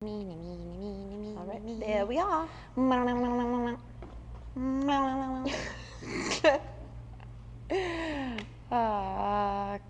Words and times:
All 0.00 1.44
right, 1.48 1.80
there 1.80 2.06
we 2.06 2.20
are. 2.20 2.48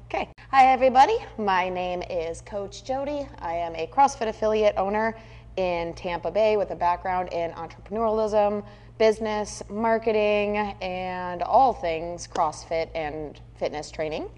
Okay. 0.06 0.30
Hi, 0.50 0.72
everybody. 0.72 1.18
My 1.36 1.68
name 1.68 2.02
is 2.08 2.40
Coach 2.40 2.84
Jody. 2.84 3.28
I 3.40 3.52
am 3.52 3.74
a 3.74 3.86
CrossFit 3.88 4.28
affiliate 4.28 4.78
owner 4.78 5.14
in 5.58 5.92
Tampa 5.92 6.30
Bay 6.30 6.56
with 6.56 6.70
a 6.70 6.76
background 6.76 7.30
in 7.30 7.50
entrepreneurialism, 7.50 8.64
business, 8.96 9.62
marketing, 9.68 10.56
and 10.80 11.42
all 11.42 11.74
things 11.74 12.26
CrossFit 12.26 12.88
and 12.94 13.38
fitness 13.58 13.90
training. 13.90 14.30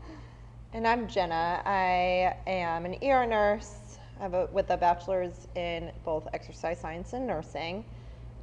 And 0.72 0.84
I'm 0.84 1.06
Jenna. 1.06 1.62
I 1.64 2.34
am 2.48 2.86
an 2.86 2.96
ER 3.04 3.24
nurse 3.24 3.79
I 4.20 4.24
have 4.24 4.34
a, 4.34 4.48
with 4.52 4.68
a 4.68 4.76
bachelor's 4.76 5.48
in 5.54 5.90
both 6.04 6.28
exercise 6.34 6.78
science 6.78 7.14
and 7.14 7.26
nursing, 7.26 7.82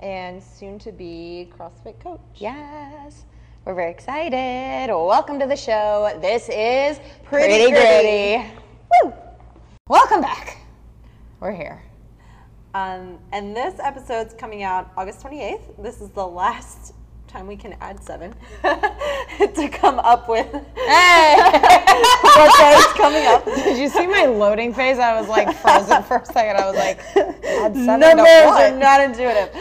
and 0.02 0.42
soon 0.42 0.80
to 0.80 0.92
be 0.92 1.52
CrossFit 1.56 2.00
coach. 2.00 2.20
Yes. 2.34 3.26
We're 3.64 3.76
very 3.76 3.92
excited. 3.92 4.92
Welcome 4.92 5.40
to 5.40 5.46
the 5.46 5.56
show. 5.56 6.18
This 6.20 6.50
is 6.50 7.00
Pretty 7.24 7.70
Pretty, 7.70 7.72
Gritty. 7.72 8.38
Gritty. 8.38 8.52
Woo! 9.04 9.14
Welcome 9.88 10.20
back. 10.20 10.58
We're 11.40 11.54
here. 11.54 11.84
Um, 12.74 13.20
and 13.32 13.56
this 13.56 13.80
episode's 13.80 14.34
coming 14.34 14.64
out 14.64 14.92
August 14.98 15.24
28th. 15.24 15.84
This 15.84 16.02
is 16.02 16.10
the 16.10 16.26
last 16.26 16.96
time 17.28 17.48
we 17.48 17.56
can 17.56 17.76
add 17.82 18.02
seven 18.04 18.34
to 18.64 19.70
come 19.72 20.00
up 20.00 20.30
with 20.30 20.48
Hey! 20.76 21.36
what 22.22 22.58
day 22.58 22.74
is 22.78 22.94
coming 22.94 23.26
up. 23.26 23.46
Did 23.64 23.78
you 23.78 23.90
see 23.90 24.08
my 24.08 24.26
loading 24.26 24.74
phase? 24.74 25.00
I 25.00 25.20
was 25.20 25.30
like 25.30 25.56
frozen 25.58 26.04
for 26.04 26.18
a 26.18 26.26
second. 26.26 26.58
I 26.58 26.66
was 26.66 26.78
like, 26.78 27.00
add 27.16 27.76
seven 27.76 28.00
Numbers 28.00 28.28
are 28.28 28.78
not 28.78 29.02
intuitive. 29.02 29.54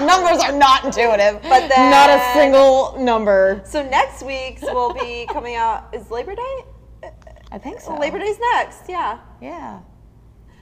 numbers 0.00 0.42
are 0.42 0.52
not 0.52 0.84
intuitive. 0.84 1.42
But 1.42 1.68
then, 1.68 1.90
not 1.90 2.10
a 2.10 2.32
single 2.34 2.96
number. 2.98 3.62
So 3.64 3.82
next 3.88 4.22
week's 4.22 4.62
will 4.62 4.94
be 4.94 5.26
coming 5.32 5.56
out. 5.56 5.92
Is 5.92 6.10
Labor 6.10 6.34
Day? 6.34 6.64
I 7.50 7.58
think 7.58 7.80
so. 7.80 7.96
Labor 7.98 8.18
Day's 8.18 8.38
next. 8.54 8.88
Yeah. 8.88 9.18
Yeah. 9.40 9.80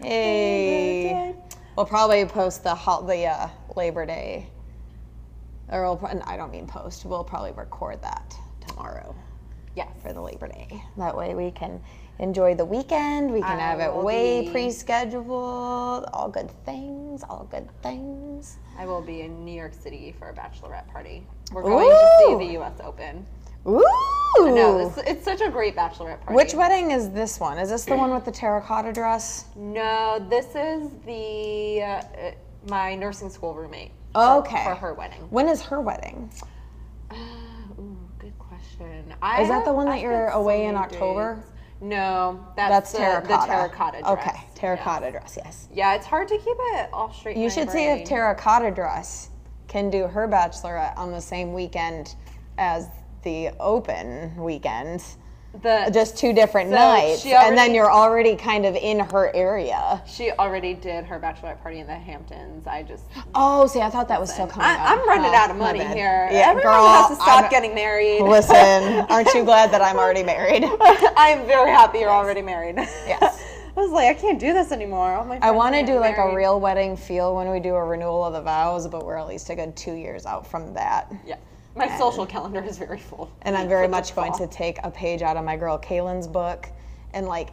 Hey. 0.03 1.35
We'll 1.77 1.87
probably 1.87 2.25
post 2.25 2.65
the 2.65 2.75
the 3.07 3.27
uh, 3.27 3.49
Labor 3.77 4.05
Day, 4.05 4.49
or 5.71 5.83
we'll, 5.83 5.97
pro- 5.97 6.21
I 6.27 6.37
don't 6.37 6.51
mean 6.53 6.67
post. 6.67 7.05
We'll 7.05 7.25
probably 7.25 7.53
record 7.53 8.03
that 8.03 8.35
tomorrow 8.67 9.15
Yes. 9.77 9.89
for 10.03 10.13
the 10.13 10.21
Labor 10.21 10.49
Day. 10.49 10.83
That 10.97 11.17
way 11.17 11.35
we 11.35 11.51
can 11.53 11.81
enjoy 12.19 12.55
the 12.55 12.65
weekend. 12.65 13.31
We 13.33 13.41
can 13.41 13.59
I 13.59 13.61
have 13.61 13.81
it 13.81 13.95
way 13.95 14.43
be- 14.43 14.51
pre-scheduled. 14.51 16.05
All 16.13 16.29
good 16.29 16.51
things. 16.65 17.23
All 17.29 17.47
good 17.51 17.69
things. 17.83 18.59
I 18.79 18.87
will 18.87 19.03
be 19.03 19.23
in 19.23 19.45
New 19.45 19.55
York 19.55 19.75
City 19.75 20.15
for 20.19 20.29
a 20.31 20.35
bachelorette 20.35 20.89
party. 20.89 21.27
We're 21.53 21.63
going 21.63 21.89
to 21.91 22.19
see 22.41 22.47
the 22.47 22.53
U.S. 22.55 22.75
Open. 22.83 23.27
Ooh. 23.67 23.85
No, 24.39 24.79
it's, 24.89 24.99
it's 25.09 25.25
such 25.25 25.41
a 25.43 25.51
great 25.51 25.77
bachelorette 25.77 26.21
party. 26.23 26.35
Which 26.35 26.55
wedding 26.55 26.93
is 26.93 27.11
this 27.11 27.39
one? 27.39 27.59
Is 27.59 27.69
this 27.69 27.85
the 27.85 27.97
one 27.97 28.11
with 28.15 28.25
the 28.25 28.31
terracotta 28.33 28.93
dress? 28.93 29.47
No, 29.57 30.25
this 30.31 30.47
is 30.55 30.91
the 31.05 31.83
uh, 31.83 32.03
my 32.69 32.95
nursing 32.95 33.29
school 33.29 33.55
roommate. 33.55 33.91
Okay. 34.15 34.65
For 34.65 34.75
her 34.75 34.95
wedding. 34.95 35.21
When 35.31 35.49
is 35.49 35.63
her 35.63 35.81
wedding? 35.81 36.31
Uh, 37.11 37.15
ooh, 37.79 37.97
good 38.19 38.39
question. 38.39 39.15
I 39.23 39.43
Is 39.43 39.49
that 39.49 39.65
the 39.65 39.73
one 39.73 39.87
that 39.87 40.01
you're 40.01 40.29
away 40.29 40.67
in 40.67 40.75
October? 40.77 41.37
dates. 41.37 41.47
No, 41.83 42.47
that's, 42.57 42.71
That's 42.71 42.93
the, 42.93 42.99
terracotta. 42.99 43.47
The 43.47 43.47
terracotta 43.47 43.99
dress. 44.03 44.11
Okay, 44.13 44.41
terracotta 44.55 45.11
dress. 45.13 45.39
Yes. 45.43 45.69
Yeah, 45.73 45.95
it's 45.95 46.05
hard 46.05 46.29
to 46.29 46.37
keep 46.37 46.57
it 46.59 46.91
all 46.93 47.13
straight. 47.13 47.37
You 47.39 47.49
should 47.49 47.71
see 47.71 47.87
if 47.87 48.07
terracotta 48.07 48.71
dress 48.71 49.31
can 49.67 49.89
do 49.89 50.07
her 50.07 50.29
bachelorette 50.29 50.97
on 50.99 51.11
the 51.11 51.21
same 51.21 51.55
weekend 51.55 52.17
as 52.59 52.89
the 53.23 53.51
open 53.61 54.37
weekend. 54.37 55.03
The 55.63 55.91
Just 55.93 56.17
two 56.17 56.33
different 56.33 56.71
So 56.71 56.77
nights, 56.77 57.23
she 57.23 57.33
and 57.33 57.59
then 57.59 57.75
you're 57.75 57.91
already 57.91 58.37
kind 58.37 58.65
of 58.65 58.77
in 58.77 59.01
her 59.01 59.35
area. 59.35 60.01
She 60.07 60.31
already 60.33 60.75
did 60.75 61.05
her 61.07 61.19
bachelorette 61.19 61.61
party 61.61 61.81
in 61.81 61.87
the 61.87 61.95
Hamptons. 61.95 62.67
I 62.67 62.83
just 62.85 63.05
Oh, 63.35 63.67
see, 63.67 63.81
I 63.81 63.91
thought 63.91 64.07
that 64.09 64.21
was 64.21 64.33
still 64.33 64.47
coming. 64.47 64.67
I, 64.67 64.77
i'm 64.95 65.09
running 65.09 65.33
Oh, 65.33 65.35
out 65.35 65.51
of 65.51 65.57
money 65.57 65.85
here. 65.85 66.29
Yeah, 66.31 66.51
Everyone 66.51 66.63
girl, 66.63 66.87
has 66.89 67.09
to 67.09 67.15
stop 67.17 67.43
I'm- 67.43 67.51
getting 67.51 67.75
married. 67.75 68.23
Listen, 68.23 68.55
aren't 69.11 69.35
you 69.35 69.45
glad 69.45 69.73
that 69.73 69.83
I'm 69.83 69.97
already 69.99 70.23
married? 70.23 70.65
I'm 71.17 71.47
very 71.47 71.71
happy 71.71 71.99
you're 71.99 72.11
already 72.11 72.43
married. 72.43 72.77
Yes. 72.77 73.43
I 73.77 73.81
was 73.81 73.91
like, 73.93 74.09
I 74.17 74.21
can't 74.21 74.39
do 74.39 74.53
this 74.53 74.73
anymore. 74.73 75.15
All 75.15 75.25
my 75.25 75.39
I 75.43 75.53
want 75.53 75.75
to 75.77 75.87
do 75.87 75.99
like 75.99 76.19
a 76.19 76.35
real 76.35 76.61
wedding 76.61 76.97
feel 76.97 77.35
when 77.37 77.51
we 77.51 77.61
do 77.61 77.75
a 77.77 77.85
renewal 77.85 78.25
of 78.25 78.33
the 78.35 78.43
vows, 78.43 78.87
but 78.89 79.07
we're 79.07 79.17
at 79.17 79.27
least 79.29 79.49
a 79.51 79.55
good 79.55 79.77
two 79.77 79.95
years 79.95 80.27
out 80.27 80.47
from 80.47 80.75
that. 80.75 81.11
Yeah. 81.25 81.37
My 81.77 81.97
social 81.99 82.27
calendar 82.27 82.63
is 82.63 82.79
very 82.79 82.99
full. 82.99 83.31
And 83.43 83.57
I'm 83.57 83.69
very 83.69 83.89
much 83.89 84.15
going 84.15 84.33
to 84.35 84.47
take 84.47 84.79
a 84.83 84.91
page 84.91 85.23
out 85.23 85.37
of 85.37 85.45
my 85.45 85.57
girl 85.57 85.79
Kaylin's 85.79 86.27
book 86.27 86.69
and 87.15 87.27
like 87.27 87.51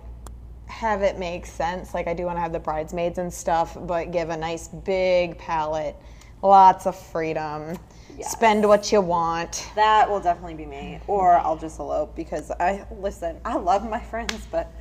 have 0.68 1.02
it 1.02 1.18
make 1.18 1.46
sense. 1.46 1.94
Like 1.94 2.08
I 2.08 2.14
do 2.14 2.26
want 2.26 2.38
to 2.38 2.42
have 2.42 2.52
the 2.52 2.60
bridesmaids 2.60 3.20
and 3.20 3.34
stuff, 3.34 3.78
but 3.82 4.12
give 4.12 4.30
a 4.30 4.38
nice 4.38 4.68
big 4.68 5.38
palette, 5.38 5.96
lots 6.42 6.86
of 6.86 6.96
freedom. 6.96 7.78
Yes. 8.18 8.32
Spend 8.32 8.68
what 8.68 8.92
you 8.92 9.02
want. 9.02 9.70
That 9.76 10.10
will 10.10 10.20
definitely 10.20 10.56
be 10.56 10.66
me, 10.66 11.00
or 11.06 11.38
I'll 11.38 11.58
just 11.58 11.80
elope 11.80 12.16
because 12.16 12.50
I 12.60 12.84
listen. 13.00 13.38
I 13.46 13.58
love 13.58 13.88
my 13.88 14.00
friends, 14.00 14.48
but 14.50 14.72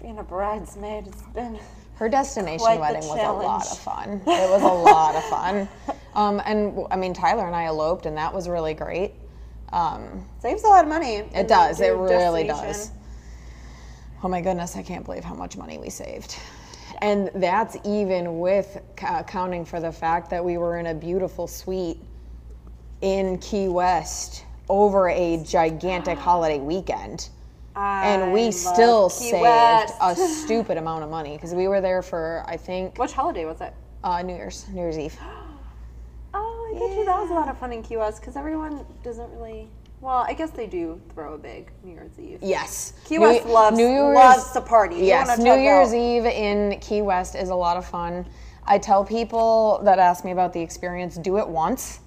being 0.00 0.18
a 0.18 0.22
bridesmaid, 0.22 1.08
it's 1.08 1.22
been 1.22 1.58
Her 1.96 2.08
destination 2.08 2.80
wedding 2.80 3.06
was 3.06 3.20
a 3.20 3.32
lot 3.32 3.70
of 3.70 3.78
fun. 3.78 4.22
It 4.26 4.50
was 4.50 4.62
a 4.62 4.66
lot 4.66 5.14
of 5.14 5.24
fun. 5.24 5.68
Um, 6.14 6.40
and 6.44 6.86
I 6.90 6.96
mean, 6.96 7.14
Tyler 7.14 7.46
and 7.46 7.56
I 7.56 7.64
eloped, 7.64 8.06
and 8.06 8.16
that 8.16 8.32
was 8.32 8.48
really 8.48 8.74
great. 8.74 9.12
Um, 9.72 10.28
saves 10.40 10.64
a 10.64 10.68
lot 10.68 10.84
of 10.84 10.90
money. 10.90 11.16
It 11.34 11.48
does. 11.48 11.80
It 11.80 11.94
really 11.94 12.44
does. 12.44 12.90
Oh 14.22 14.28
my 14.28 14.40
goodness, 14.40 14.76
I 14.76 14.82
can't 14.82 15.04
believe 15.04 15.24
how 15.24 15.34
much 15.34 15.56
money 15.56 15.78
we 15.78 15.90
saved. 15.90 16.38
And 17.00 17.30
that's 17.34 17.76
even 17.84 18.38
with 18.38 18.80
accounting 19.02 19.64
for 19.64 19.80
the 19.80 19.90
fact 19.90 20.30
that 20.30 20.44
we 20.44 20.58
were 20.58 20.78
in 20.78 20.86
a 20.86 20.94
beautiful 20.94 21.46
suite 21.48 21.98
in 23.00 23.38
Key 23.38 23.68
West 23.68 24.44
over 24.68 25.08
a 25.08 25.42
gigantic 25.42 26.18
holiday 26.18 26.60
weekend. 26.60 27.30
And 27.74 28.32
we 28.32 28.52
still 28.52 29.08
saved 29.08 29.90
a 30.00 30.14
stupid 30.44 30.76
amount 30.76 31.02
of 31.02 31.10
money 31.10 31.36
because 31.36 31.54
we 31.54 31.66
were 31.66 31.80
there 31.80 32.02
for, 32.02 32.44
I 32.46 32.56
think, 32.56 32.98
Which 32.98 33.12
holiday 33.12 33.46
was 33.46 33.60
it? 33.60 33.74
uh, 34.04 34.22
New 34.22 34.34
Year's, 34.34 34.68
New 34.68 34.82
Year's 34.82 34.98
Eve. 34.98 35.18
I 36.74 36.78
bet 36.78 36.96
you 36.96 37.04
that 37.04 37.20
was 37.20 37.30
a 37.30 37.34
lot 37.34 37.48
of 37.48 37.58
fun 37.58 37.72
in 37.72 37.82
Key 37.82 37.96
West 37.98 38.20
because 38.20 38.36
everyone 38.36 38.84
doesn't 39.02 39.30
really. 39.32 39.68
Well, 40.00 40.24
I 40.26 40.32
guess 40.32 40.50
they 40.50 40.66
do 40.66 41.00
throw 41.14 41.34
a 41.34 41.38
big 41.38 41.70
New 41.84 41.92
Year's 41.92 42.18
Eve. 42.18 42.38
Yes. 42.42 42.94
Key 43.04 43.18
West 43.20 43.46
loves- 43.46 43.78
loves 43.78 44.50
to 44.52 44.60
party. 44.60 44.96
Yes, 44.96 45.38
New 45.38 45.54
Year's 45.54 45.90
about- 45.92 45.98
Eve 46.00 46.26
in 46.26 46.80
Key 46.80 47.02
West 47.02 47.36
is 47.36 47.50
a 47.50 47.54
lot 47.54 47.76
of 47.76 47.84
fun. 47.86 48.26
I 48.66 48.78
tell 48.78 49.04
people 49.04 49.80
that 49.84 49.98
ask 50.00 50.24
me 50.24 50.32
about 50.32 50.52
the 50.52 50.60
experience, 50.60 51.16
do 51.16 51.38
it 51.38 51.46
once. 51.46 52.00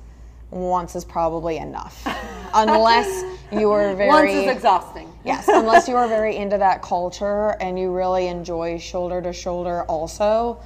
Once 0.52 0.96
is 0.96 1.06
probably 1.06 1.58
enough. 1.58 2.06
Unless 2.54 3.24
you 3.52 3.72
are 3.72 3.94
very 3.94 4.10
Once 4.10 4.32
is 4.32 4.48
exhausting. 4.48 5.12
Yes, 5.24 5.48
unless 5.48 5.88
you 5.88 5.96
are 5.96 6.08
very 6.08 6.36
into 6.38 6.58
that 6.58 6.82
culture 6.84 7.56
and 7.60 7.80
you 7.80 7.92
really 7.92 8.28
enjoy 8.28 8.78
shoulder 8.78 9.22
to 9.24 9.34
shoulder 9.34 9.84
also. 9.84 10.60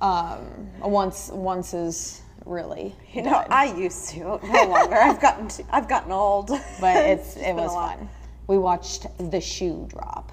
Um, 0.00 0.70
once 0.80 1.30
once 1.32 1.74
is 1.74 2.22
really 2.46 2.94
You 3.12 3.22
know, 3.22 3.44
I 3.48 3.74
used 3.76 4.08
to. 4.10 4.20
No 4.20 4.64
longer. 4.68 4.96
I've 4.96 5.20
gotten. 5.20 5.48
To, 5.48 5.64
I've 5.70 5.88
gotten 5.88 6.12
old. 6.12 6.48
but 6.80 6.96
it's 7.06 7.36
it 7.36 7.54
was 7.54 7.72
fun. 7.72 8.08
We 8.46 8.58
watched 8.58 9.06
the 9.30 9.40
shoe 9.40 9.86
drop. 9.90 10.32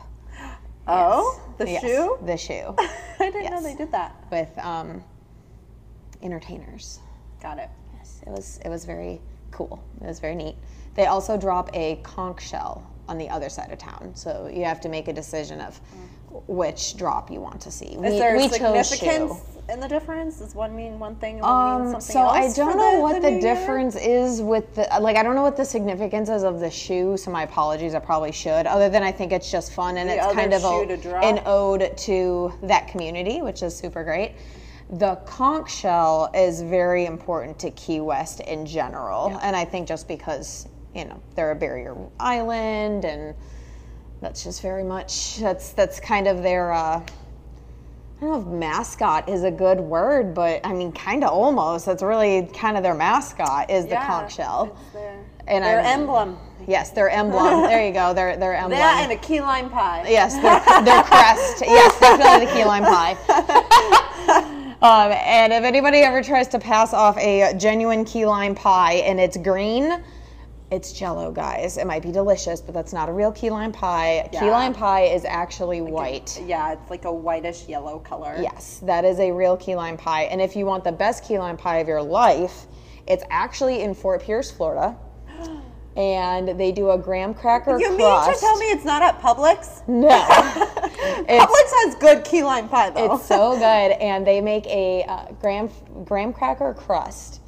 Oh, 0.87 1.39
the 1.57 1.69
Yes, 1.69 1.81
shoe. 1.81 2.17
The 2.25 2.37
shoe. 2.37 2.75
I 3.19 3.29
didn't 3.31 3.51
know 3.51 3.61
they 3.61 3.75
did 3.75 3.91
that. 3.91 4.15
with 4.31 4.49
um, 4.57 5.03
entertainers. 6.21 6.99
Got 7.41 7.59
it. 7.59 7.69
Yes, 7.95 8.21
it 8.25 8.29
was 8.29 8.59
it 8.65 8.69
was 8.69 8.85
very 8.85 9.21
cool. 9.51 9.81
It 10.01 10.07
was 10.07 10.19
very 10.19 10.35
neat. 10.35 10.55
They 10.95 11.05
also 11.05 11.37
drop 11.37 11.69
a 11.73 11.97
conch 12.03 12.47
shell 12.47 12.85
on 13.07 13.17
the 13.17 13.29
other 13.29 13.49
side 13.49 13.71
of 13.71 13.77
town, 13.79 14.11
so 14.15 14.49
you 14.53 14.63
have 14.65 14.81
to 14.81 14.89
make 14.89 15.07
a 15.07 15.13
decision 15.13 15.61
of 15.61 15.79
which 16.47 16.97
drop 16.97 17.29
you 17.31 17.41
want 17.41 17.61
to 17.61 17.71
see. 17.71 17.85
Is 17.85 18.19
there 18.19 18.37
chose 18.37 18.89
significance 18.89 19.41
in 19.69 19.79
the 19.79 19.87
difference? 19.87 20.39
Does 20.39 20.55
one 20.55 20.75
mean 20.75 20.99
one 20.99 21.15
thing 21.15 21.35
and 21.35 21.43
one 21.43 21.81
mean 21.81 21.95
Um, 21.95 22.01
something 22.01 22.13
so 22.13 22.19
else? 22.21 22.55
So 22.55 22.63
I 22.63 22.65
don't 22.65 22.77
know 22.77 22.95
the, 22.95 23.01
what 23.01 23.15
the 23.15 23.21
the, 23.21 23.31
new 23.31 23.39
year? 23.41 23.55
difference 23.55 23.95
is 23.95 24.41
with 24.41 24.75
the 24.75 24.87
like. 24.99 25.17
I 25.17 25.23
don't 25.23 25.35
know 25.35 25.41
what 25.43 25.57
the 25.57 25.65
significance 25.65 26.29
is 26.29 26.43
of 26.43 26.59
the 26.59 26.69
shoe. 26.69 27.17
So 27.17 27.31
my 27.31 27.43
apologies. 27.43 27.95
I 27.95 27.99
probably 27.99 28.31
should. 28.31 28.65
Other 28.67 28.89
than 28.89 29.03
I 29.03 29.11
think 29.11 29.31
it's 29.31 29.51
just 29.51 29.73
fun 29.73 29.97
and 29.97 30.09
The 30.09 30.15
it's 30.15 30.33
kind 30.33 30.53
of 30.53 30.63
a, 30.63 31.19
an 31.23 31.41
ode 31.45 31.95
to 31.97 32.53
that 32.63 32.87
community, 32.87 33.41
which 33.41 33.63
is 33.63 33.75
super 33.75 34.03
great. 34.03 34.33
The 34.89 35.15
conch 35.25 35.73
shell 35.73 36.29
is 36.35 36.61
very 36.61 37.05
important 37.05 37.57
to 37.59 37.71
Key 37.71 38.01
West 38.01 38.41
in 38.41 38.65
general, 38.65 39.39
and 39.41 39.55
I 39.55 39.63
think 39.63 39.87
just 39.87 40.07
because 40.07 40.67
you 40.93 41.05
know 41.05 41.21
they're 41.35 41.51
a 41.51 41.55
barrier 41.55 41.95
island, 42.19 43.05
and 43.05 43.33
that's 44.21 44.43
just 44.43 44.61
very 44.61 44.83
much 44.83 45.37
that's 45.37 45.73
that's 45.73 45.99
kind 45.99 46.27
of 46.27 46.43
their. 46.43 46.71
Uh, 46.71 47.01
I 47.01 48.23
don't 48.25 48.31
know 48.31 48.39
if 48.39 48.59
mascot 48.59 49.27
is 49.27 49.43
a 49.43 49.49
good 49.49 49.79
word, 49.79 50.35
but 50.35 50.61
I 50.63 50.73
mean, 50.73 50.91
kind 50.91 51.23
of 51.23 51.31
almost. 51.31 51.87
That's 51.87 52.03
really 52.03 52.47
kind 52.53 52.77
of 52.77 52.83
their 52.83 52.93
mascot 52.93 53.71
is 53.71 53.87
the 53.87 53.95
conch 53.95 54.35
shell. 54.35 54.77
Their, 54.93 55.19
And 55.47 55.63
their 55.63 55.79
I'm- 55.79 56.01
emblem. 56.01 56.37
Yes, 56.67 56.91
their 56.91 57.09
emblem. 57.09 57.61
there 57.67 57.83
you 57.83 57.91
go. 57.91 58.13
Their 58.13 58.37
their 58.37 58.53
emblem. 58.53 58.77
That 58.77 59.01
and 59.01 59.11
a 59.11 59.15
key 59.15 59.41
lime 59.41 59.71
pie. 59.71 60.05
Yes, 60.07 60.33
their, 60.35 60.83
their 60.83 61.03
crest. 61.03 61.61
Yes, 61.65 61.99
definitely 61.99 62.45
the 62.45 62.53
key 62.53 62.63
lime 62.63 62.83
pie. 62.83 63.17
um, 64.83 65.11
and 65.11 65.51
if 65.51 65.63
anybody 65.63 65.99
ever 65.99 66.21
tries 66.21 66.47
to 66.49 66.59
pass 66.59 66.93
off 66.93 67.17
a 67.17 67.55
genuine 67.57 68.05
key 68.05 68.27
lime 68.27 68.53
pie 68.53 68.93
and 68.93 69.19
it's 69.19 69.37
green, 69.37 70.03
it's 70.71 70.93
jello, 70.93 71.31
guys. 71.31 71.77
It 71.77 71.85
might 71.85 72.01
be 72.01 72.13
delicious, 72.13 72.61
but 72.61 72.73
that's 72.73 72.93
not 72.93 73.09
a 73.09 73.11
real 73.11 73.31
key 73.31 73.49
lime 73.49 73.73
pie. 73.73 74.29
Key 74.31 74.49
lime 74.49 74.73
pie 74.73 75.03
is 75.03 75.25
actually 75.25 75.81
white. 75.81 76.41
Yeah, 76.45 76.71
it's 76.71 76.89
like 76.89 77.03
a 77.03 77.11
whitish 77.11 77.67
yellow 77.67 77.99
color. 77.99 78.37
Yes, 78.41 78.79
that 78.83 79.03
is 79.03 79.19
a 79.19 79.31
real 79.31 79.57
key 79.57 79.75
lime 79.75 79.97
pie. 79.97 80.23
And 80.23 80.41
if 80.41 80.55
you 80.55 80.65
want 80.65 80.85
the 80.85 80.91
best 80.93 81.25
key 81.25 81.37
lime 81.37 81.57
pie 81.57 81.79
of 81.79 81.89
your 81.89 82.01
life, 82.01 82.67
it's 83.05 83.23
actually 83.29 83.81
in 83.81 83.93
Fort 83.93 84.23
Pierce, 84.23 84.49
Florida. 84.49 84.97
And 85.97 86.57
they 86.57 86.71
do 86.71 86.91
a 86.91 86.97
graham 86.97 87.33
cracker 87.33 87.77
You 87.77 87.89
mean 87.89 88.33
to 88.33 88.39
tell 88.39 88.57
me 88.57 88.67
it's 88.67 88.85
not 88.85 89.01
at 89.01 89.19
Publix? 89.19 89.85
No. 89.89 90.07
Publix 91.27 91.71
has 91.83 91.95
good 91.95 92.23
key 92.23 92.43
lime 92.43 92.69
pie 92.69 92.91
though. 92.91 93.15
It's 93.15 93.25
so 93.25 93.53
good, 93.55 93.61
and 93.63 94.25
they 94.25 94.39
make 94.39 94.65
a 94.67 95.03
uh, 95.03 95.33
graham 95.41 95.69
graham 96.05 96.31
cracker 96.31 96.73
crust, 96.73 97.40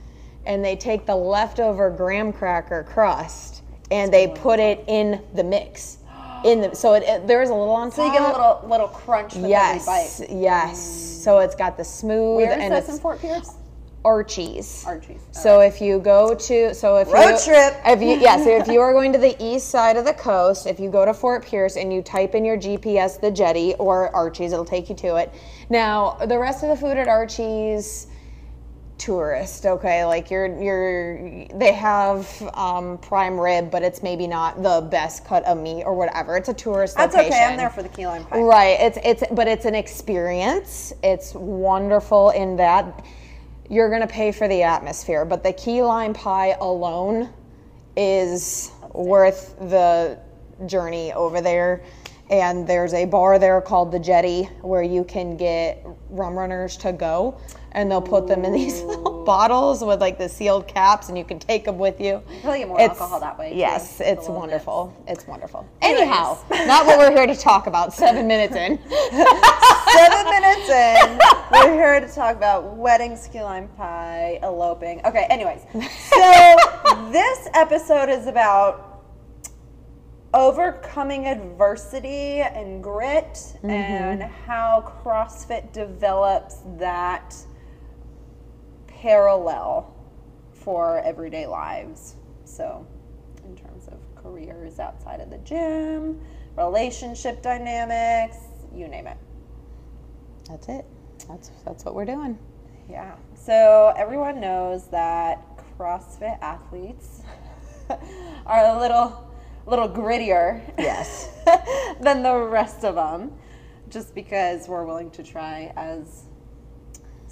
and 0.45 0.63
they 0.63 0.75
take 0.75 1.05
the 1.05 1.15
leftover 1.15 1.89
graham 1.89 2.33
cracker 2.33 2.83
crust 2.83 3.63
and 3.91 4.11
they 4.11 4.27
put 4.27 4.59
it 4.59 4.83
in 4.87 5.21
the 5.35 5.43
mix. 5.43 5.99
In 6.43 6.59
the 6.59 6.75
so 6.75 6.93
it, 6.93 7.03
it 7.03 7.25
there's 7.25 7.49
a 7.49 7.53
little 7.53 7.73
on 7.73 7.87
top. 7.87 7.95
so 7.95 8.05
you 8.05 8.11
get 8.11 8.21
a 8.21 8.27
little 8.27 8.65
little 8.67 8.87
crunch 8.89 9.35
with 9.35 9.47
yes, 9.47 9.87
every 9.87 10.27
bite. 10.27 10.41
yes. 10.41 10.77
Mm. 10.77 11.23
So 11.23 11.39
it's 11.39 11.55
got 11.55 11.77
the 11.77 11.85
smooth 11.85 12.37
Where 12.37 12.57
is 12.57 12.63
and 12.63 12.73
this 12.73 12.89
in 12.89 12.99
Fort 12.99 13.21
Pierce? 13.21 13.55
Archie's. 14.03 14.83
Archie's. 14.85 15.21
So 15.31 15.61
if 15.61 15.79
you 15.79 15.99
go 15.99 16.35
to 16.35 16.73
so 16.73 16.97
if 16.97 17.11
Road 17.13 17.37
you, 17.37 17.45
trip. 17.45 17.79
if 17.85 18.01
you 18.01 18.17
yeah 18.19 18.43
so 18.43 18.49
if 18.57 18.67
you 18.67 18.81
are 18.81 18.91
going 18.99 19.13
to 19.13 19.19
the 19.19 19.41
east 19.41 19.69
side 19.69 19.95
of 19.95 20.03
the 20.03 20.13
coast 20.13 20.67
if 20.67 20.81
you 20.81 20.89
go 20.89 21.05
to 21.05 21.13
Fort 21.13 21.45
Pierce 21.45 21.77
and 21.77 21.93
you 21.93 22.01
type 22.01 22.35
in 22.35 22.43
your 22.43 22.57
GPS 22.57 23.21
the 23.21 23.31
Jetty 23.31 23.75
or 23.75 24.13
Archie's 24.13 24.51
it'll 24.51 24.65
take 24.65 24.89
you 24.89 24.95
to 24.95 25.15
it. 25.15 25.33
Now 25.69 26.17
the 26.25 26.37
rest 26.37 26.63
of 26.63 26.69
the 26.69 26.75
food 26.75 26.97
at 26.97 27.07
Archie's 27.07 28.07
tourist 29.03 29.65
okay 29.65 30.05
like 30.05 30.31
you're 30.31 30.47
you're 30.61 31.45
they 31.57 31.73
have 31.73 32.41
um, 32.53 32.97
prime 32.99 33.37
rib 33.37 33.69
but 33.69 33.83
it's 33.83 34.01
maybe 34.01 34.27
not 34.27 34.63
the 34.63 34.87
best 34.89 35.25
cut 35.25 35.43
of 35.43 35.57
meat 35.57 35.83
or 35.83 35.93
whatever 35.93 36.37
it's 36.37 36.47
a 36.47 36.53
tourist 36.53 36.95
That's 36.95 37.13
location. 37.13 37.33
okay. 37.33 37.45
I'm 37.45 37.57
there 37.57 37.69
for 37.69 37.83
the 37.83 37.89
key 37.89 38.07
lime 38.07 38.23
pie. 38.25 38.39
Right. 38.39 38.77
It's 38.79 38.97
it's 39.03 39.23
but 39.33 39.47
it's 39.47 39.65
an 39.65 39.75
experience. 39.75 40.93
It's 41.03 41.33
wonderful 41.33 42.29
in 42.29 42.55
that 42.57 43.05
you're 43.69 43.89
gonna 43.89 44.07
pay 44.07 44.31
for 44.31 44.47
the 44.47 44.63
atmosphere, 44.63 45.25
but 45.25 45.43
the 45.43 45.51
key 45.53 45.81
lime 45.83 46.13
pie 46.13 46.55
alone 46.61 47.29
is 47.97 48.71
worth 48.93 49.57
the 49.59 50.17
journey 50.65 51.11
over 51.13 51.41
there. 51.41 51.83
And 52.29 52.65
there's 52.65 52.93
a 52.93 53.05
bar 53.05 53.37
there 53.37 53.59
called 53.61 53.91
the 53.91 53.99
Jetty 53.99 54.43
where 54.61 54.81
you 54.81 55.03
can 55.03 55.35
get 55.35 55.85
rum 56.09 56.37
runners 56.39 56.77
to 56.77 56.93
go, 56.93 57.37
and 57.73 57.89
they'll 57.89 58.01
put 58.01 58.27
them 58.27 58.45
in 58.45 58.53
these 58.61 58.81
little 58.81 59.23
bottles 59.23 59.83
with 59.83 60.01
like 60.01 60.17
the 60.17 60.29
sealed 60.29 60.67
caps, 60.67 61.09
and 61.09 61.17
you 61.17 61.25
can 61.25 61.39
take 61.39 61.65
them 61.65 61.77
with 61.77 61.99
you. 61.99 62.21
Probably 62.41 62.59
get 62.59 62.67
more 62.67 62.79
It's- 62.79 62.99
alcohol 62.99 63.19
that 63.19 63.37
way, 63.37 63.53
Yes, 63.55 63.99
a 63.99 64.11
it's 64.11 64.27
wonderful. 64.27 64.95
It's 65.07 65.27
wonderful. 65.27 65.67
Anyhow, 65.81 66.37
not 66.49 66.85
what 66.85 66.97
we're 66.97 67.11
here 67.11 67.27
to 67.27 67.35
talk 67.35 67.67
about. 67.67 67.93
Seven 67.93 68.27
minutes 68.27 68.55
in. 68.55 68.79
Seven 69.93 70.25
minutes 70.25 70.69
in, 70.69 71.19
we're 71.51 71.73
here 71.73 71.99
to 71.99 72.07
talk 72.07 72.35
about 72.35 72.75
weddings, 72.75 73.27
key 73.27 73.43
lime 73.43 73.67
pie, 73.77 74.39
eloping. 74.41 75.01
Okay, 75.05 75.27
anyways. 75.29 75.61
So 76.09 76.55
this 77.11 77.47
episode 77.53 78.09
is 78.09 78.25
about 78.25 78.93
overcoming 80.33 81.27
adversity 81.27 82.39
and 82.39 82.81
grit 82.83 83.33
mm-hmm. 83.33 83.69
and 83.69 84.23
how 84.23 84.91
CrossFit 85.03 85.71
develops 85.71 86.61
that 86.77 87.35
parallel 89.03 89.93
for 90.53 90.99
everyday 90.99 91.45
lives. 91.45 92.15
So, 92.45 92.87
in 93.43 93.53
terms 93.57 93.89
of 93.89 93.99
careers 94.15 94.79
outside 94.79 95.19
of 95.19 95.29
the 95.29 95.39
gym, 95.39 96.21
relationship 96.55 97.41
dynamics, 97.41 98.37
you 98.73 98.87
name 98.87 99.07
it. 99.07 99.17
That's 100.47 100.69
it. 100.69 100.85
That's 101.27 101.51
that's 101.65 101.83
what 101.83 101.95
we're 101.95 102.05
doing. 102.05 102.39
Yeah. 102.89 103.15
So 103.35 103.93
everyone 103.97 104.39
knows 104.39 104.87
that 104.87 105.41
CrossFit 105.77 106.39
athletes 106.41 107.23
are 108.45 108.65
a 108.65 108.79
little 108.79 109.29
little 109.65 109.89
grittier 109.89 110.61
Yes. 110.77 111.29
than 112.01 112.23
the 112.23 112.37
rest 112.37 112.85
of 112.85 112.95
them 112.95 113.33
just 113.89 114.15
because 114.15 114.69
we're 114.69 114.85
willing 114.85 115.11
to 115.11 115.23
try 115.23 115.73
as 115.75 116.23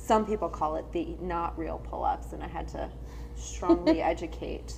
some 0.03 0.25
people 0.25 0.49
call 0.49 0.75
it 0.75 0.85
the 0.91 1.15
not 1.21 1.57
real 1.57 1.79
pull-ups 1.79 2.33
and 2.33 2.43
I 2.43 2.47
had 2.47 2.67
to 2.69 2.89
strongly 3.35 4.01
educate 4.13 4.73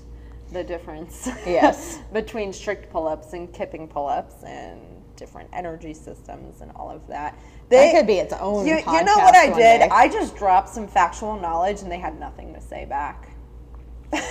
the 0.52 0.64
difference 0.64 1.28
Yes. 1.46 2.00
between 2.14 2.54
strict 2.54 2.92
pull-ups 2.92 3.34
and 3.34 3.52
kipping 3.54 3.88
pull-ups 3.88 4.44
and 4.44 4.80
different 5.16 5.50
energy 5.54 5.94
systems 5.94 6.62
and 6.62 6.72
all 6.76 6.90
of 6.90 7.08
that. 7.08 7.38
That 7.70 7.94
could 7.94 8.08
be 8.08 8.16
its 8.16 8.34
own 8.34 8.68
You, 8.68 8.76
you 8.76 9.04
know 9.04 9.18
what 9.18 9.36
I 9.36 9.48
did? 9.48 9.56
day. 9.80 9.90
I 9.92 10.08
just 10.10 10.36
dropped 10.36 10.70
some 10.70 10.88
factual 10.88 11.40
knowledge 11.40 11.82
and 11.82 11.92
they 11.92 11.98
had 12.00 12.20
nothing 12.20 12.54
to 12.54 12.62
say 12.62 12.86
back. 12.86 13.30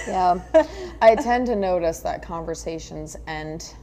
Yeah. 0.07 0.41
I 1.03 1.15
tend 1.17 1.47
to 1.47 1.57
notice 1.57 2.01
that 2.01 2.23
conversations 2.23 3.17
end 3.27 3.75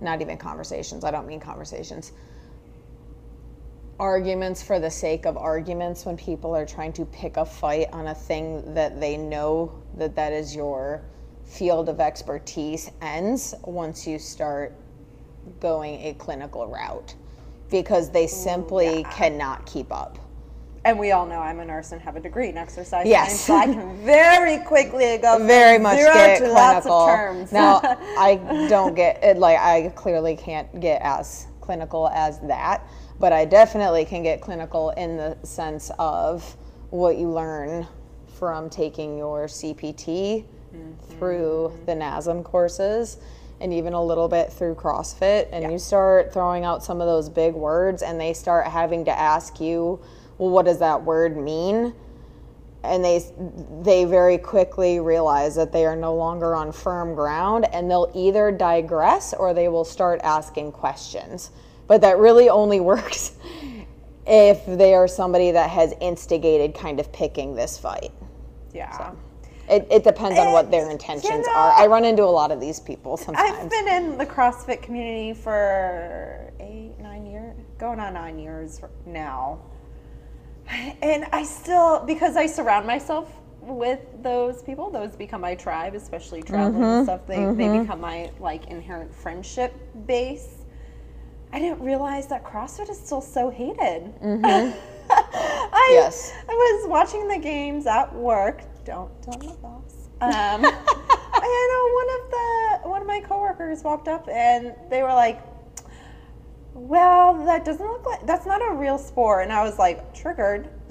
not 0.00 0.20
even 0.20 0.36
conversations, 0.36 1.04
I 1.04 1.10
don't 1.10 1.26
mean 1.26 1.40
conversations. 1.40 2.12
Arguments 4.00 4.62
for 4.62 4.78
the 4.78 4.90
sake 4.90 5.26
of 5.26 5.36
arguments 5.36 6.06
when 6.06 6.16
people 6.16 6.54
are 6.54 6.64
trying 6.64 6.92
to 6.92 7.04
pick 7.04 7.36
a 7.36 7.44
fight 7.44 7.88
on 7.92 8.06
a 8.06 8.14
thing 8.14 8.74
that 8.74 9.00
they 9.00 9.16
know 9.16 9.72
that 9.96 10.14
that 10.14 10.32
is 10.32 10.54
your 10.54 11.02
field 11.44 11.88
of 11.88 11.98
expertise 11.98 12.92
ends 13.02 13.54
once 13.64 14.06
you 14.06 14.18
start 14.20 14.72
going 15.58 16.00
a 16.06 16.14
clinical 16.14 16.68
route 16.68 17.16
because 17.70 18.08
they 18.10 18.28
simply 18.28 19.04
cannot 19.10 19.66
keep 19.66 19.90
up. 19.92 20.16
And 20.84 20.96
we 20.96 21.10
all 21.10 21.26
know 21.26 21.40
I'm 21.40 21.58
a 21.58 21.64
nurse 21.64 21.90
and 21.90 22.00
have 22.00 22.14
a 22.14 22.20
degree 22.20 22.50
in 22.50 22.56
exercise 22.56 23.04
Yes. 23.04 23.40
science, 23.40 23.40
so 23.40 23.56
I 23.56 23.64
can 23.82 23.96
very 24.06 24.58
quickly 24.64 25.18
go 25.18 25.44
very 25.44 25.78
much 25.80 25.96
get 25.98 26.38
clinical. 26.38 26.92
of 26.92 27.16
terms. 27.16 27.50
now, 27.52 27.80
I 28.16 28.36
don't 28.68 28.94
get 28.94 29.22
it. 29.24 29.38
Like 29.38 29.58
I 29.58 29.88
clearly 29.96 30.36
can't 30.36 30.80
get 30.80 31.02
as 31.02 31.48
clinical 31.60 32.08
as 32.08 32.38
that, 32.40 32.86
but 33.18 33.32
I 33.32 33.44
definitely 33.44 34.04
can 34.04 34.22
get 34.22 34.40
clinical 34.40 34.90
in 34.90 35.16
the 35.16 35.36
sense 35.42 35.90
of 35.98 36.56
what 36.90 37.16
you 37.16 37.28
learn 37.28 37.86
from 38.38 38.70
taking 38.70 39.18
your 39.18 39.46
CPT 39.46 40.44
mm-hmm. 40.44 40.92
through 41.18 41.78
the 41.86 41.92
NASM 41.92 42.44
courses. 42.44 43.18
And 43.60 43.74
even 43.74 43.92
a 43.92 44.04
little 44.04 44.28
bit 44.28 44.52
through 44.52 44.76
CrossFit, 44.76 45.48
and 45.50 45.72
you 45.72 45.80
start 45.80 46.32
throwing 46.32 46.64
out 46.64 46.84
some 46.84 47.00
of 47.00 47.08
those 47.08 47.28
big 47.28 47.54
words, 47.54 48.02
and 48.04 48.20
they 48.20 48.32
start 48.32 48.68
having 48.68 49.04
to 49.06 49.10
ask 49.10 49.58
you, 49.58 50.00
well, 50.38 50.50
what 50.50 50.64
does 50.64 50.78
that 50.78 51.02
word 51.02 51.36
mean? 51.36 51.92
and 52.84 53.04
they 53.04 53.20
they 53.82 54.04
very 54.04 54.38
quickly 54.38 55.00
realize 55.00 55.56
that 55.56 55.72
they 55.72 55.84
are 55.84 55.96
no 55.96 56.14
longer 56.14 56.54
on 56.54 56.72
firm 56.72 57.14
ground 57.14 57.66
and 57.72 57.90
they'll 57.90 58.10
either 58.14 58.52
digress 58.52 59.34
or 59.34 59.52
they 59.52 59.68
will 59.68 59.84
start 59.84 60.20
asking 60.22 60.70
questions 60.70 61.50
but 61.88 62.00
that 62.00 62.18
really 62.18 62.48
only 62.48 62.80
works 62.92 63.32
if 64.26 64.64
they 64.66 64.94
are 64.94 65.08
somebody 65.08 65.50
that 65.50 65.70
has 65.70 65.94
instigated 66.00 66.74
kind 66.74 67.00
of 67.00 67.10
picking 67.12 67.54
this 67.54 67.78
fight 67.78 68.12
yeah. 68.72 69.12
it, 69.68 69.86
it 69.90 70.04
depends 70.04 70.38
on 70.38 70.52
what 70.52 70.70
their 70.70 70.90
intentions 70.90 71.46
you 71.46 71.52
are 71.52 71.72
i 71.72 71.86
run 71.86 72.04
into 72.04 72.22
a 72.22 72.24
lot 72.24 72.52
of 72.52 72.60
these 72.60 72.78
people 72.78 73.16
sometimes. 73.16 73.58
I've 73.58 73.70
been 73.70 73.88
in 73.88 74.18
the 74.18 74.26
CrossFit 74.26 74.82
community 74.82 75.32
for 75.34 76.52
eight, 76.60 76.92
nine 77.00 77.26
years, 77.26 77.56
going 77.78 77.98
on 78.00 78.14
nine 78.14 78.38
years 78.38 78.80
now. 79.06 79.60
And 81.02 81.24
I 81.32 81.44
still, 81.44 82.04
because 82.06 82.36
I 82.36 82.46
surround 82.46 82.86
myself 82.86 83.32
with 83.60 84.00
those 84.22 84.62
people, 84.62 84.90
those 84.90 85.16
become 85.16 85.40
my 85.40 85.54
tribe, 85.54 85.94
especially 85.94 86.42
traveling 86.42 86.76
and 86.76 86.84
mm-hmm. 86.84 87.04
stuff. 87.04 87.26
They, 87.26 87.36
they 87.36 87.40
mm-hmm. 87.42 87.82
become 87.82 88.00
my 88.00 88.30
like 88.38 88.66
inherent 88.66 89.14
friendship 89.14 89.74
base. 90.06 90.57
I 91.52 91.58
didn't 91.58 91.80
realize 91.80 92.26
that 92.28 92.44
CrossFit 92.44 92.90
is 92.90 92.98
still 92.98 93.20
so 93.20 93.50
hated. 93.50 94.12
I, 95.10 95.88
Yes. 95.92 96.34
I 96.48 96.52
was 96.52 96.88
watching 96.88 97.28
the 97.28 97.38
games 97.38 97.86
at 97.86 98.14
work. 98.14 98.62
Don't 98.84 99.10
tell 99.22 99.38
my 99.38 99.54
boss. 99.56 100.08
Um, 100.20 100.30
and 100.64 100.64
one 100.64 102.08
of 102.10 102.30
the 102.30 102.88
one 102.88 103.00
of 103.00 103.06
my 103.06 103.20
coworkers 103.20 103.82
walked 103.82 104.08
up 104.08 104.28
and 104.28 104.74
they 104.90 105.02
were 105.02 105.14
like, 105.14 105.40
well, 106.74 107.44
that 107.46 107.64
doesn't 107.64 107.86
look 107.86 108.04
like 108.04 108.26
that's 108.26 108.46
not 108.46 108.60
a 108.62 108.74
real 108.74 108.98
sport. 108.98 109.44
And 109.44 109.52
I 109.52 109.62
was 109.62 109.78
like, 109.78 110.12
triggered. 110.14 110.68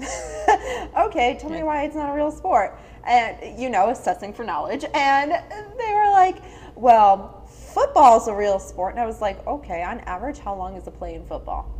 okay, 0.98 1.36
tell 1.40 1.50
me 1.50 1.62
why 1.62 1.84
it's 1.84 1.94
not 1.96 2.10
a 2.10 2.12
real 2.14 2.30
sport. 2.30 2.78
And, 3.04 3.58
you 3.58 3.70
know, 3.70 3.88
assessing 3.90 4.32
for 4.34 4.44
knowledge. 4.44 4.84
And 4.92 5.32
they 5.78 5.94
were 5.94 6.10
like, 6.10 6.42
well, 6.74 7.37
football's 7.78 8.28
a 8.28 8.34
real 8.34 8.58
sport. 8.58 8.92
And 8.94 9.00
I 9.00 9.06
was 9.06 9.20
like, 9.20 9.44
okay, 9.46 9.82
on 9.82 10.00
average, 10.00 10.38
how 10.38 10.54
long 10.54 10.74
is 10.76 10.86
a 10.86 10.90
play 10.90 11.14
in 11.14 11.24
football? 11.24 11.74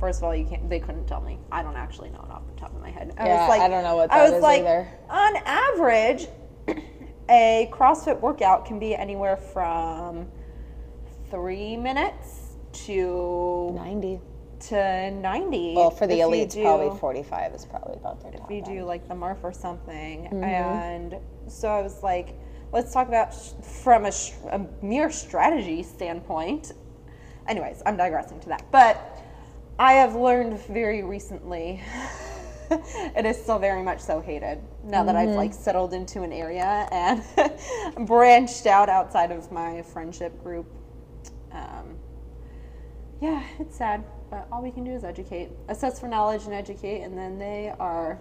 First 0.00 0.18
of 0.20 0.24
all, 0.24 0.34
you 0.34 0.44
can't. 0.44 0.68
They 0.68 0.80
couldn't 0.80 1.06
tell 1.06 1.20
me. 1.20 1.38
I 1.50 1.62
don't 1.62 1.76
actually 1.76 2.10
know 2.10 2.24
it 2.24 2.30
off 2.30 2.42
the 2.46 2.58
top 2.60 2.74
of 2.74 2.80
my 2.80 2.90
head. 2.90 3.12
I 3.18 3.26
Yeah, 3.26 3.40
was 3.40 3.48
like, 3.48 3.60
I 3.60 3.68
don't 3.68 3.82
know 3.82 3.96
what 3.96 4.12
I 4.12 4.22
was 4.24 4.32
is 4.34 4.42
like, 4.42 4.60
either. 4.60 4.88
on 5.10 5.36
average, 5.44 6.28
a 7.28 7.68
CrossFit 7.72 8.20
workout 8.20 8.64
can 8.64 8.78
be 8.78 8.94
anywhere 8.94 9.36
from 9.36 10.28
three 11.30 11.76
minutes 11.76 12.56
to 12.86 13.72
90. 13.74 14.20
to 14.68 15.10
90. 15.10 15.74
Well, 15.74 15.90
for 15.90 16.06
the 16.06 16.14
elites, 16.20 16.52
do- 16.52 16.62
probably 16.62 16.96
45 16.98 17.54
is 17.54 17.64
probably 17.64 17.94
about 17.94 18.22
their 18.22 18.32
If 18.34 18.50
you 18.50 18.62
do 18.62 18.84
like 18.84 19.08
the 19.08 19.14
Murph 19.16 19.42
or 19.42 19.52
something. 19.52 20.24
Mm-hmm. 20.26 20.44
And 20.44 21.16
so 21.48 21.68
I 21.68 21.82
was 21.82 22.02
like, 22.04 22.34
let's 22.72 22.92
talk 22.92 23.08
about 23.08 23.32
sh- 23.32 23.52
from 23.82 24.04
a, 24.06 24.12
sh- 24.12 24.32
a 24.50 24.60
mere 24.82 25.10
strategy 25.10 25.82
standpoint. 25.82 26.72
Anyways, 27.46 27.82
I'm 27.86 27.96
digressing 27.96 28.40
to 28.40 28.48
that. 28.50 28.70
But 28.70 29.00
I 29.78 29.94
have 29.94 30.14
learned 30.14 30.60
very 30.66 31.02
recently. 31.02 31.82
it 32.70 33.24
is 33.24 33.40
still 33.42 33.58
very 33.58 33.82
much 33.82 34.00
so 34.00 34.20
hated 34.20 34.58
now 34.84 35.02
that 35.04 35.14
Mm-hmm. 35.14 35.30
I've 35.30 35.36
like 35.36 35.54
settled 35.54 35.94
into 35.94 36.22
an 36.22 36.32
area 36.32 36.86
and 36.92 37.22
branched 38.06 38.66
out 38.66 38.88
outside 38.90 39.30
of 39.30 39.50
my 39.50 39.82
friendship 39.82 40.42
group. 40.42 40.66
Um, 41.52 41.96
yeah, 43.20 43.42
it's 43.58 43.76
sad, 43.76 44.04
but 44.30 44.46
all 44.52 44.62
we 44.62 44.70
can 44.70 44.84
do 44.84 44.92
is 44.92 45.02
educate, 45.02 45.50
assess 45.68 45.98
for 45.98 46.08
knowledge 46.08 46.44
and 46.44 46.52
educate, 46.52 47.02
and 47.02 47.16
then 47.16 47.38
they 47.38 47.72
are 47.80 48.18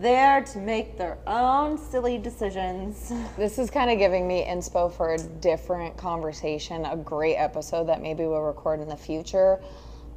there 0.00 0.42
to 0.42 0.58
make 0.58 0.98
their 0.98 1.18
own 1.26 1.78
silly 1.78 2.18
decisions. 2.18 3.12
This 3.36 3.58
is 3.58 3.70
kind 3.70 3.90
of 3.90 3.98
giving 3.98 4.28
me 4.28 4.44
inspo 4.44 4.92
for 4.92 5.14
a 5.14 5.18
different 5.18 5.96
conversation, 5.96 6.84
a 6.84 6.96
great 6.96 7.36
episode 7.36 7.84
that 7.84 8.02
maybe 8.02 8.24
we'll 8.24 8.42
record 8.42 8.80
in 8.80 8.88
the 8.88 8.96
future 8.96 9.60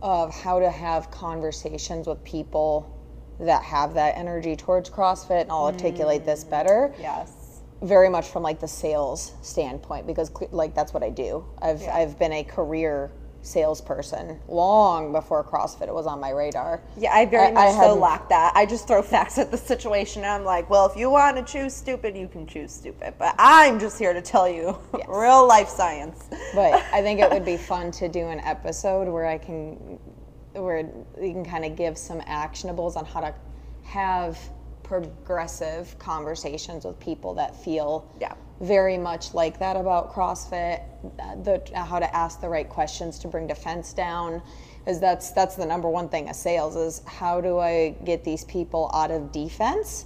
of 0.02 0.34
how 0.34 0.60
to 0.60 0.70
have 0.70 1.10
conversations 1.12 2.08
with 2.08 2.22
people 2.26 3.00
that 3.40 3.64
have 3.64 3.94
that 3.94 4.18
energy 4.18 4.56
towards 4.56 4.90
CrossFit. 4.90 5.44
And 5.44 5.52
I'll 5.52 5.66
articulate 5.66 6.26
this 6.26 6.44
mm. 6.44 6.50
better. 6.50 6.94
Yes. 7.00 7.62
very 7.82 8.10
much 8.10 8.28
from 8.28 8.44
like 8.44 8.60
the 8.60 8.68
sales 8.68 9.34
standpoint 9.42 10.08
because 10.08 10.32
like 10.52 10.74
that's 10.74 10.94
what 10.94 11.04
I 11.04 11.10
do. 11.10 11.46
I've 11.62 11.84
I've 11.88 12.18
been 12.20 12.34
a 12.34 12.44
career 12.44 13.12
salesperson 13.44 14.40
long 14.48 15.12
before 15.12 15.44
CrossFit 15.44 15.88
it 15.88 15.94
was 15.94 16.08
on 16.08 16.20
my 16.20 16.32
radar. 16.32 16.82
Yeah, 16.98 17.14
I 17.14 17.26
very 17.26 17.48
I- 17.48 17.52
much 17.52 17.76
I 17.76 17.80
so 17.84 17.94
lack 17.94 18.30
that. 18.30 18.54
I 18.56 18.66
just 18.66 18.88
throw 18.88 19.02
facts 19.16 19.38
at 19.38 19.52
the 19.52 19.58
situation. 19.58 20.24
And 20.24 20.32
I'm 20.32 20.44
like, 20.46 20.70
well, 20.70 20.86
if 20.88 20.96
you 20.98 21.10
want 21.10 21.38
to 21.38 21.44
choose 21.44 21.74
stupid, 21.74 22.16
you 22.18 22.28
can 22.28 22.48
choose 22.48 22.72
stupid. 22.72 23.14
But 23.20 23.36
I'm 23.38 23.80
just 23.80 24.00
here 24.00 24.14
to 24.14 24.22
tell 24.22 24.50
you 24.50 24.78
real 25.08 25.46
life 25.48 25.68
science. 25.70 26.26
But 26.56 26.74
I 26.94 27.02
think 27.02 27.20
it 27.20 27.30
would 27.30 27.46
be 27.46 27.58
fun 27.58 27.92
to 27.92 28.08
do 28.10 28.28
an 28.30 28.40
episode 28.40 29.08
where 29.08 29.26
I 29.28 29.38
can 29.38 30.00
where 30.54 30.80
you 30.80 31.32
can 31.34 31.44
kind 31.44 31.66
of 31.66 31.76
give 31.76 31.98
some 31.98 32.22
actionables 32.22 32.96
on 32.96 33.06
how 33.06 33.20
to 33.22 33.34
have 33.84 34.38
progressive 34.84 35.98
conversations 35.98 36.86
with 36.86 37.00
people 37.00 37.34
that 37.34 37.56
feel 37.64 38.08
Yeah. 38.22 38.34
Very 38.64 38.98
much 38.98 39.34
like 39.34 39.60
that 39.60 39.76
about 39.76 40.14
CrossFit, 40.14 40.82
the 41.44 41.62
how 41.76 42.00
to 42.00 42.16
ask 42.16 42.40
the 42.42 42.50
right 42.50 42.68
questions 42.68 43.20
to 43.20 43.28
bring 43.28 43.48
defense 43.48 43.94
down 43.94 44.42
is 44.88 45.00
that's 45.00 45.32
that's 45.32 45.56
the 45.56 45.66
number 45.66 45.90
one 45.90 46.10
thing 46.10 46.30
of 46.30 46.36
sales 46.36 46.76
is 46.76 47.02
how 47.06 47.42
do 47.42 47.60
I 47.60 47.96
get 48.04 48.24
these 48.24 48.46
people 48.46 48.90
out 48.94 49.12
of 49.12 49.32
defense 49.32 50.06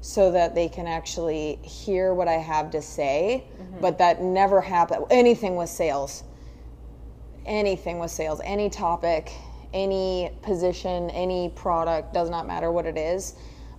so 0.00 0.30
that 0.30 0.54
they 0.54 0.68
can 0.68 0.86
actually 0.86 1.56
hear 1.62 2.14
what 2.14 2.28
I 2.28 2.34
have 2.34 2.70
to 2.70 2.82
say, 2.82 3.44
mm-hmm. 3.60 3.80
but 3.80 3.98
that 3.98 4.22
never 4.22 4.60
happened 4.60 5.04
anything 5.10 5.56
with 5.56 5.68
sales. 5.68 6.22
Anything 7.46 7.98
with 7.98 8.10
sales, 8.10 8.40
any 8.44 8.68
topic, 8.68 9.32
any 9.72 10.30
position, 10.42 11.10
any 11.10 11.48
product, 11.56 12.12
does 12.12 12.28
not 12.30 12.46
matter 12.46 12.70
what 12.70 12.86
it 12.86 12.96
is 12.96 13.34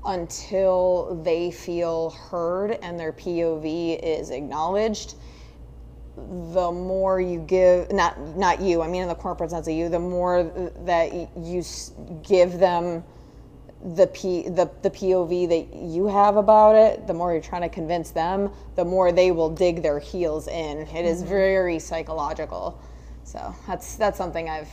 until 0.06 1.22
they 1.24 1.52
feel 1.52 2.12
heard 2.12 2.72
and 2.82 3.00
their 3.00 3.14
POV 3.14 4.00
is 4.02 4.30
acknowledged 4.30 5.16
the 6.16 6.72
more 6.72 7.22
you 7.22 7.40
give 7.40 7.90
not 7.94 8.20
not 8.36 8.60
you 8.60 8.82
i 8.82 8.88
mean 8.90 9.04
in 9.04 9.08
the 9.08 9.16
corporate 9.16 9.52
sense 9.52 9.68
of 9.68 9.74
you 9.74 9.88
the 9.88 9.98
more 9.98 10.44
that 10.84 11.14
you 11.38 11.64
give 12.28 12.60
them 12.60 13.02
the 13.96 14.08
P, 14.08 14.44
the, 14.50 14.70
the 14.82 14.90
POV 14.90 15.48
that 15.50 15.78
you 15.78 16.08
have 16.08 16.36
about 16.36 16.76
it, 16.76 17.08
the 17.08 17.14
more 17.14 17.32
you're 17.32 17.42
trying 17.42 17.62
to 17.62 17.70
convince 17.70 18.12
them, 18.12 18.52
the 18.76 18.84
more 18.84 19.12
they 19.12 19.32
will 19.32 19.50
dig 19.50 19.82
their 19.82 20.00
heels 20.00 20.48
in. 20.48 20.80
It 20.88 21.06
is 21.06 21.22
mm-hmm. 21.22 21.30
very 21.30 21.80
psychological. 21.80 22.80
So 23.24 23.56
that's 23.68 23.96
that's 23.96 24.18
something 24.18 24.50
I've. 24.50 24.70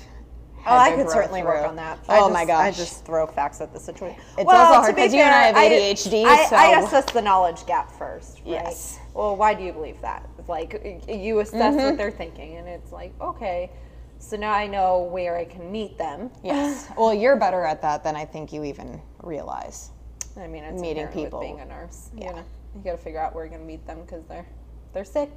Oh, 0.67 0.77
I 0.77 0.97
could 0.97 1.09
certainly 1.09 1.43
work 1.43 1.67
on 1.67 1.77
that. 1.77 1.99
I 2.09 2.19
Oh 2.19 2.29
just, 2.29 2.33
my 2.33 2.55
I 2.55 2.71
just 2.71 3.05
throw 3.05 3.27
facts 3.27 3.61
at 3.61 3.73
the 3.73 3.79
situation. 3.79 4.21
It's 4.37 4.51
also 4.51 4.75
hard 4.75 4.91
to 4.91 4.97
be 4.97 5.03
'cause 5.03 5.15
you 5.15 5.21
and 5.21 5.35
I 5.35 5.43
have 5.45 5.57
ADHD, 5.57 6.25
I, 6.25 6.49
I 6.53 6.81
so- 6.81 6.87
assess 6.87 7.13
the 7.13 7.23
knowledge 7.23 7.65
gap 7.67 7.93
first. 7.93 8.39
Right? 8.39 8.49
Yes. 8.65 8.99
Well, 9.15 9.37
why 9.37 9.55
do 9.55 9.63
you 9.63 9.73
believe 9.73 10.01
that? 10.03 10.29
It's 10.39 10.49
like 10.49 11.05
you 11.09 11.41
assess 11.41 11.75
what 11.75 11.83
mm-hmm. 11.83 11.97
they're 11.97 12.11
thinking, 12.11 12.57
and 12.57 12.69
it's 12.69 12.93
like, 12.93 13.13
okay, 13.21 13.71
so 14.19 14.37
now 14.37 14.53
I 14.53 14.67
know 14.67 15.03
where 15.05 15.37
I 15.37 15.45
can 15.45 15.71
meet 15.71 15.97
them. 15.99 16.31
yes. 16.43 16.89
Well, 16.97 17.15
you're 17.15 17.37
better 17.37 17.65
at 17.65 17.81
that 17.83 18.03
than 18.03 18.17
I 18.17 18.25
think 18.25 18.53
you 18.53 18.65
even 18.65 19.01
realize. 19.23 19.91
I 20.39 20.47
mean, 20.47 20.65
it's 20.65 20.81
Meeting 20.81 21.07
people. 21.09 21.41
being 21.41 21.61
a 21.61 21.65
nurse. 21.65 22.11
Yeah. 22.15 22.29
You 22.29 22.37
know, 22.37 22.45
you 22.77 22.81
got 22.83 22.93
to 22.93 22.99
figure 22.99 23.21
out 23.21 23.35
where 23.35 23.45
you're 23.45 23.53
gonna 23.53 23.65
meet 23.65 23.87
them 23.87 24.03
because 24.03 24.25
they're 24.27 24.47
they're 24.93 25.05
sick. 25.05 25.31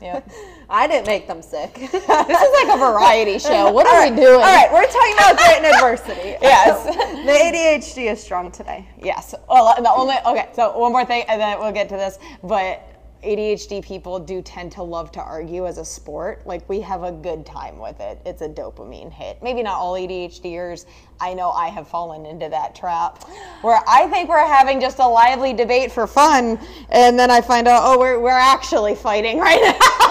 Yeah. 0.00 0.20
I 0.70 0.86
didn't 0.86 1.06
make 1.06 1.26
them 1.26 1.42
sick. 1.42 1.74
This 2.28 2.42
is 2.42 2.66
like 2.66 2.74
a 2.74 2.78
variety 2.78 3.38
show. 3.38 3.70
What 3.70 3.86
are 3.86 4.00
right, 4.00 4.12
we 4.12 4.16
doing? 4.20 4.34
All 4.34 4.40
right, 4.40 4.70
we're 4.72 4.86
talking 4.86 5.14
about 5.14 5.40
and 5.40 5.66
adversity. 5.66 6.36
Yes. 6.42 6.84
the 6.84 7.32
ADHD 7.32 8.12
is 8.12 8.22
strong 8.22 8.50
today. 8.50 8.86
Yes. 9.00 9.34
Well, 9.48 9.74
the 9.80 9.90
only 9.90 10.16
okay. 10.26 10.48
So 10.54 10.76
one 10.76 10.92
more 10.92 11.04
thing, 11.04 11.24
and 11.28 11.40
then 11.40 11.58
we'll 11.58 11.72
get 11.72 11.88
to 11.90 11.96
this. 11.96 12.18
But 12.42 12.82
ADHD 13.22 13.84
people 13.84 14.18
do 14.18 14.42
tend 14.42 14.72
to 14.72 14.82
love 14.82 15.10
to 15.12 15.20
argue 15.20 15.66
as 15.66 15.78
a 15.78 15.84
sport. 15.84 16.46
Like 16.46 16.68
we 16.68 16.80
have 16.80 17.02
a 17.02 17.12
good 17.12 17.44
time 17.44 17.78
with 17.78 18.00
it. 18.00 18.20
It's 18.24 18.42
a 18.42 18.48
dopamine 18.48 19.12
hit. 19.12 19.42
Maybe 19.42 19.62
not 19.62 19.74
all 19.74 19.94
ADHDers. 19.94 20.86
I 21.20 21.34
know 21.34 21.50
I 21.50 21.68
have 21.68 21.88
fallen 21.88 22.26
into 22.26 22.48
that 22.48 22.74
trap, 22.74 23.24
where 23.62 23.80
I 23.88 24.06
think 24.08 24.28
we're 24.28 24.46
having 24.46 24.80
just 24.80 25.00
a 25.00 25.06
lively 25.06 25.52
debate 25.52 25.90
for 25.90 26.06
fun, 26.06 26.60
and 26.90 27.18
then 27.18 27.30
I 27.30 27.40
find 27.40 27.66
out, 27.66 27.82
oh, 27.84 27.98
we're 27.98 28.20
we're 28.20 28.30
actually 28.30 28.94
fighting 28.94 29.38
right 29.38 29.60
now. 29.80 30.07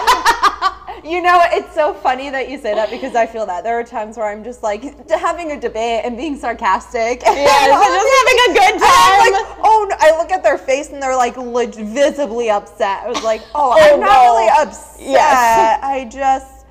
You 1.08 1.22
know, 1.22 1.40
it's 1.52 1.74
so 1.74 1.94
funny 1.94 2.28
that 2.28 2.50
you 2.50 2.58
say 2.58 2.74
that 2.74 2.90
because 2.90 3.14
I 3.14 3.24
feel 3.26 3.46
that. 3.46 3.64
There 3.64 3.78
are 3.80 3.84
times 3.84 4.18
where 4.18 4.26
I'm 4.26 4.44
just 4.44 4.62
like 4.62 4.82
having 5.08 5.52
a 5.52 5.58
debate 5.60 6.02
and 6.04 6.16
being 6.18 6.36
sarcastic. 6.36 7.22
Yes, 7.22 7.68
And 7.68 7.94
just 7.96 8.12
having 8.18 8.38
a 8.44 8.60
good 8.60 8.78
time. 8.78 9.32
like, 9.32 9.58
oh, 9.64 9.86
no. 9.88 9.96
I 9.98 10.18
look 10.18 10.30
at 10.30 10.42
their 10.42 10.58
face 10.58 10.90
and 10.90 11.02
they're 11.02 11.16
like 11.16 11.36
leg- 11.38 11.74
visibly 11.74 12.50
upset. 12.50 13.04
I 13.04 13.08
was 13.08 13.22
like, 13.22 13.40
oh, 13.54 13.74
Oh, 13.78 13.94
I'm 13.94 14.00
not 14.00 14.22
really 14.22 14.48
upset. 14.60 15.00
Yes. 15.00 15.80
I 15.82 16.04
just, 16.12 16.66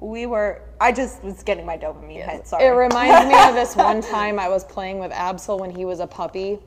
we 0.00 0.26
were, 0.26 0.60
I 0.78 0.92
just 0.92 1.22
was 1.24 1.42
getting 1.42 1.64
my 1.64 1.78
dopamine 1.78 2.22
hit. 2.28 2.46
Sorry. 2.46 2.64
It 2.66 2.70
reminds 2.70 3.28
me 3.32 3.38
of 3.48 3.54
this 3.54 3.76
one 3.76 4.02
time 4.12 4.38
I 4.38 4.48
was 4.50 4.62
playing 4.64 4.98
with 4.98 5.10
Absol 5.12 5.58
when 5.58 5.70
he 5.70 5.86
was 5.86 6.00
a 6.00 6.06
puppy, 6.06 6.58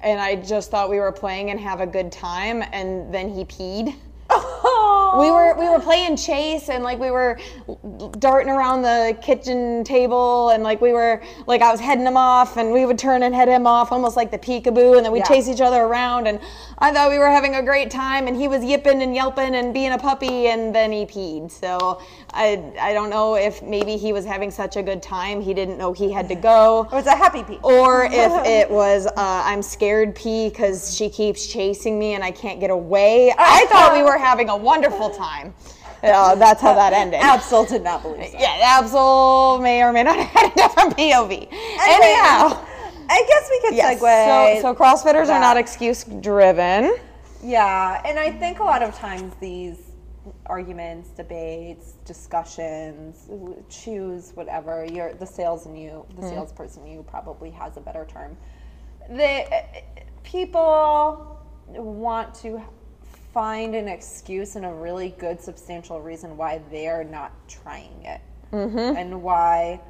and 0.00 0.20
I 0.20 0.34
just 0.36 0.70
thought 0.72 0.90
we 0.90 0.98
were 0.98 1.12
playing 1.12 1.50
and 1.50 1.60
have 1.60 1.80
a 1.80 1.86
good 1.86 2.10
time, 2.10 2.62
and 2.72 3.14
then 3.14 3.28
he 3.28 3.44
peed. 3.44 3.94
We 5.18 5.30
were 5.30 5.54
we 5.58 5.68
were 5.68 5.78
playing 5.80 6.16
chase 6.16 6.68
and 6.70 6.82
like 6.82 6.98
we 6.98 7.10
were 7.10 7.38
darting 8.18 8.50
around 8.52 8.82
the 8.82 9.16
kitchen 9.20 9.84
table 9.84 10.50
and 10.50 10.62
like 10.62 10.80
we 10.80 10.92
were 10.92 11.22
like 11.46 11.60
I 11.60 11.70
was 11.70 11.80
heading 11.80 12.06
him 12.06 12.16
off 12.16 12.56
and 12.56 12.72
we 12.72 12.86
would 12.86 12.98
turn 12.98 13.22
and 13.22 13.34
head 13.34 13.48
him 13.48 13.66
off 13.66 13.92
almost 13.92 14.16
like 14.16 14.30
the 14.30 14.38
peekaboo 14.38 14.96
and 14.96 15.04
then 15.04 15.12
we'd 15.12 15.20
Yeah. 15.20 15.24
chase 15.28 15.48
each 15.48 15.60
other 15.60 15.82
around 15.82 16.26
and 16.28 16.40
I 16.78 16.92
thought 16.92 17.10
we 17.10 17.18
were 17.18 17.28
having 17.28 17.54
a 17.56 17.62
great 17.62 17.90
time 17.90 18.26
and 18.26 18.36
he 18.36 18.48
was 18.48 18.64
yipping 18.64 19.02
and 19.02 19.14
yelping 19.14 19.54
and 19.54 19.74
being 19.74 19.92
a 19.92 19.98
puppy 19.98 20.48
and 20.48 20.74
then 20.74 20.90
he 20.92 21.04
peed. 21.04 21.50
So 21.50 22.00
I 22.32 22.62
I 22.80 22.92
don't 22.94 23.10
know 23.10 23.34
if 23.34 23.62
maybe 23.62 23.96
he 23.98 24.12
was 24.14 24.24
having 24.24 24.50
such 24.50 24.76
a 24.76 24.82
good 24.82 25.02
time 25.02 25.42
he 25.42 25.52
didn't 25.52 25.76
know 25.78 25.92
he 25.92 26.10
had 26.10 26.26
to 26.28 26.34
go 26.34 26.88
It 26.90 26.94
was 26.96 27.06
a 27.06 27.14
happy 27.16 27.42
pee. 27.44 27.58
or 27.62 28.04
if 28.06 28.32
it 28.46 28.70
was 28.70 29.06
uh, 29.06 29.12
I'm 29.16 29.62
scared 29.62 30.14
pee 30.14 30.48
because 30.48 30.94
she 30.96 31.10
keeps 31.10 31.46
chasing 31.46 31.98
me 31.98 32.14
and 32.14 32.24
I 32.24 32.30
can't 32.30 32.60
get 32.60 32.70
away. 32.70 33.32
I 33.36 33.66
thought 33.68 33.92
we 33.92 34.02
were 34.02 34.16
having 34.18 34.48
a 34.48 34.56
wonderful 34.56 35.01
time. 35.10 35.54
Uh, 36.02 36.34
that's 36.34 36.60
how 36.60 36.74
that 36.74 36.92
ended. 36.92 37.20
Absol 37.22 37.68
did 37.68 37.82
not 37.82 38.02
believe 38.02 38.30
so. 38.30 38.38
Yeah, 38.38 38.80
Absol 38.80 39.62
may 39.62 39.82
or 39.82 39.92
may 39.92 40.02
not 40.02 40.16
have 40.18 40.28
had 40.28 40.52
a 40.52 40.54
different 40.54 40.96
POV. 40.96 41.48
Anyhow, 41.52 42.66
I 43.08 43.24
guess 43.28 43.48
we 43.50 43.60
could 43.60 43.74
yes. 43.74 44.00
segue. 44.00 44.62
So, 44.62 44.74
so 44.74 44.74
CrossFitters 44.74 45.28
are 45.28 45.40
not 45.40 45.56
excuse 45.56 46.04
driven. 46.04 46.96
Yeah, 47.42 48.00
and 48.04 48.18
I 48.18 48.30
think 48.30 48.60
a 48.60 48.64
lot 48.64 48.82
of 48.82 48.94
times 48.94 49.34
these 49.40 49.92
arguments, 50.46 51.10
debates, 51.10 51.92
discussions, 52.04 53.28
choose 53.68 54.32
whatever. 54.34 54.84
You're 54.84 55.14
the 55.14 55.26
sales 55.26 55.66
in 55.66 55.76
you, 55.76 56.06
the 56.16 56.22
salesperson 56.22 56.86
you 56.86 57.04
probably 57.08 57.50
has 57.50 57.76
a 57.76 57.80
better 57.80 58.04
term. 58.04 58.36
The 59.08 59.62
people 60.22 61.44
want 61.68 62.34
to 62.36 62.62
find 63.32 63.74
an 63.74 63.88
excuse 63.88 64.56
and 64.56 64.64
a 64.64 64.72
really 64.72 65.14
good 65.18 65.40
substantial 65.40 66.00
reason 66.00 66.36
why 66.36 66.60
they're 66.70 67.04
not 67.04 67.32
trying 67.48 68.02
it 68.04 68.20
mm-hmm. 68.52 68.96
and 68.96 69.22
why 69.22 69.80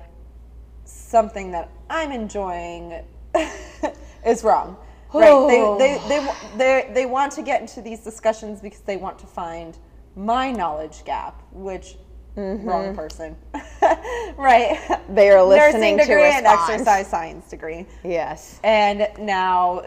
something 0.85 1.51
that 1.51 1.71
I'm 1.91 2.13
enjoying 2.13 3.05
is 4.27 4.45
wrong. 4.45 4.77
Right? 5.13 5.49
They, 5.49 5.61
oh. 5.61 5.79
they, 5.79 6.01
they, 6.09 6.29
they, 6.57 6.95
they 6.95 7.07
want 7.07 7.33
to 7.33 7.43
get 7.43 7.61
into 7.61 7.83
these 7.83 8.01
discussions 8.01 8.61
because 8.61 8.81
they 8.81 8.97
want 8.97 9.19
to 9.19 9.27
find 9.27 9.77
my 10.17 10.51
knowledge 10.51 11.05
gap, 11.05 11.43
which 11.53 11.97
mm-hmm. 12.37 12.67
wrong 12.67 12.95
person. 12.95 13.37
right. 14.37 14.79
They 15.11 15.31
are 15.31 15.43
listening 15.43 15.97
Nursing 15.97 15.99
to 15.99 16.05
degree 16.05 16.31
and 16.31 16.47
exercise 16.47 17.09
science 17.09 17.51
degree. 17.51 17.87
Yes. 18.05 18.59
And 18.65 19.09
now 19.19 19.83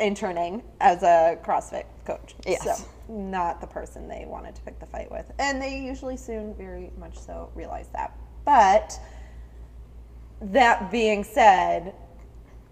interning 0.00 0.62
as 0.80 1.02
a 1.02 1.38
CrossFit 1.42 1.84
coach. 2.08 2.34
Yes. 2.46 2.64
So 2.64 2.88
not 3.08 3.60
the 3.60 3.66
person 3.66 4.08
they 4.08 4.24
wanted 4.26 4.54
to 4.54 4.62
pick 4.62 4.80
the 4.80 4.86
fight 4.86 5.10
with. 5.10 5.30
And 5.38 5.60
they 5.60 5.78
usually 5.78 6.16
soon 6.16 6.54
very 6.54 6.90
much 6.98 7.18
so 7.18 7.50
realize 7.54 7.88
that. 7.92 8.18
But 8.44 8.98
that 10.40 10.90
being 10.90 11.22
said, 11.22 11.94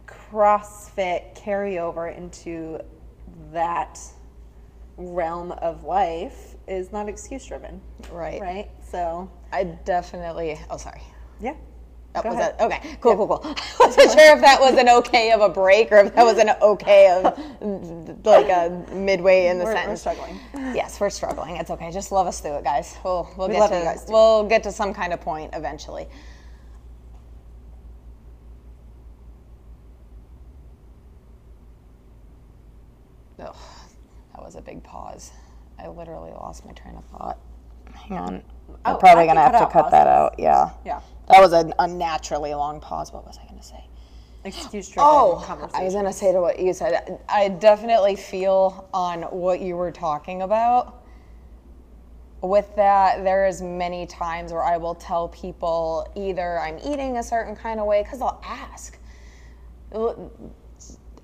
CrossFit 0.06 1.34
carry 1.34 1.78
over 1.78 2.08
into 2.08 2.80
that 3.52 4.00
realm 4.96 5.52
of 5.52 5.84
life 5.84 6.54
is 6.66 6.90
not 6.90 7.08
excuse 7.08 7.44
driven. 7.44 7.80
Right. 8.10 8.40
Right? 8.40 8.70
So 8.90 9.30
I 9.52 9.64
definitely. 9.64 10.58
Oh, 10.70 10.78
sorry. 10.78 11.02
yeah. 11.40 11.54
That 12.16 12.22
Go 12.24 12.30
was 12.30 12.38
ahead. 12.38 12.54
Okay, 12.60 12.96
cool, 13.02 13.14
cool, 13.14 13.26
cool. 13.28 13.40
I 13.44 13.86
wasn't 13.86 14.10
sure 14.12 14.34
if 14.34 14.40
that 14.40 14.58
was 14.58 14.78
an 14.78 14.88
okay 14.88 15.32
of 15.32 15.42
a 15.42 15.50
break 15.50 15.92
or 15.92 15.98
if 15.98 16.14
that 16.14 16.24
was 16.24 16.38
an 16.38 16.48
okay 16.62 17.10
of 17.10 17.38
like 18.24 18.48
a 18.48 18.70
midway 18.94 19.48
in 19.48 19.58
the 19.58 19.64
We're, 19.66 19.72
we're 19.72 19.76
sentence. 19.76 20.00
struggling. 20.00 20.40
Yes, 20.74 20.98
we're 20.98 21.10
struggling. 21.10 21.56
It's 21.56 21.70
okay. 21.70 21.90
Just 21.90 22.12
love 22.12 22.26
us 22.26 22.40
through 22.40 22.56
it, 22.56 22.64
guys. 22.64 22.96
We'll 23.04 23.28
we'll 23.36 23.48
We 23.48 23.54
get 23.54 23.68
to 23.68 23.76
you 23.78 23.84
guys, 23.84 24.06
too. 24.06 24.12
we'll 24.12 24.44
get 24.48 24.62
to 24.62 24.72
some 24.72 24.94
kind 24.94 25.12
of 25.12 25.20
point 25.20 25.50
eventually. 25.54 26.08
Ugh, 33.38 33.54
that 34.32 34.42
was 34.42 34.56
a 34.56 34.62
big 34.62 34.82
pause. 34.82 35.32
I 35.78 35.88
literally 35.88 36.30
lost 36.30 36.64
my 36.64 36.72
train 36.72 36.96
of 36.96 37.04
thought. 37.06 37.38
Hang 37.94 38.18
on. 38.18 38.42
Oh, 38.68 38.76
I'm 38.84 38.98
probably 38.98 39.26
gonna 39.26 39.40
have 39.40 39.58
to 39.58 39.66
cut 39.72 39.90
that 39.90 40.06
out. 40.06 40.36
Yeah. 40.38 40.70
Yeah. 40.84 41.00
That 41.28 41.40
was 41.40 41.52
an 41.52 41.74
unnaturally 41.78 42.54
long 42.54 42.80
pause. 42.80 43.12
What 43.12 43.26
was 43.26 43.38
I 43.42 43.46
gonna 43.48 43.62
say? 43.62 43.84
Excuse 44.44 44.88
driven 44.88 45.10
Oh. 45.10 45.70
I 45.74 45.82
was 45.82 45.94
gonna 45.94 46.12
say 46.12 46.32
to 46.32 46.40
what 46.40 46.58
you 46.58 46.72
said. 46.72 47.18
I 47.28 47.48
definitely 47.48 48.16
feel 48.16 48.88
on 48.94 49.22
what 49.22 49.60
you 49.60 49.76
were 49.76 49.90
talking 49.90 50.42
about. 50.42 51.02
With 52.42 52.76
that, 52.76 53.24
there 53.24 53.46
is 53.46 53.60
many 53.60 54.06
times 54.06 54.52
where 54.52 54.62
I 54.62 54.76
will 54.76 54.94
tell 54.94 55.28
people 55.28 56.06
either 56.14 56.60
I'm 56.60 56.78
eating 56.78 57.16
a 57.16 57.22
certain 57.22 57.56
kind 57.56 57.80
of 57.80 57.86
way 57.86 58.02
because 58.02 58.20
I'll 58.20 58.40
ask. 58.44 58.98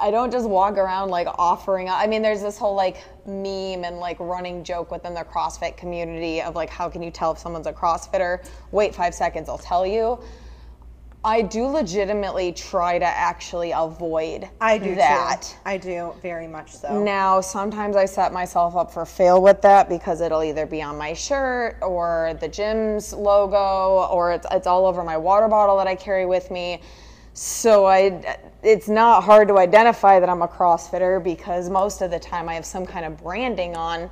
I 0.02 0.10
don't 0.10 0.32
just 0.32 0.48
walk 0.48 0.78
around 0.78 1.10
like 1.10 1.28
offering. 1.38 1.88
I 1.88 2.08
mean, 2.08 2.22
there's 2.22 2.42
this 2.42 2.58
whole 2.58 2.74
like 2.74 3.04
meme 3.24 3.84
and 3.84 3.98
like 3.98 4.18
running 4.18 4.64
joke 4.64 4.90
within 4.90 5.14
the 5.14 5.20
CrossFit 5.20 5.76
community 5.76 6.42
of 6.42 6.56
like, 6.56 6.68
how 6.68 6.88
can 6.88 7.04
you 7.04 7.10
tell 7.12 7.30
if 7.30 7.38
someone's 7.38 7.68
a 7.68 7.72
CrossFitter? 7.72 8.44
Wait 8.72 8.96
five 8.96 9.14
seconds, 9.14 9.48
I'll 9.48 9.58
tell 9.58 9.86
you. 9.86 10.18
I 11.24 11.40
do 11.42 11.66
legitimately 11.66 12.50
try 12.50 12.98
to 12.98 13.04
actually 13.04 13.70
avoid 13.70 14.48
I 14.60 14.76
do 14.76 14.96
that. 14.96 15.42
too. 15.42 15.56
I 15.64 15.76
do 15.76 16.12
very 16.20 16.48
much 16.48 16.72
so. 16.72 17.00
Now, 17.00 17.40
sometimes 17.40 17.94
I 17.94 18.06
set 18.06 18.32
myself 18.32 18.74
up 18.74 18.92
for 18.92 19.06
fail 19.06 19.40
with 19.40 19.62
that 19.62 19.88
because 19.88 20.20
it'll 20.20 20.42
either 20.42 20.66
be 20.66 20.82
on 20.82 20.98
my 20.98 21.12
shirt 21.12 21.78
or 21.80 22.36
the 22.40 22.48
gym's 22.48 23.12
logo 23.12 24.08
or 24.12 24.32
it's, 24.32 24.48
it's 24.50 24.66
all 24.66 24.84
over 24.84 25.04
my 25.04 25.16
water 25.16 25.46
bottle 25.46 25.76
that 25.76 25.86
I 25.86 25.94
carry 25.94 26.26
with 26.26 26.50
me. 26.50 26.80
So 27.34 27.86
I, 27.86 28.36
it's 28.62 28.88
not 28.88 29.24
hard 29.24 29.48
to 29.48 29.58
identify 29.58 30.20
that 30.20 30.28
I'm 30.28 30.42
a 30.42 30.48
CrossFitter 30.48 31.22
because 31.22 31.70
most 31.70 32.02
of 32.02 32.10
the 32.10 32.18
time 32.18 32.48
I 32.48 32.54
have 32.54 32.66
some 32.66 32.84
kind 32.84 33.06
of 33.06 33.16
branding 33.22 33.74
on. 33.74 34.10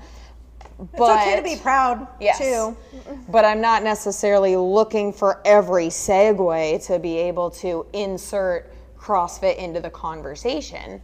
It's 0.81 0.89
But 0.97 1.21
okay 1.21 1.37
to 1.37 1.43
be 1.43 1.57
proud 1.57 2.07
Yes. 2.21 2.39
too. 2.39 2.77
But 3.29 3.45
I'm 3.45 3.61
not 3.61 3.83
necessarily 3.85 4.57
looking 4.57 5.13
for 5.13 5.41
every 5.45 5.87
segue 5.87 6.85
to 6.87 6.99
be 6.99 7.19
able 7.19 7.51
to 7.53 7.87
insert 7.93 8.73
CrossFit 8.99 9.57
into 9.57 9.81
the 9.81 9.91
conversation. 9.91 11.01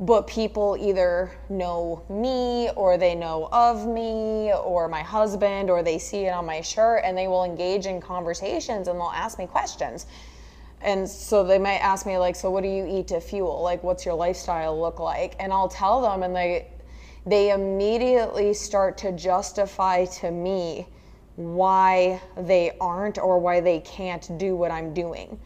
But 0.00 0.26
people 0.26 0.76
either 0.80 1.32
know 1.48 2.02
me 2.08 2.70
or 2.76 2.96
they 2.96 3.14
know 3.14 3.48
of 3.52 3.86
me 3.86 4.52
or 4.52 4.88
my 4.88 5.02
husband 5.02 5.70
or 5.70 5.82
they 5.82 5.98
see 5.98 6.26
it 6.26 6.30
on 6.30 6.46
my 6.46 6.60
shirt 6.60 7.02
and 7.04 7.16
they 7.18 7.28
will 7.28 7.44
engage 7.44 7.86
in 7.86 8.00
conversations 8.00 8.88
and 8.88 8.98
they'll 8.98 9.12
ask 9.14 9.38
me 9.38 9.46
questions. 9.46 10.06
And 10.80 11.08
so 11.08 11.42
they 11.42 11.58
might 11.58 11.78
ask 11.78 12.06
me 12.06 12.18
like, 12.18 12.36
so 12.36 12.50
what 12.50 12.62
do 12.62 12.68
you 12.68 12.86
eat 12.86 13.08
to 13.08 13.20
fuel? 13.20 13.62
Like 13.62 13.82
what's 13.82 14.04
your 14.04 14.14
lifestyle 14.14 14.80
look 14.80 15.00
like? 15.00 15.34
And 15.40 15.52
I'll 15.52 15.68
tell 15.68 16.00
them 16.00 16.22
and 16.22 16.34
they 16.34 16.68
they 17.26 17.50
immediately 17.50 18.54
start 18.54 18.96
to 18.98 19.12
justify 19.12 20.06
to 20.06 20.30
me 20.30 20.86
why 21.36 22.20
they 22.36 22.72
aren't 22.80 23.18
or 23.18 23.38
why 23.38 23.60
they 23.60 23.80
can't 23.80 24.38
do 24.38 24.56
what 24.56 24.70
I'm 24.70 24.94
doing. 24.94 25.38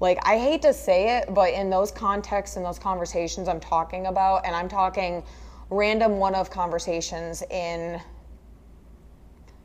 Like, 0.00 0.18
I 0.26 0.36
hate 0.36 0.62
to 0.62 0.74
say 0.74 1.16
it, 1.16 1.32
but 1.32 1.52
in 1.52 1.70
those 1.70 1.90
contexts 1.90 2.56
and 2.56 2.64
those 2.64 2.78
conversations 2.78 3.48
I'm 3.48 3.60
talking 3.60 4.06
about, 4.06 4.44
and 4.44 4.54
I'm 4.54 4.68
talking 4.68 5.22
random 5.70 6.18
one 6.18 6.34
of 6.34 6.50
conversations 6.50 7.42
in 7.50 8.00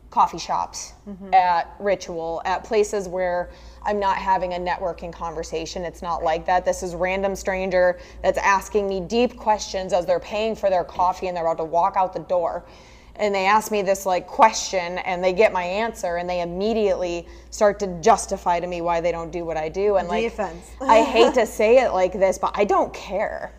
coffee 0.09 0.37
shops, 0.37 0.93
mm-hmm. 1.07 1.33
at 1.33 1.75
ritual, 1.79 2.41
at 2.45 2.63
places 2.63 3.07
where 3.07 3.49
I'm 3.83 3.99
not 3.99 4.17
having 4.17 4.53
a 4.53 4.57
networking 4.57 5.11
conversation. 5.11 5.83
It's 5.83 6.01
not 6.01 6.23
like 6.23 6.45
that. 6.45 6.65
This 6.65 6.83
is 6.83 6.95
random 6.95 7.35
stranger 7.35 7.99
that's 8.21 8.37
asking 8.37 8.87
me 8.87 9.01
deep 9.01 9.37
questions 9.37 9.93
as 9.93 10.05
they're 10.05 10.19
paying 10.19 10.55
for 10.55 10.69
their 10.69 10.83
coffee 10.83 11.27
and 11.27 11.35
they're 11.35 11.45
about 11.45 11.57
to 11.57 11.65
walk 11.65 11.95
out 11.97 12.13
the 12.13 12.19
door. 12.19 12.65
And 13.17 13.33
they 13.33 13.45
ask 13.45 13.71
me 13.71 13.81
this 13.81 14.05
like 14.05 14.27
question 14.27 14.99
and 14.99 15.23
they 15.23 15.33
get 15.33 15.51
my 15.51 15.63
answer 15.63 16.17
and 16.17 16.29
they 16.29 16.41
immediately 16.41 17.27
start 17.49 17.79
to 17.79 17.87
justify 18.01 18.59
to 18.59 18.67
me 18.67 18.81
why 18.81 19.01
they 19.01 19.11
don't 19.11 19.31
do 19.31 19.43
what 19.43 19.57
I 19.57 19.69
do. 19.69 19.95
And 19.95 20.07
like. 20.07 20.23
I 20.81 21.01
hate 21.01 21.33
to 21.33 21.45
say 21.45 21.79
it 21.79 21.91
like 21.91 22.13
this, 22.13 22.37
but 22.37 22.51
I 22.55 22.63
don't 22.63 22.93
care. 22.93 23.53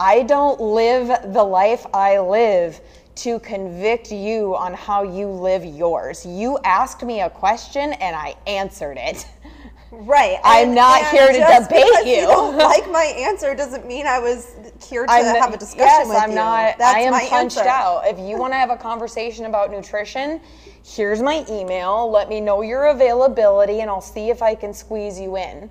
I 0.00 0.22
don't 0.22 0.60
live 0.60 1.32
the 1.32 1.44
life 1.44 1.86
I 1.94 2.18
live 2.18 2.80
to 3.16 3.38
convict 3.40 4.10
you 4.10 4.56
on 4.56 4.74
how 4.74 5.02
you 5.02 5.28
live 5.28 5.64
yours. 5.64 6.24
You 6.24 6.58
asked 6.64 7.02
me 7.02 7.20
a 7.20 7.30
question 7.30 7.92
and 7.94 8.16
I 8.16 8.34
answered 8.46 8.96
it. 8.98 9.26
Right. 9.90 10.38
I'm 10.44 10.68
and- 10.68 10.74
not 10.74 11.02
and 11.02 11.16
here 11.16 11.26
to 11.28 11.62
debate 11.64 11.84
because 11.84 12.06
you. 12.06 12.22
don't 12.22 12.56
like 12.56 12.90
my 12.90 13.04
answer 13.18 13.54
doesn't 13.54 13.86
mean 13.86 14.06
I 14.06 14.18
was 14.18 14.54
here 14.88 15.04
to 15.06 15.12
I'm 15.12 15.24
have 15.42 15.52
a 15.52 15.58
discussion 15.58 15.86
yes, 15.86 16.08
with 16.08 16.16
I'm 16.16 16.30
you. 16.30 16.36
not. 16.36 16.78
That's 16.78 16.96
I 16.96 17.00
am 17.00 17.12
my 17.12 17.26
punched 17.28 17.58
answer. 17.58 17.68
out. 17.68 18.06
If 18.06 18.18
you 18.18 18.38
want 18.38 18.52
to 18.52 18.56
have 18.56 18.70
a 18.70 18.76
conversation 18.76 19.44
about 19.44 19.70
nutrition, 19.70 20.40
here's 20.84 21.20
my 21.20 21.44
email. 21.50 22.10
Let 22.10 22.28
me 22.28 22.40
know 22.40 22.62
your 22.62 22.86
availability, 22.86 23.80
and 23.80 23.90
I'll 23.90 24.00
see 24.00 24.30
if 24.30 24.42
I 24.42 24.54
can 24.54 24.72
squeeze 24.72 25.20
you 25.20 25.36
in. 25.36 25.70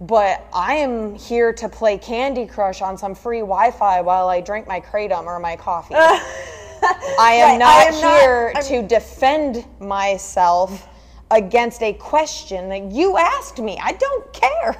But 0.00 0.44
I 0.52 0.74
am 0.74 1.14
here 1.14 1.52
to 1.52 1.68
play 1.68 1.96
Candy 1.96 2.44
Crush 2.44 2.82
on 2.82 2.98
some 2.98 3.14
free 3.14 3.38
Wi-Fi 3.38 4.00
while 4.00 4.28
I 4.28 4.40
drink 4.40 4.66
my 4.66 4.80
kratom 4.80 5.26
or 5.26 5.38
my 5.38 5.54
coffee. 5.54 5.94
I 7.18 7.32
am 7.34 7.50
Right, 7.50 7.58
not 7.58 7.68
I 7.68 7.82
am 7.84 7.94
here 7.94 8.52
I'm- 8.54 8.64
to 8.64 8.82
defend 8.82 9.64
myself 9.80 10.88
against 11.30 11.82
a 11.82 11.92
question 11.94 12.68
that 12.68 12.90
you 12.92 13.16
asked 13.16 13.58
me. 13.58 13.78
I 13.82 13.92
don't 13.92 14.32
care. 14.32 14.76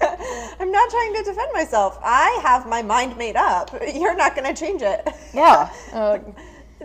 I'm 0.58 0.72
not 0.72 0.88
trying 0.90 1.14
to 1.16 1.22
defend 1.24 1.52
myself. 1.52 1.98
I 2.02 2.40
have 2.42 2.66
my 2.66 2.80
mind 2.82 3.16
made 3.18 3.36
up. 3.36 3.70
You're 3.94 4.14
not 4.16 4.34
going 4.34 4.46
to 4.52 4.58
change 4.58 4.80
it. 4.82 5.06
Yeah. 5.34 5.70
Uh, 5.92 6.18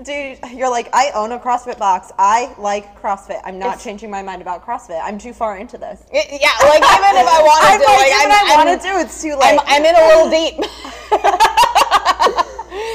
Dude, 0.03 0.39
you're 0.51 0.69
like, 0.69 0.89
I 0.91 1.11
own 1.15 1.31
a 1.31 1.39
CrossFit 1.39 1.79
box. 1.79 2.11
I 2.19 2.53
like 2.57 2.99
CrossFit. 3.01 3.39
I'm 3.45 3.57
not 3.57 3.79
changing 3.79 4.09
my 4.11 4.21
mind 4.21 4.41
about 4.41 4.65
CrossFit. 4.65 4.99
I'm 5.01 5.17
too 5.17 5.31
far 5.31 5.55
into 5.55 5.77
this. 5.77 6.03
it- 6.11 6.27
yeah, 6.41 6.51
like 6.67 6.79
even 6.83 7.15
if 7.15 7.25
I 7.25 7.41
wanted 7.41 7.75
I'm 7.75 7.79
to, 7.79 7.85
like, 7.85 8.11
like, 8.11 8.25
I'm, 8.25 8.51
I 8.51 8.65
want 8.65 8.81
to 8.81 8.87
do, 8.89 8.97
it's 8.99 9.21
too 9.21 9.35
late. 9.37 9.57
I'm, 9.57 9.59
I'm 9.65 9.85
in 9.85 9.95
a 9.95 10.05
little 10.05 10.29
deep. 10.29 10.55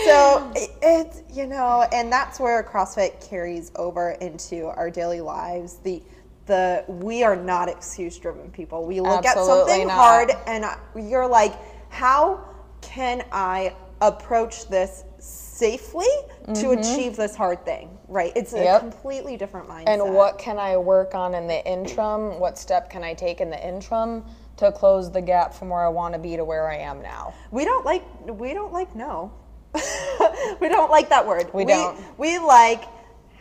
so 0.04 0.52
it- 0.54 0.70
it's 0.82 1.19
you 1.32 1.46
know 1.46 1.86
and 1.92 2.12
that's 2.12 2.40
where 2.40 2.62
crossfit 2.62 3.26
carries 3.28 3.72
over 3.76 4.12
into 4.20 4.66
our 4.66 4.90
daily 4.90 5.20
lives 5.20 5.76
the 5.84 6.02
the 6.46 6.84
we 6.88 7.22
are 7.22 7.36
not 7.36 7.68
excuse 7.68 8.18
driven 8.18 8.50
people 8.50 8.84
we 8.86 9.00
look 9.00 9.24
at 9.24 9.36
something 9.36 9.86
not. 9.86 9.96
hard 9.96 10.30
and 10.46 10.64
you're 11.08 11.28
like 11.28 11.54
how 11.90 12.44
can 12.80 13.24
i 13.32 13.74
approach 14.00 14.68
this 14.68 15.04
safely 15.18 16.06
to 16.54 16.70
achieve 16.72 17.16
this 17.16 17.36
hard 17.36 17.64
thing, 17.64 17.96
right? 18.08 18.32
It's 18.34 18.52
a 18.52 18.56
Mm-hmm. 18.56 18.64
Yep. 18.64 18.80
completely 18.80 19.36
different 19.36 19.68
mindset. 19.68 19.86
And 19.88 20.14
what 20.14 20.38
can 20.38 20.58
I 20.58 20.76
work 20.76 21.14
on 21.14 21.34
in 21.34 21.46
the 21.46 21.64
interim? 21.66 22.40
What 22.40 22.58
step 22.58 22.90
can 22.90 23.04
I 23.04 23.14
take 23.14 23.40
in 23.40 23.50
the 23.50 23.66
interim 23.66 24.24
to 24.56 24.72
close 24.72 25.10
the 25.10 25.20
gap 25.22 25.54
from 25.54 25.68
where 25.68 25.84
I 25.84 25.88
want 25.88 26.14
to 26.14 26.18
be 26.20 26.36
to 26.36 26.44
where 26.44 26.68
I 26.68 26.76
am 26.76 27.02
now? 27.02 27.34
We 27.50 27.64
don't 27.64 27.84
like 27.84 28.04
we 28.26 28.54
don't 28.54 28.72
like 28.72 28.94
no. 28.96 29.32
we 30.60 30.68
don't 30.68 30.90
like 30.90 31.08
that 31.10 31.26
word. 31.26 31.52
We 31.54 31.64
don't. 31.64 31.98
We 32.18 32.38
like 32.38 32.84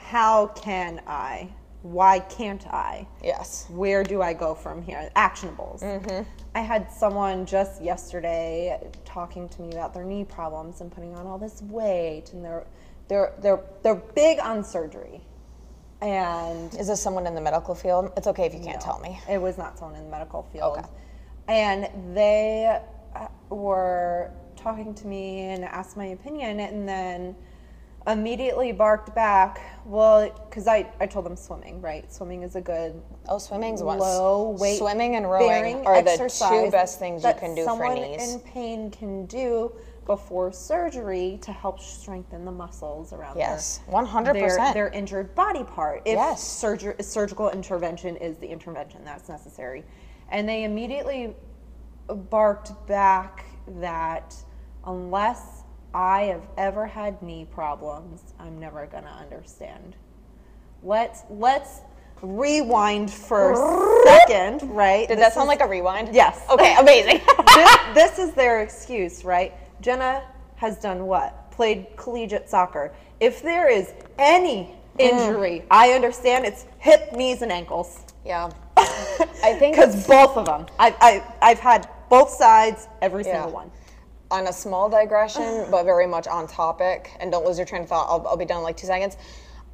how 0.10 0.48
can 0.48 1.02
I? 1.06 1.50
Why 1.84 2.20
can't 2.20 2.66
I? 2.68 3.08
Yes. 3.24 3.68
Where 3.70 4.04
do 4.04 4.24
I 4.24 4.34
go 4.34 4.56
from 4.56 4.82
here? 4.82 5.10
Actionables. 5.16 5.82
Mm-hmm. 5.82 6.24
I 6.56 6.62
had 6.62 6.92
someone 6.92 7.46
just 7.46 7.82
yesterday 7.82 8.90
talking 9.06 9.48
to 9.50 9.62
me 9.62 9.70
about 9.72 9.94
their 9.94 10.04
knee 10.04 10.24
problems 10.26 10.82
and 10.82 10.92
putting 10.92 11.16
on 11.16 11.28
all 11.28 11.38
this 11.38 11.62
weight 11.62 12.34
and 12.34 12.44
they're 12.44 12.66
they're 13.08 13.34
they're 13.40 13.62
they're 13.84 13.96
big 13.96 14.40
on 14.40 14.64
surgery. 14.64 15.22
And 16.02 16.74
Is 16.74 16.88
this 16.88 17.02
someone 17.02 17.28
in 17.28 17.36
the 17.36 17.42
medical 17.42 17.76
field? 17.76 18.12
It's 18.18 18.28
okay 18.28 18.46
if 18.46 18.54
you 18.54 18.62
can't 18.62 18.82
tell 18.82 19.00
me. 19.00 19.20
it 19.30 19.40
was 19.40 19.58
not 19.58 19.78
someone 19.78 19.98
in 19.98 20.06
the 20.06 20.12
medical 20.12 20.44
field. 20.52 20.80
Okay. 20.80 20.88
And 21.50 22.16
they 22.16 22.80
uh, 23.16 23.28
were 23.54 24.32
talking 24.60 24.94
to 24.96 25.08
me 25.08 25.42
and 25.42 25.64
asked 25.66 25.98
my 25.98 26.08
opinion, 26.08 26.60
and 26.60 26.88
then 26.88 27.36
immediately 28.08 28.72
barked 28.72 29.14
back, 29.14 29.60
well, 29.86 30.30
because 30.50 30.68
I, 30.68 30.90
I 31.00 31.06
told 31.06 31.26
them 31.26 31.36
swimming, 31.36 31.82
right? 31.82 32.12
Swimming 32.12 32.44
is 32.44 32.56
a 32.56 32.62
good 32.62 33.02
Oh, 33.28 33.38
swimming's 33.38 33.84
one. 33.84 34.00
low 34.00 34.50
weight 34.60 34.80
Swimming 34.80 35.16
and 35.16 35.30
rowing 35.30 35.86
are 35.86 36.02
the 36.02 36.18
two 36.18 36.72
best 36.72 36.98
things 37.00 37.24
you 37.24 37.34
can 37.34 37.56
do 37.56 37.62
for 37.64 37.70
someone 37.70 37.96
knees. 37.96 38.34
in 38.36 38.40
pain 38.42 38.90
can 38.90 39.26
do 39.26 39.72
before 40.06 40.52
surgery 40.52 41.38
to 41.44 41.52
help 41.52 41.80
strengthen 41.80 42.44
the 42.46 42.52
muscles 42.52 43.14
around 43.14 43.36
their- 43.36 43.48
Yes, 43.48 43.82
100%. 43.92 44.34
their, 44.34 44.74
their 44.74 44.88
injured 44.90 45.36
body 45.36 45.64
part. 45.64 46.02
If 46.06 46.16
Yes. 46.16 46.42
surger- 46.44 47.00
surgical 47.04 47.52
intervention 47.52 48.16
is 48.16 48.38
the 48.38 48.48
intervention 48.48 49.04
that's 49.06 49.30
necessary. 49.30 49.84
And 50.30 50.50
they 50.50 50.64
immediately 50.64 51.36
barked 52.08 52.72
back 52.88 53.46
that 53.82 54.36
unless 54.86 55.64
I 55.94 56.24
have 56.24 56.44
ever 56.58 56.86
had 56.86 57.22
knee 57.22 57.48
problems, 57.52 58.34
I'm 58.40 58.60
never 58.60 58.86
going 58.86 59.04
to 59.04 59.10
understand. 59.10 59.96
Let's 60.84 61.24
let's 61.30 61.82
rewind 62.22 63.12
for 63.12 63.54
a 63.54 64.04
second, 64.06 64.64
right? 64.76 65.08
Did 65.08 65.18
This 65.18 65.26
that 65.28 65.34
sound 65.34 65.46
is- 65.46 65.50
like 65.50 65.62
a 65.62 65.68
rewind? 65.68 66.14
Yes. 66.14 66.42
Okay, 66.50 66.76
amazing. 66.80 67.22
this, 67.56 67.78
this 67.94 68.20
is 68.20 68.34
their 68.34 68.62
excuse, 68.62 69.24
right? 69.24 69.54
Jenna 69.82 70.24
has 70.56 70.78
done 70.80 71.06
what? 71.06 71.52
Played 71.52 71.88
collegiate 71.96 72.50
soccer. 72.50 72.94
If 73.20 73.42
there 73.42 73.70
is 73.70 73.94
any 74.18 74.76
mm. 74.98 75.00
injury, 75.00 75.64
I 75.72 75.92
understand 75.92 76.46
it's 76.46 76.66
hip, 76.80 77.14
knees, 77.14 77.42
and 77.42 77.52
ankles. 77.52 78.00
yeah. 78.26 78.50
I 78.78 79.54
think 79.58 79.76
Because 79.76 80.06
both 80.08 80.38
of 80.38 80.46
them, 80.46 80.66
I, 80.78 80.96
I, 81.00 81.34
I've 81.52 81.60
had 81.60 81.90
both 82.10 82.30
sides, 82.30 82.88
every 83.02 83.24
Yeah. 83.26 83.34
single 83.34 83.52
one. 83.52 83.72
On 84.32 84.48
a 84.48 84.54
small 84.54 84.90
digression, 84.90 85.66
but 85.72 85.84
very 85.84 86.08
much 86.08 86.28
on 86.28 86.48
topic, 86.48 87.12
and 87.20 87.32
don't 87.32 87.46
lose 87.46 87.58
your 87.58 87.66
train 87.66 87.84
of 87.84 87.90
thought. 87.90 88.08
I'll, 88.10 88.28
I'll 88.28 88.38
be 88.38 88.46
done 88.46 88.58
in 88.58 88.64
like 88.64 88.78
two 88.78 88.88
seconds. 88.88 89.18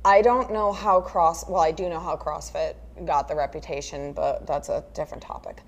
I 0.03 0.21
don't 0.21 0.53
know 0.53 0.71
how 0.71 1.01
cross. 1.01 1.49
Well, 1.49 1.61
I 1.61 1.71
do 1.71 1.89
know 1.89 1.99
how 1.99 2.15
CrossFit 2.15 2.75
got 3.05 3.27
the 3.27 3.35
reputation, 3.35 4.13
but 4.13 4.45
that's 4.45 4.69
a 4.69 4.83
different 4.93 5.23
topic. 5.23 5.61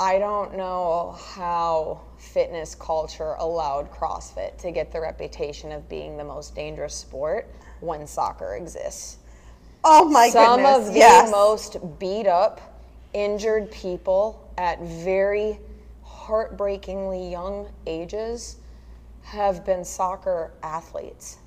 I 0.00 0.18
don't 0.18 0.56
know 0.56 1.16
how 1.36 2.00
fitness 2.18 2.74
culture 2.74 3.34
allowed 3.38 3.92
CrossFit 3.92 4.58
to 4.58 4.72
get 4.72 4.90
the 4.92 5.00
reputation 5.00 5.70
of 5.70 5.88
being 5.88 6.16
the 6.16 6.24
most 6.24 6.56
dangerous 6.56 6.94
sport 6.94 7.48
when 7.78 8.06
soccer 8.08 8.56
exists. 8.56 9.18
Oh 9.84 10.08
my 10.08 10.30
Some 10.30 10.62
goodness! 10.62 10.88
of 10.88 10.94
the 10.94 10.98
yes. 10.98 11.30
most 11.30 11.76
beat 12.00 12.26
up, 12.26 12.60
injured 13.12 13.70
people 13.70 14.50
at 14.58 14.82
very 14.82 15.60
heartbreakingly 16.24 17.30
young 17.30 17.70
ages 17.86 18.56
have 19.20 19.64
been 19.64 19.84
soccer 19.84 20.54
athletes. 20.62 21.38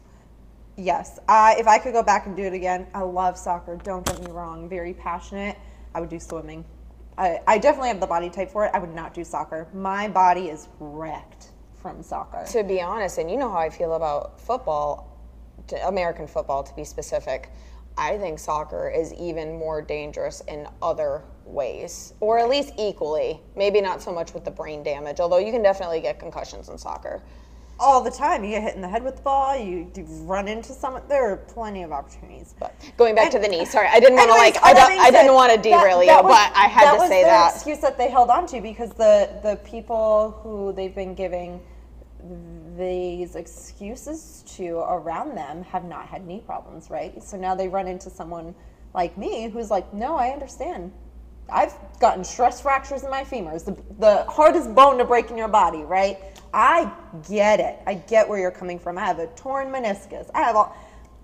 Yes, 0.75 1.19
I, 1.27 1.55
if 1.57 1.67
I 1.67 1.79
could 1.79 1.93
go 1.93 2.03
back 2.03 2.27
and 2.27 2.37
do 2.37 2.43
it 2.43 2.53
again, 2.53 2.85
I 2.93 3.01
love 3.01 3.37
soccer. 3.37 3.77
Don't 3.83 4.05
get 4.05 4.21
me 4.23 4.29
wrong, 4.29 4.69
very 4.69 4.93
passionate. 4.93 5.57
I 5.95 5.99
would 5.99 6.09
do 6.09 6.19
swimming. 6.19 6.63
I, 7.17 7.39
I 7.47 7.57
definitely 7.57 7.89
have 7.89 7.99
the 7.99 8.05
body 8.05 8.29
type 8.29 8.51
for 8.51 8.65
it. 8.65 8.71
I 8.75 8.79
would 8.79 8.93
not 8.93 9.15
do 9.15 9.23
soccer. 9.23 9.67
My 9.73 10.07
body 10.07 10.49
is 10.49 10.67
wrecked 10.79 11.47
from 11.81 12.03
soccer. 12.03 12.45
To 12.51 12.63
be 12.63 12.79
honest, 12.79 13.17
and 13.17 13.31
you 13.31 13.37
know 13.37 13.49
how 13.49 13.57
I 13.57 13.71
feel 13.71 13.93
about 13.93 14.39
football, 14.39 15.17
to 15.67 15.87
American 15.87 16.27
football 16.27 16.61
to 16.63 16.75
be 16.75 16.83
specific, 16.83 17.51
I 17.97 18.19
think 18.19 18.37
soccer 18.37 18.91
is 18.91 19.11
even 19.15 19.57
more 19.57 19.81
dangerous 19.81 20.41
in 20.41 20.67
other 20.83 21.23
ways, 21.47 22.13
or 22.19 22.39
at 22.39 22.49
least 22.49 22.73
equally. 22.77 23.39
Maybe 23.55 23.81
not 23.81 24.01
so 24.01 24.13
much 24.13 24.33
with 24.33 24.45
the 24.45 24.51
brain 24.51 24.83
damage, 24.83 25.19
although 25.19 25.39
you 25.39 25.51
can 25.51 25.63
definitely 25.63 26.01
get 26.01 26.19
concussions 26.19 26.69
in 26.69 26.77
soccer. 26.77 27.23
all 27.79 28.01
the 28.01 28.11
time. 28.11 28.43
You 28.43 28.51
get 28.51 28.63
hit 28.63 28.75
in 28.75 28.81
the 28.81 28.87
head 28.89 29.03
with 29.03 29.17
the 29.17 29.21
ball. 29.21 29.57
You, 29.57 29.91
you 29.95 30.03
run 30.23 30.47
into 30.47 30.73
someone. 30.73 31.03
There 31.07 31.31
are 31.31 31.37
plenty 31.37 31.83
of 31.83 31.91
opportunities. 31.91 32.55
But 32.59 32.75
going 32.97 33.15
back 33.15 33.31
to 33.31 33.39
the 33.39 33.47
knee, 33.47 33.65
sorry, 33.65 33.87
I 33.91 33.99
didn't 33.99 34.15
want 34.15 34.29
to 34.29 34.35
like, 34.37 34.57
I, 34.63 34.73
don't, 34.73 34.91
I 34.99 35.11
didn't 35.11 35.33
want 35.33 35.53
to 35.53 35.59
derail 35.61 36.01
you, 36.03 36.09
but 36.23 36.51
I 36.55 36.67
had 36.67 36.93
to 36.95 37.07
say 37.07 37.23
that. 37.23 37.53
excuse 37.55 37.79
that 37.79 37.97
they 37.97 38.09
held 38.09 38.29
on 38.29 38.47
to 38.47 38.61
because 38.61 38.91
the 38.91 39.29
the 39.43 39.57
people 39.63 40.39
who 40.43 40.73
they've 40.73 40.95
been 40.95 41.15
giving 41.15 41.61
these 42.77 43.35
excuses 43.35 44.43
to 44.57 44.79
around 44.79 45.35
them 45.35 45.63
have 45.63 45.85
not 45.85 46.07
had 46.07 46.25
knee 46.25 46.41
problems, 46.45 46.89
right? 46.89 47.21
So 47.23 47.37
now 47.37 47.55
they 47.55 47.67
run 47.67 47.87
into 47.87 48.09
someone 48.09 48.55
like 48.93 49.17
me 49.17 49.49
who's 49.49 49.71
like, 49.71 49.93
no, 49.93 50.15
I 50.15 50.29
understand. 50.29 50.91
I've 51.49 51.73
gotten 51.99 52.23
stress 52.23 52.61
fractures 52.61 53.03
in 53.03 53.09
my 53.09 53.23
femurs, 53.23 53.65
the, 53.65 53.77
the 53.99 54.23
hardest 54.29 54.73
bone 54.75 54.97
to 54.97 55.05
break 55.05 55.31
in 55.31 55.37
your 55.37 55.47
body, 55.47 55.83
right? 55.83 56.19
I 56.53 56.91
get 57.27 57.59
it. 57.59 57.79
I 57.85 57.95
get 57.95 58.27
where 58.27 58.39
you're 58.39 58.51
coming 58.51 58.79
from. 58.79 58.97
I 58.97 59.05
have 59.05 59.19
a 59.19 59.27
torn 59.27 59.69
meniscus. 59.69 60.29
I 60.33 60.41
have 60.41 60.55
all. 60.55 60.75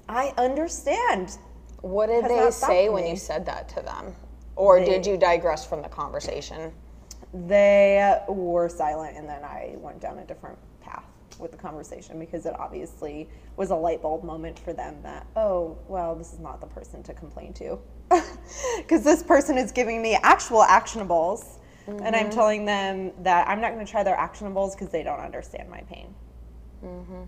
I 0.07 0.33
understand. 0.37 1.37
What 1.81 2.07
did 2.07 2.25
they 2.25 2.49
say 2.51 2.89
when 2.89 3.03
me. 3.03 3.11
you 3.11 3.17
said 3.17 3.45
that 3.45 3.67
to 3.69 3.81
them? 3.81 4.15
Or 4.55 4.79
They- 4.79 4.85
did 4.85 5.05
you 5.05 5.17
digress 5.17 5.65
from 5.65 5.81
the 5.81 5.89
conversation? 5.89 6.71
They 7.33 8.19
were 8.27 8.69
silent, 8.69 9.17
and 9.17 9.27
then 9.27 9.43
I 9.43 9.73
went 9.77 9.99
down 9.99 10.19
a 10.19 10.25
different 10.25 10.57
path 10.81 11.03
with 11.39 11.51
the 11.51 11.57
conversation 11.57 12.19
because 12.19 12.45
it 12.45 12.57
obviously 12.59 13.29
was 13.57 13.71
a 13.71 13.75
light 13.75 14.01
bulb 14.01 14.23
moment 14.23 14.57
for 14.59 14.73
them 14.73 14.95
that, 15.03 15.25
oh, 15.35 15.77
well, 15.87 16.15
this 16.15 16.33
is 16.33 16.39
not 16.39 16.59
the 16.61 16.67
person 16.67 17.03
to 17.03 17.13
complain 17.13 17.53
to. 17.53 17.77
Because 18.77 19.03
this 19.03 19.23
person 19.23 19.57
is 19.57 19.71
giving 19.71 20.01
me 20.01 20.15
actual 20.21 20.61
actionables, 20.61 21.59
and 21.87 22.15
I'm 22.15 22.25
mm-hmm. 22.25 22.29
telling 22.29 22.65
them 22.65 23.11
that 23.23 23.47
I'm 23.47 23.59
not 23.61 23.73
going 23.73 23.85
to 23.85 23.91
try 23.91 24.03
their 24.03 24.15
actionables 24.15 24.73
because 24.73 24.89
they 24.89 25.03
don't 25.03 25.19
understand 25.19 25.69
my 25.69 25.81
pain. 25.81 26.13
Mm-hmm. 26.83 27.23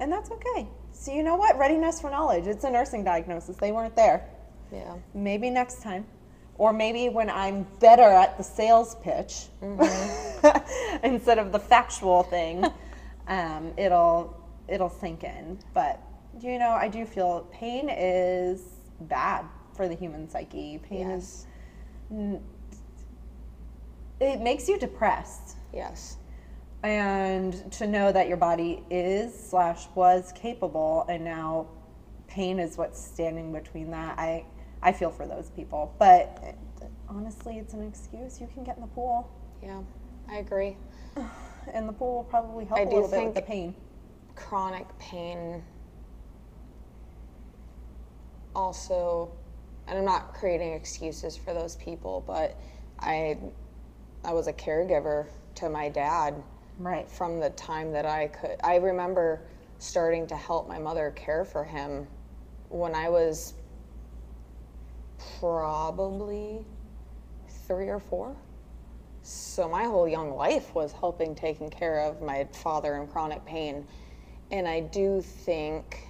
And 0.00 0.12
that's 0.12 0.30
okay. 0.30 0.68
So, 0.92 1.12
you 1.12 1.22
know 1.22 1.36
what? 1.36 1.58
Readiness 1.58 2.00
for 2.00 2.10
knowledge. 2.10 2.46
It's 2.46 2.64
a 2.64 2.70
nursing 2.70 3.04
diagnosis. 3.04 3.56
They 3.56 3.72
weren't 3.72 3.96
there. 3.96 4.28
Yeah. 4.72 4.94
Maybe 5.14 5.50
next 5.50 5.82
time. 5.82 6.06
Or 6.58 6.72
maybe 6.72 7.08
when 7.08 7.28
I'm 7.28 7.66
better 7.80 8.02
at 8.02 8.38
the 8.38 8.44
sales 8.44 8.96
pitch 9.02 9.46
mm-hmm. 9.62 11.04
instead 11.04 11.38
of 11.38 11.52
the 11.52 11.58
factual 11.58 12.22
thing, 12.24 12.64
um, 13.28 13.72
it'll 13.76 14.36
it'll 14.68 14.90
sink 14.90 15.24
in. 15.24 15.58
But 15.74 16.00
you 16.40 16.58
know, 16.58 16.70
I 16.70 16.88
do 16.88 17.04
feel 17.04 17.48
pain 17.52 17.88
is 17.88 18.62
bad 19.02 19.46
for 19.74 19.88
the 19.88 19.94
human 19.94 20.28
psyche. 20.28 20.78
Pain 20.78 21.10
is 21.10 21.46
it 24.20 24.40
makes 24.40 24.68
you 24.68 24.78
depressed. 24.78 25.56
Yes. 25.72 26.16
And 26.82 27.70
to 27.72 27.86
know 27.86 28.12
that 28.12 28.28
your 28.28 28.36
body 28.36 28.82
is 28.90 29.34
slash 29.38 29.86
was 29.94 30.32
capable, 30.34 31.04
and 31.08 31.24
now 31.24 31.66
pain 32.28 32.58
is 32.58 32.76
what's 32.76 33.02
standing 33.02 33.52
between 33.52 33.90
that. 33.90 34.18
I 34.18 34.44
I 34.82 34.92
feel 34.92 35.10
for 35.10 35.26
those 35.26 35.50
people, 35.50 35.94
but 35.98 36.38
it, 36.42 36.56
honestly, 37.08 37.58
it's 37.58 37.72
an 37.74 37.82
excuse. 37.82 38.40
You 38.40 38.46
can 38.52 38.62
get 38.62 38.76
in 38.76 38.82
the 38.82 38.88
pool, 38.88 39.28
Yeah. 39.62 39.80
I 40.28 40.36
agree. 40.36 40.76
and 41.72 41.88
the 41.88 41.92
pool 41.92 42.16
will 42.16 42.24
probably 42.24 42.64
help 42.64 42.78
I 42.80 42.82
a 42.82 42.86
little 42.86 43.08
bit 43.08 43.24
with 43.24 43.34
the 43.34 43.42
pain. 43.42 43.74
Chronic 44.34 44.86
pain 44.98 45.62
also 48.54 49.30
and 49.86 49.98
I'm 49.98 50.04
not 50.04 50.34
creating 50.34 50.72
excuses 50.72 51.36
for 51.36 51.54
those 51.54 51.76
people, 51.76 52.24
but 52.26 52.58
I 52.98 53.38
I 54.24 54.32
was 54.32 54.48
a 54.48 54.52
caregiver 54.52 55.26
to 55.56 55.68
my 55.68 55.88
dad 55.88 56.42
Right. 56.78 57.08
from 57.08 57.40
the 57.40 57.50
time 57.50 57.92
that 57.92 58.04
I 58.04 58.28
could. 58.28 58.56
I 58.62 58.76
remember 58.76 59.42
starting 59.78 60.26
to 60.26 60.36
help 60.36 60.68
my 60.68 60.78
mother 60.78 61.12
care 61.16 61.44
for 61.44 61.64
him 61.64 62.06
when 62.68 62.94
I 62.94 63.08
was 63.08 63.54
probably 65.38 66.64
three 67.66 67.88
or 67.88 68.00
four. 68.00 68.36
So 69.26 69.68
my 69.68 69.82
whole 69.82 70.06
young 70.06 70.36
life 70.36 70.72
was 70.72 70.92
helping 70.92 71.34
taking 71.34 71.68
care 71.68 71.98
of 71.98 72.22
my 72.22 72.46
father 72.52 72.94
in 72.94 73.08
chronic 73.08 73.44
pain. 73.44 73.84
And 74.52 74.68
I 74.68 74.82
do 74.82 75.20
think 75.20 76.06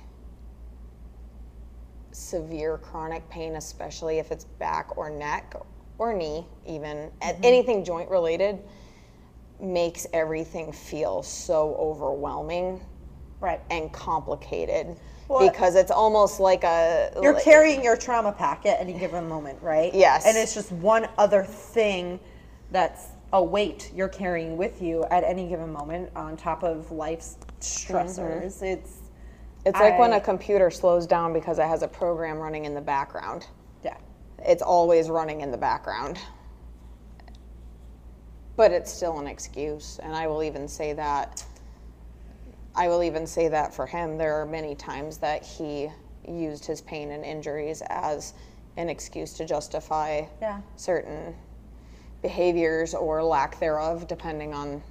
severe 2.13 2.77
chronic 2.77 3.27
pain, 3.31 3.57
especially 3.57 4.19
if 4.19 4.31
it's 4.31 4.45
back 4.45 4.99
or 4.99 5.09
neck 5.09 5.55
or 5.97 6.13
knee, 6.13 6.45
even 6.67 7.11
mm-hmm. 7.23 7.41
anything 7.43 7.87
joint 7.87 8.11
related, 8.11 8.59
makes 9.59 10.07
everything 10.13 10.71
feel 10.71 11.23
so 11.23 11.75
overwhelming 11.77 12.83
right. 13.41 13.63
and 13.71 13.91
complicated. 13.95 14.95
Well, 15.29 15.49
because 15.49 15.75
it's 15.75 15.91
almost 15.91 16.39
like 16.39 16.65
a 16.65 17.19
you're 17.23 17.33
like, 17.33 17.43
carrying 17.43 17.83
your 17.83 17.97
trauma 17.97 18.33
packet 18.33 18.75
at 18.75 18.81
any 18.81 18.93
given 18.93 19.27
moment, 19.27 19.63
right? 19.63 19.95
Yes. 19.95 20.27
And 20.27 20.37
it's 20.37 20.53
just 20.53 20.71
one 20.71 21.09
other 21.17 21.45
thing 21.45 22.21
that's 22.71 23.09
a 23.33 23.43
weight 23.43 23.91
you're 23.95 24.09
carrying 24.09 24.57
with 24.57 24.81
you 24.81 25.05
at 25.11 25.25
any 25.25 25.49
given 25.49 25.73
moment 25.73 26.11
on 26.15 26.37
top 26.37 26.63
of 26.63 26.91
life's 26.91 27.37
stressors. 27.61 28.59
Mm-hmm. 28.59 28.65
It's 28.65 28.99
it's 29.65 29.81
like 29.81 29.95
I, 29.95 29.99
when 29.99 30.13
a 30.13 30.21
computer 30.21 30.71
slows 30.71 31.07
down 31.07 31.33
because 31.33 31.59
it 31.59 31.67
has 31.67 31.83
a 31.83 31.89
program 31.89 32.39
running 32.39 32.67
in 32.67 32.75
the 32.75 32.81
background. 32.81 33.47
Yeah. 33.85 33.97
It's 34.39 34.63
always 34.63 35.11
running 35.11 35.41
in 35.41 35.51
the 35.51 35.59
background. 35.59 36.19
But 38.55 38.71
it's 38.71 38.93
still 38.93 39.19
an 39.19 39.27
excuse, 39.27 39.99
and 40.03 40.15
I 40.15 40.29
will 40.29 40.43
even 40.43 40.67
say 40.69 40.93
that 40.95 41.45
I 42.77 42.89
will 42.89 43.03
even 43.03 43.27
say 43.27 43.49
that 43.49 43.75
for 43.75 43.87
him, 43.87 44.19
there 44.19 44.35
are 44.35 44.47
many 44.47 44.75
times 44.75 45.17
that 45.19 45.45
he 45.45 45.91
used 46.29 46.65
his 46.65 46.83
pain 46.83 47.11
and 47.11 47.25
injuries 47.25 47.83
as 47.89 48.35
an 48.77 48.89
excuse 48.89 49.33
to 49.35 49.47
justify 49.47 50.23
yeah. 50.41 50.61
certain 50.77 51.35
behaviors 52.27 52.93
or 52.95 53.23
lack 53.23 53.61
thereof, 53.61 54.09
depending 54.09 54.53
on 54.53 54.83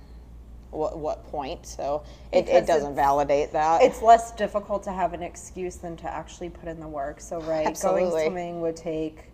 what, 0.72 0.98
what 0.98 1.26
point. 1.28 1.66
So 1.66 2.04
it, 2.32 2.48
it 2.48 2.66
doesn't 2.66 2.96
validate 2.96 3.52
that. 3.52 3.82
It's 3.82 4.02
less 4.02 4.32
difficult 4.32 4.84
to 4.84 4.92
have 4.92 5.14
an 5.14 5.22
excuse 5.22 5.76
than 5.76 5.98
to 5.98 6.08
actually 6.08 6.50
put 6.50 6.68
in 6.70 6.80
the 6.80 6.88
work. 6.88 7.20
So, 7.20 7.42
right, 7.42 7.68
Absolutely. 7.68 8.10
going 8.10 8.26
swimming 8.26 8.62
would 8.62 8.78
take 8.78 9.26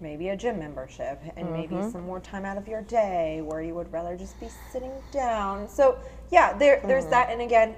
maybe 0.00 0.28
a 0.28 0.36
gym 0.36 0.58
membership 0.58 1.20
and 1.36 1.48
mm-hmm. 1.48 1.74
maybe 1.74 1.90
some 1.90 2.02
more 2.02 2.20
time 2.20 2.44
out 2.44 2.58
of 2.58 2.68
your 2.68 2.82
day 2.82 3.40
where 3.42 3.62
you 3.62 3.74
would 3.74 3.90
rather 3.92 4.16
just 4.16 4.38
be 4.38 4.48
sitting 4.70 4.92
down. 5.10 5.68
So, 5.68 5.98
yeah, 6.30 6.56
there, 6.56 6.82
there's 6.84 7.04
mm-hmm. 7.04 7.10
that. 7.12 7.30
And 7.30 7.40
again, 7.40 7.74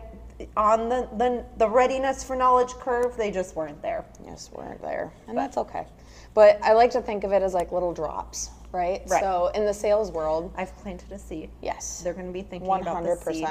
on 0.56 0.88
the, 0.88 1.08
the 1.18 1.44
the 1.58 1.68
readiness 1.68 2.24
for 2.24 2.34
knowledge 2.34 2.70
curve, 2.70 3.16
they 3.16 3.30
just 3.30 3.54
weren't 3.54 3.80
there. 3.82 4.06
Yes, 4.24 4.50
weren't 4.52 4.80
there, 4.80 5.12
and 5.26 5.36
but, 5.36 5.42
that's 5.42 5.58
okay. 5.58 5.84
But 6.32 6.58
I 6.62 6.72
like 6.72 6.90
to 6.92 7.02
think 7.02 7.24
of 7.24 7.32
it 7.32 7.42
as 7.42 7.52
like 7.52 7.72
little 7.72 7.92
drops, 7.92 8.48
right? 8.72 9.02
right? 9.06 9.20
So 9.20 9.50
in 9.54 9.64
the 9.64 9.74
sales 9.74 10.10
world, 10.10 10.52
I've 10.56 10.76
planted 10.78 11.10
a 11.12 11.18
seed. 11.18 11.50
Yes, 11.62 12.02
they're 12.02 12.14
going 12.14 12.26
to 12.26 12.32
be 12.32 12.42
thinking 12.42 12.68
100%. 12.68 12.80
about 12.80 13.04
this 13.04 13.22
seed. 13.24 13.48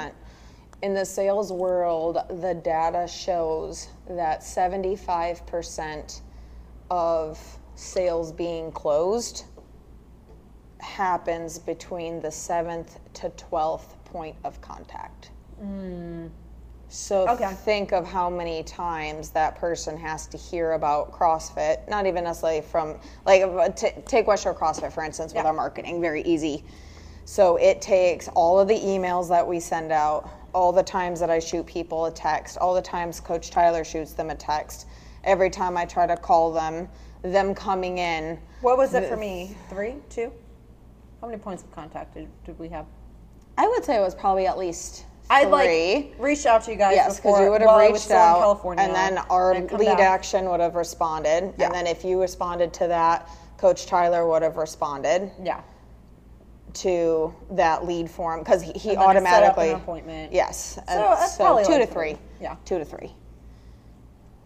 In 0.82 0.94
the 0.94 1.04
sales 1.04 1.52
world, 1.52 2.18
the 2.40 2.54
data 2.54 3.06
shows 3.06 3.88
that 4.08 4.40
75% 4.40 6.20
of 6.90 7.58
sales 7.74 8.32
being 8.32 8.72
closed 8.72 9.44
happens 10.78 11.58
between 11.58 12.20
the 12.20 12.30
seventh 12.30 12.98
to 13.14 13.30
12th 13.30 14.02
point 14.04 14.36
of 14.44 14.60
contact. 14.60 15.30
Mm. 15.62 16.30
So 16.92 17.28
okay. 17.28 17.52
think 17.54 17.92
of 17.92 18.04
how 18.04 18.28
many 18.28 18.64
times 18.64 19.30
that 19.30 19.54
person 19.54 19.96
has 19.98 20.26
to 20.26 20.36
hear 20.36 20.72
about 20.72 21.12
CrossFit, 21.12 21.88
not 21.88 22.04
even 22.04 22.24
necessarily 22.24 22.62
from, 22.62 22.98
like, 23.24 23.42
uh, 23.42 23.68
t- 23.68 23.92
take 24.06 24.26
West 24.26 24.42
Shore 24.42 24.56
CrossFit, 24.56 24.92
for 24.92 25.04
instance, 25.04 25.32
with 25.32 25.44
yeah. 25.44 25.48
our 25.48 25.54
marketing, 25.54 26.00
very 26.00 26.22
easy. 26.22 26.64
So 27.26 27.56
it 27.58 27.80
takes 27.80 28.26
all 28.34 28.58
of 28.58 28.66
the 28.66 28.74
emails 28.74 29.28
that 29.28 29.46
we 29.46 29.60
send 29.60 29.92
out, 29.92 30.28
all 30.52 30.72
the 30.72 30.82
times 30.82 31.20
that 31.20 31.30
I 31.30 31.38
shoot 31.38 31.64
people 31.64 32.06
a 32.06 32.10
text, 32.10 32.58
all 32.58 32.74
the 32.74 32.82
times 32.82 33.20
Coach 33.20 33.50
Tyler 33.50 33.84
shoots 33.84 34.14
them 34.14 34.30
a 34.30 34.34
text, 34.34 34.88
every 35.22 35.48
time 35.48 35.76
I 35.76 35.84
try 35.84 36.08
to 36.08 36.16
call 36.16 36.52
them, 36.52 36.88
them 37.22 37.54
coming 37.54 37.98
in. 37.98 38.36
What 38.62 38.78
was 38.78 38.94
it 38.94 39.08
for 39.08 39.16
me? 39.16 39.56
Three, 39.68 39.94
two? 40.08 40.32
How 41.20 41.28
many 41.28 41.38
points 41.38 41.62
of 41.62 41.70
contact 41.70 42.14
did, 42.14 42.28
did 42.44 42.58
we 42.58 42.68
have? 42.70 42.86
I 43.56 43.68
would 43.68 43.84
say 43.84 43.96
it 43.96 44.00
was 44.00 44.16
probably 44.16 44.48
at 44.48 44.58
least 44.58 45.04
I 45.30 45.44
like 45.44 46.14
reached 46.18 46.44
out 46.44 46.64
to 46.64 46.72
you 46.72 46.76
guys. 46.76 46.96
Yes, 46.96 47.16
because 47.16 47.40
you 47.40 47.50
would 47.50 47.62
have 47.62 47.78
reached 47.78 48.10
out, 48.10 48.64
and 48.76 48.92
then 48.94 49.18
our 49.30 49.52
and 49.52 49.70
lead 49.70 49.86
back. 49.86 50.00
action 50.00 50.46
would 50.46 50.58
have 50.58 50.74
responded, 50.74 51.54
yeah. 51.56 51.66
and 51.66 51.74
then 51.74 51.86
if 51.86 52.04
you 52.04 52.20
responded 52.20 52.72
to 52.74 52.88
that, 52.88 53.28
Coach 53.56 53.86
Tyler 53.86 54.26
would 54.26 54.42
have 54.42 54.56
responded. 54.56 55.30
Yeah. 55.42 55.62
To 56.74 57.34
that 57.50 57.84
lead 57.84 58.08
form 58.08 58.40
because 58.40 58.62
he, 58.62 58.72
he 58.72 58.96
automatically 58.96 59.70
appointment. 59.70 60.32
Yes, 60.32 60.78
so, 60.86 61.16
so 61.28 61.64
two 61.64 61.72
like 61.72 61.80
to 61.80 61.86
three. 61.86 62.12
three. 62.12 62.18
Yeah, 62.40 62.56
two 62.64 62.78
to 62.78 62.84
three. 62.84 63.12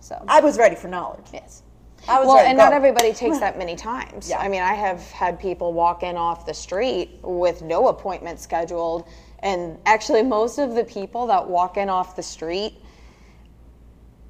So 0.00 0.22
I 0.26 0.40
was 0.40 0.56
ready 0.56 0.74
for 0.74 0.88
knowledge. 0.88 1.26
Yes. 1.32 1.62
well, 2.06 2.38
and 2.38 2.56
not 2.56 2.72
everybody 2.72 3.12
takes 3.12 3.38
that 3.40 3.58
many 3.58 3.76
times. 3.76 4.30
Yeah. 4.30 4.38
I 4.38 4.48
mean, 4.48 4.62
I 4.62 4.72
have 4.72 5.02
had 5.10 5.38
people 5.38 5.74
walk 5.74 6.02
in 6.02 6.16
off 6.16 6.46
the 6.46 6.54
street 6.54 7.18
with 7.22 7.60
no 7.60 7.88
appointment 7.88 8.40
scheduled 8.40 9.06
and 9.44 9.78
actually, 9.84 10.22
most 10.22 10.58
of 10.58 10.74
the 10.74 10.84
people 10.84 11.26
that 11.26 11.46
walk 11.46 11.76
in 11.76 11.90
off 11.90 12.16
the 12.16 12.22
street, 12.22 12.74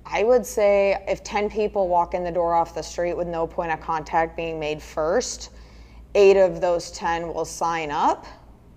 I 0.05 0.25
would 0.25 0.45
say 0.45 1.03
if 1.07 1.23
10 1.23 1.49
people 1.49 1.87
walk 1.87 2.15
in 2.15 2.25
the 2.25 2.33
door 2.33 2.53
off 2.53 2.75
the 2.75 2.83
street 2.83 3.17
with 3.17 3.29
no 3.29 3.47
point 3.47 3.71
of 3.71 3.81
contact 3.81 4.37
being 4.37 4.59
made 4.59 4.83
first, 4.83 5.51
eight 6.17 6.37
of 6.37 6.61
those 6.61 6.91
10 6.91 7.33
will 7.33 7.45
sign 7.45 7.93
up. 7.93 8.27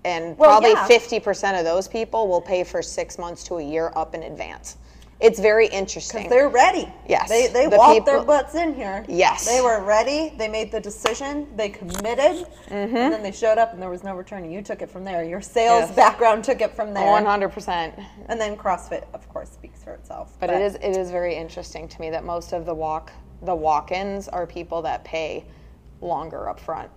And 0.05 0.37
well, 0.37 0.61
probably 0.61 0.71
yeah. 0.71 0.87
50% 0.87 1.57
of 1.57 1.65
those 1.65 1.87
people 1.87 2.27
will 2.27 2.39
pay 2.39 2.63
for 2.63 2.83
six 2.83 3.17
months 3.17 3.43
to 3.45 3.55
a 3.55 3.63
year 3.63 3.91
up 3.95 4.13
in 4.13 4.21
advance. 4.21 4.77
It's 5.19 5.39
very 5.39 5.67
interesting. 5.67 6.23
Because 6.23 6.29
they're 6.29 6.49
ready. 6.49 6.87
Yes. 7.07 7.27
They, 7.27 7.47
they 7.47 7.67
the 7.67 7.77
walked 7.77 8.05
people, 8.05 8.13
their 8.13 8.23
butts 8.23 8.53
in 8.53 8.75
here. 8.75 9.03
Yes. 9.07 9.47
They 9.47 9.61
were 9.61 9.83
ready. 9.83 10.33
They 10.37 10.47
made 10.47 10.71
the 10.71 10.79
decision. 10.79 11.47
They 11.55 11.69
committed. 11.69 12.45
Mm-hmm. 12.67 12.95
And 12.95 13.13
then 13.13 13.23
they 13.23 13.31
showed 13.31 13.57
up 13.57 13.73
and 13.73 13.81
there 13.81 13.89
was 13.89 14.03
no 14.03 14.15
returning. 14.15 14.51
You 14.51 14.61
took 14.61 14.83
it 14.83 14.91
from 14.91 15.03
there. 15.03 15.23
Your 15.23 15.41
sales 15.41 15.87
yes. 15.87 15.95
background 15.95 16.43
took 16.43 16.61
it 16.61 16.75
from 16.75 16.93
there. 16.93 17.03
100%. 17.03 18.05
And 18.27 18.39
then 18.39 18.55
CrossFit, 18.55 19.05
of 19.13 19.27
course, 19.29 19.49
speaks 19.49 19.83
for 19.83 19.93
itself. 19.93 20.35
But, 20.39 20.47
but 20.47 20.55
it 20.57 20.61
is 20.61 20.75
it 20.75 20.95
is 20.95 21.09
very 21.09 21.35
interesting 21.35 21.87
to 21.87 22.01
me 22.01 22.11
that 22.11 22.23
most 22.23 22.53
of 22.53 22.65
the 22.65 22.73
walk 22.73 23.11
the 23.41 23.55
walk-ins 23.55 24.27
are 24.27 24.47
people 24.47 24.81
that 24.83 25.03
pay 25.03 25.45
longer 26.01 26.49
up 26.49 26.59
front. 26.59 26.89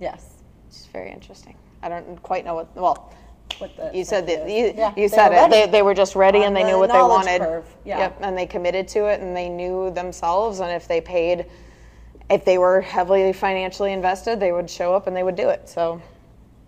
Yes. 0.00 0.42
It's 0.68 0.86
very 0.86 1.10
interesting. 1.10 1.56
I 1.82 1.88
don't 1.88 2.22
quite 2.22 2.44
know 2.44 2.54
what 2.54 2.76
well 2.76 3.12
what 3.58 3.76
the 3.76 3.90
you 3.92 4.04
said 4.04 4.26
that 4.26 4.48
you, 4.48 4.72
yeah, 4.76 4.92
you 4.96 5.08
said 5.08 5.32
it. 5.32 5.50
They, 5.50 5.70
they 5.70 5.82
were 5.82 5.94
just 5.94 6.14
ready 6.14 6.42
and 6.44 6.54
they 6.54 6.62
the 6.62 6.70
knew 6.70 6.78
what 6.78 6.90
they 6.90 6.98
wanted. 6.98 7.40
Curve. 7.40 7.66
Yeah. 7.84 7.98
Yep, 7.98 8.18
and 8.22 8.36
they 8.36 8.46
committed 8.46 8.88
to 8.88 9.06
it 9.06 9.20
and 9.20 9.36
they 9.36 9.48
knew 9.48 9.90
themselves 9.90 10.60
and 10.60 10.70
if 10.70 10.88
they 10.88 11.00
paid 11.00 11.46
if 12.28 12.44
they 12.44 12.58
were 12.58 12.80
heavily 12.80 13.32
financially 13.32 13.92
invested, 13.92 14.40
they 14.40 14.52
would 14.52 14.68
show 14.68 14.94
up 14.94 15.06
and 15.06 15.16
they 15.16 15.22
would 15.22 15.36
do 15.36 15.48
it. 15.48 15.68
So 15.68 16.02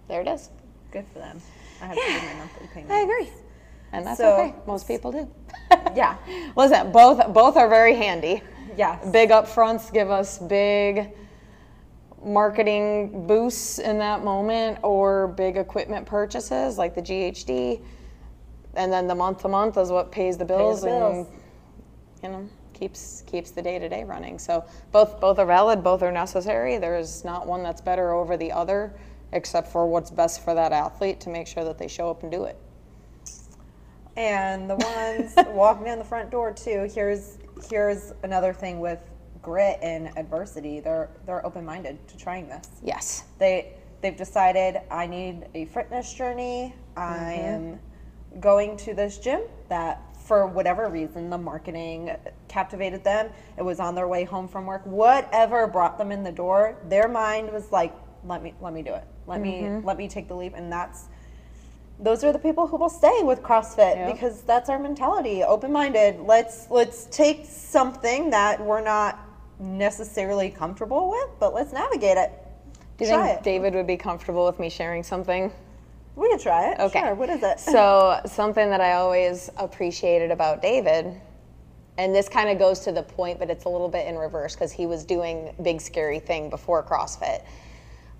there 0.06 0.20
it 0.20 0.28
is. 0.28 0.50
Good 0.92 1.04
for 1.12 1.18
them. 1.18 1.40
I 1.82 1.86
have 1.86 1.96
yeah. 1.96 2.04
to 2.04 2.20
do 2.20 2.26
my 2.26 2.34
monthly 2.34 2.68
payment. 2.68 2.92
I 2.92 3.00
agree. 3.00 3.30
And 3.92 4.06
that's 4.06 4.18
so, 4.18 4.36
okay. 4.36 4.54
Most 4.66 4.86
people 4.86 5.12
do. 5.12 5.28
yeah. 5.96 6.16
Listen, 6.56 6.92
both 6.92 7.32
both 7.32 7.56
are 7.56 7.68
very 7.68 7.94
handy. 7.94 8.42
Yeah. 8.76 8.98
Big 9.10 9.30
upfronts 9.30 9.92
give 9.92 10.10
us 10.10 10.38
big 10.38 11.10
marketing 12.24 13.26
boosts 13.26 13.78
in 13.78 13.98
that 13.98 14.24
moment 14.24 14.78
or 14.82 15.28
big 15.28 15.56
equipment 15.56 16.06
purchases 16.06 16.78
like 16.78 16.94
the 16.94 17.02
GHD. 17.02 17.80
And 18.74 18.92
then 18.92 19.06
the 19.06 19.14
month 19.14 19.42
to 19.42 19.48
month 19.48 19.76
is 19.76 19.90
what 19.90 20.12
pays 20.12 20.36
the 20.36 20.44
bills, 20.44 20.80
pays 20.80 20.82
the 20.82 20.88
bills. 20.88 21.26
and 22.22 22.22
you 22.22 22.28
know 22.28 22.48
keeps 22.78 23.22
keeps 23.26 23.50
the 23.50 23.62
day 23.62 23.78
to 23.78 23.88
day 23.88 24.04
running. 24.04 24.38
So 24.38 24.64
both 24.92 25.20
both 25.20 25.38
are 25.38 25.46
valid, 25.46 25.82
both 25.82 26.02
are 26.02 26.12
necessary. 26.12 26.78
There's 26.78 27.24
not 27.24 27.46
one 27.46 27.62
that's 27.62 27.80
better 27.80 28.12
over 28.12 28.36
the 28.36 28.52
other, 28.52 28.94
except 29.32 29.68
for 29.68 29.86
what's 29.86 30.10
best 30.10 30.44
for 30.44 30.54
that 30.54 30.72
athlete 30.72 31.20
to 31.20 31.30
make 31.30 31.46
sure 31.46 31.64
that 31.64 31.78
they 31.78 31.88
show 31.88 32.10
up 32.10 32.22
and 32.22 32.30
do 32.30 32.44
it. 32.44 32.56
And 34.16 34.68
the 34.68 34.76
ones 34.76 35.34
walking 35.54 35.86
in 35.86 35.98
the 35.98 36.04
front 36.04 36.30
door 36.30 36.52
too. 36.52 36.88
Here's 36.92 37.38
here's 37.68 38.12
another 38.22 38.52
thing 38.52 38.80
with 38.80 39.02
grit 39.48 39.78
and 39.80 40.10
adversity, 40.18 40.78
they're 40.78 41.08
they're 41.24 41.44
open 41.46 41.64
minded 41.64 41.96
to 42.08 42.16
trying 42.18 42.48
this. 42.48 42.66
Yes. 42.82 43.24
They 43.38 43.72
they've 44.02 44.16
decided 44.16 44.82
I 44.90 45.06
need 45.06 45.46
a 45.54 45.64
fitness 45.66 46.12
journey. 46.12 46.74
I 46.96 47.00
mm-hmm. 47.00 47.72
am 47.72 48.40
going 48.40 48.76
to 48.78 48.92
this 48.92 49.18
gym 49.18 49.40
that 49.70 50.02
for 50.26 50.46
whatever 50.46 50.90
reason 50.90 51.30
the 51.30 51.38
marketing 51.38 52.14
captivated 52.48 53.02
them. 53.02 53.30
It 53.56 53.62
was 53.62 53.80
on 53.80 53.94
their 53.94 54.06
way 54.06 54.24
home 54.24 54.48
from 54.48 54.66
work. 54.66 54.84
Whatever 54.84 55.66
brought 55.66 55.96
them 55.96 56.12
in 56.12 56.22
the 56.22 56.32
door, 56.32 56.76
their 56.90 57.08
mind 57.08 57.50
was 57.50 57.72
like, 57.72 57.94
let 58.24 58.42
me 58.42 58.52
let 58.60 58.74
me 58.74 58.82
do 58.82 58.92
it. 58.92 59.04
Let 59.26 59.40
mm-hmm. 59.40 59.76
me 59.78 59.82
let 59.82 59.96
me 59.96 60.08
take 60.08 60.28
the 60.28 60.36
leap 60.36 60.52
and 60.54 60.70
that's 60.70 61.06
those 62.00 62.22
are 62.22 62.32
the 62.32 62.38
people 62.38 62.66
who 62.66 62.76
will 62.76 62.90
stay 62.90 63.22
with 63.22 63.42
CrossFit 63.42 63.96
yep. 63.96 64.12
because 64.12 64.42
that's 64.42 64.68
our 64.68 64.78
mentality, 64.78 65.42
open-minded. 65.42 66.20
Let's 66.20 66.70
let's 66.70 67.06
take 67.06 67.46
something 67.46 68.30
that 68.30 68.60
we're 68.64 68.82
not 68.82 69.27
necessarily 69.58 70.50
comfortable 70.50 71.10
with, 71.10 71.30
but 71.38 71.54
let's 71.54 71.72
navigate 71.72 72.16
it. 72.16 72.32
Do 72.96 73.04
you 73.04 73.10
Try 73.10 73.26
think 73.26 73.38
it. 73.40 73.44
David 73.44 73.74
would 73.74 73.86
be 73.86 73.96
comfortable 73.96 74.46
with 74.46 74.58
me 74.58 74.68
sharing 74.68 75.02
something? 75.02 75.52
We 76.16 76.28
can 76.28 76.38
try 76.38 76.72
it. 76.72 76.80
Okay. 76.80 77.00
Sure. 77.00 77.14
What 77.14 77.28
is 77.30 77.42
it? 77.42 77.60
So, 77.60 78.20
something 78.26 78.70
that 78.70 78.80
I 78.80 78.94
always 78.94 79.50
appreciated 79.56 80.32
about 80.32 80.60
David, 80.60 81.20
and 81.96 82.14
this 82.14 82.28
kind 82.28 82.48
of 82.48 82.58
goes 82.58 82.80
to 82.80 82.92
the 82.92 83.04
point, 83.04 83.38
but 83.38 83.50
it's 83.50 83.64
a 83.64 83.68
little 83.68 83.88
bit 83.88 84.06
in 84.06 84.16
reverse 84.16 84.54
because 84.54 84.72
he 84.72 84.86
was 84.86 85.04
doing 85.04 85.54
big 85.62 85.80
scary 85.80 86.18
thing 86.18 86.50
before 86.50 86.82
CrossFit. 86.82 87.44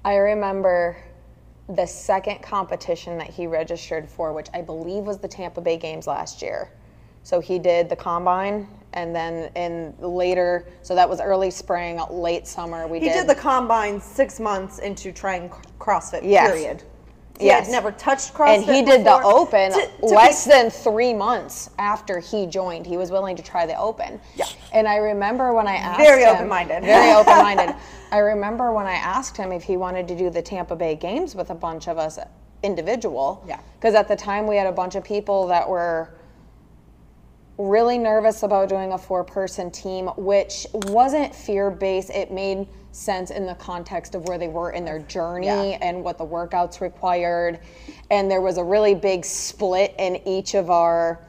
I 0.05 0.15
remember 0.15 0.97
the 1.69 1.87
second 1.87 2.41
competition 2.41 3.19
that 3.19 3.29
he 3.29 3.47
registered 3.47 4.09
for, 4.09 4.33
which 4.33 4.49
I 4.55 4.63
believe 4.63 5.03
was 5.05 5.19
the 5.19 5.29
Tampa 5.29 5.61
Bay 5.61 5.77
Games 5.77 6.07
last 6.07 6.41
year. 6.41 6.71
So 7.25 7.41
he 7.41 7.59
did 7.59 7.89
the 7.89 7.97
combine, 7.97 8.69
and 8.99 9.15
then 9.15 9.51
in 9.55 9.95
later, 10.01 10.67
so 10.83 10.95
that 10.97 11.09
was 11.09 11.21
early 11.21 11.51
spring, 11.51 12.01
late 12.11 12.47
summer. 12.49 12.87
We 12.89 12.99
he 12.99 13.09
did 13.09 13.29
the 13.29 13.35
combine 13.35 14.01
six 14.01 14.41
months 14.41 14.81
into 14.81 15.13
trying 15.13 15.51
CrossFit. 15.79 16.23
Yes. 16.25 16.51
Period. 16.51 16.83
He 17.39 17.47
Yes. 17.47 17.67
had 17.67 17.73
never 17.73 17.93
touched 17.93 18.35
CrossFit. 18.35 18.55
and 18.57 18.65
he 18.65 18.83
did 18.83 19.05
the 19.05 19.23
open 19.23 19.71
To- 19.71 19.87
to 20.01 20.07
less 20.07 20.45
be- 20.45 20.51
than 20.51 20.71
three 20.71 21.15
months 21.15 21.71
after 21.79 22.19
he 22.19 22.47
joined. 22.47 22.85
He 22.85 22.97
was 22.97 23.13
willing 23.13 23.37
to 23.37 23.43
try 23.45 23.65
the 23.65 23.79
open. 23.79 24.21
Yeah. 24.35 24.47
And 24.73 24.89
I 24.89 24.97
remember 24.97 25.53
when 25.55 25.69
I 25.69 25.77
asked 25.77 26.01
Very 26.01 26.25
him, 26.25 26.35
open-minded. 26.35 26.83
very 26.83 27.13
open-minded. 27.21 27.77
I 28.11 28.19
remember 28.19 28.73
when 28.73 28.87
I 28.87 28.95
asked 28.95 29.37
him 29.37 29.53
if 29.53 29.63
he 29.63 29.77
wanted 29.77 30.09
to 30.09 30.17
do 30.17 30.31
the 30.31 30.43
Tampa 30.43 30.75
Bay 30.75 30.97
Games 30.97 31.37
with 31.37 31.51
a 31.51 31.55
bunch 31.55 31.87
of 31.87 31.97
us 31.97 32.19
individual. 32.65 33.45
Yeah. 33.47 33.61
Because 33.79 33.95
at 33.95 34.09
the 34.09 34.17
time 34.17 34.49
we 34.49 34.57
had 34.57 34.67
a 34.67 34.73
bunch 34.73 34.97
of 34.97 35.05
people 35.05 35.47
that 35.47 35.69
were 35.69 36.11
really 37.59 37.99
nervous 37.99 38.45
about 38.45 38.69
doing 38.69 38.93
a 38.93 38.99
four 38.99 39.25
person 39.25 39.71
team, 39.71 40.07
which 40.17 40.67
wasn't 40.73 41.35
fear 41.35 41.71
based. 41.71 42.11
It 42.11 42.31
made 42.31 42.69
sense 42.93 43.31
in 43.31 43.47
the 43.47 43.55
context 43.57 44.15
of 44.15 44.27
where 44.29 44.39
they 44.39 44.49
were 44.49 44.71
in 44.71 44.85
their 44.85 45.01
journey 45.01 45.47
Yeah. 45.47 45.79
and 45.81 46.03
what 46.03 46.19
the 46.19 46.27
workouts 46.27 46.81
required. 46.81 47.59
And 48.11 48.31
there 48.31 48.41
was 48.41 48.59
a 48.59 48.65
really 48.65 48.95
big 48.95 49.25
split 49.25 49.95
in 49.99 50.17
each 50.27 50.55
of 50.55 50.71
our 50.71 51.21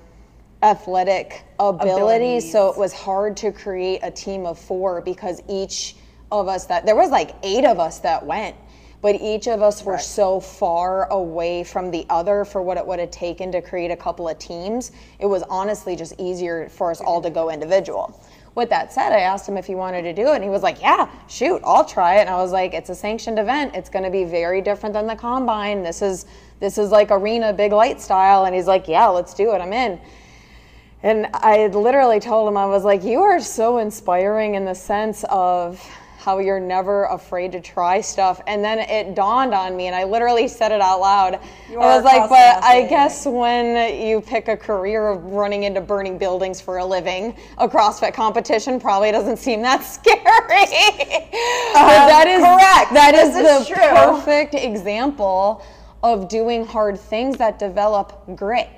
athletic 0.62 1.44
abilities. 1.60 1.94
Abilities. 1.96 2.52
So 2.52 2.70
it 2.70 2.78
was 2.78 2.94
hard 2.94 3.36
to 3.38 3.52
create 3.52 4.02
a 4.04 4.12
team 4.12 4.46
of 4.46 4.60
four 4.60 5.02
because 5.02 5.42
each 5.48 5.96
of 6.32 6.48
us 6.48 6.66
that 6.68 6.86
there 6.86 6.96
was 6.96 7.10
like 7.10 7.32
eight 7.44 7.66
of 7.66 7.80
us 7.80 8.00
that 8.00 8.26
went. 8.26 8.56
But 9.02 9.16
each 9.22 9.48
of 9.48 9.62
us 9.62 9.84
were 9.86 9.94
Right. 9.94 10.02
so 10.02 10.40
far 10.42 11.06
away 11.10 11.64
from 11.64 11.90
the 11.92 12.06
other 12.10 12.44
for 12.44 12.62
what 12.62 12.78
it 12.78 12.86
would 12.86 13.00
have 13.00 13.12
taken 13.12 13.52
to 13.54 13.62
create 13.62 13.92
a 13.92 13.96
couple 13.96 14.28
of 14.28 14.38
teams. 14.40 14.92
It 15.20 15.26
was 15.26 15.44
honestly 15.50 15.96
just 15.96 16.14
easier 16.18 16.68
for 16.70 16.92
us 16.92 17.00
all 17.00 17.22
to 17.22 17.30
go 17.30 17.50
individual. 17.50 18.14
With 18.56 18.70
that 18.72 18.92
said, 18.92 19.14
I 19.14 19.20
asked 19.20 19.48
him 19.48 19.56
if 19.58 19.68
he 19.68 19.76
wanted 19.76 20.02
to 20.02 20.12
do 20.12 20.28
it, 20.30 20.36
and 20.36 20.44
he 20.44 20.50
was 20.50 20.64
like, 20.64 20.82
Yeah, 20.82 21.08
shoot, 21.28 21.62
I'll 21.64 21.86
try 21.86 22.18
it. 22.18 22.22
And 22.22 22.30
I 22.30 22.36
was 22.42 22.52
like, 22.52 22.74
It's 22.74 22.90
a 22.90 22.96
sanctioned 22.96 23.40
event. 23.40 23.74
It's 23.74 23.90
going 23.90 24.04
to 24.04 24.12
be 24.12 24.26
very 24.26 24.60
different 24.62 24.94
than 24.94 25.08
the 25.08 25.16
combine. 25.16 25.82
This 25.82 26.02
is 26.02 26.26
this 26.60 26.78
is 26.78 26.92
like 26.92 27.10
arena 27.10 27.54
big 27.54 27.72
light 27.72 28.02
style. 28.02 28.44
And 28.46 28.54
he's 28.54 28.68
like, 28.68 28.88
Yeah, 28.90 29.08
let's 29.08 29.34
do 29.34 29.54
it. 29.54 29.62
I'm 29.62 29.72
in. 29.72 29.98
And 31.04 31.28
I 31.34 31.68
literally 31.68 32.20
told 32.20 32.50
him, 32.50 32.58
I 32.58 32.66
was 32.66 32.84
like, 32.84 33.06
you 33.06 33.22
are 33.22 33.40
so 33.40 33.78
inspiring 33.78 34.56
in 34.56 34.66
the 34.66 34.76
sense 34.76 35.24
of 35.30 35.82
how 36.20 36.40
you're 36.40 36.60
never 36.60 37.06
afraid 37.06 37.52
to 37.54 37.62
try 37.62 38.02
stuff. 38.02 38.42
And 38.46 38.64
then 38.64 38.80
it 38.80 39.16
dawned 39.16 39.54
on 39.54 39.78
me, 39.78 39.88
and 39.88 39.96
I 39.96 40.04
literally 40.04 40.50
said 40.50 40.74
it 40.74 40.82
out 40.82 41.00
loud. 41.00 41.40
You 41.72 41.80
I 41.80 41.96
was 41.96 42.04
like, 42.04 42.30
but 42.30 42.62
I 42.64 42.86
guess 42.88 43.26
when 43.26 44.06
you 44.06 44.20
pick 44.20 44.50
a 44.50 44.58
career 44.58 45.08
of 45.08 45.24
running 45.24 45.64
into 45.64 45.80
burning 45.80 46.18
buildings 46.18 46.60
for 46.60 46.80
a 46.80 46.86
living, 46.86 47.36
a 47.58 47.70
CrossFit 47.70 48.14
competition 48.14 48.80
probably 48.82 49.12
doesn't 49.12 49.38
seem 49.38 49.62
that 49.62 49.82
scary. 49.84 50.20
But 51.74 52.08
that 52.08 52.28
um, 52.28 52.34
is 52.34 52.42
correct. 52.42 52.94
That 52.94 53.16
is 53.16 53.36
is 53.36 53.68
the 53.68 53.74
true. 53.74 53.84
perfect 53.96 54.56
example 54.56 55.64
of 56.04 56.28
doing 56.28 56.66
hard 56.66 57.00
things 57.00 57.38
that 57.38 57.60
develop 57.60 58.26
grit. 58.36 58.70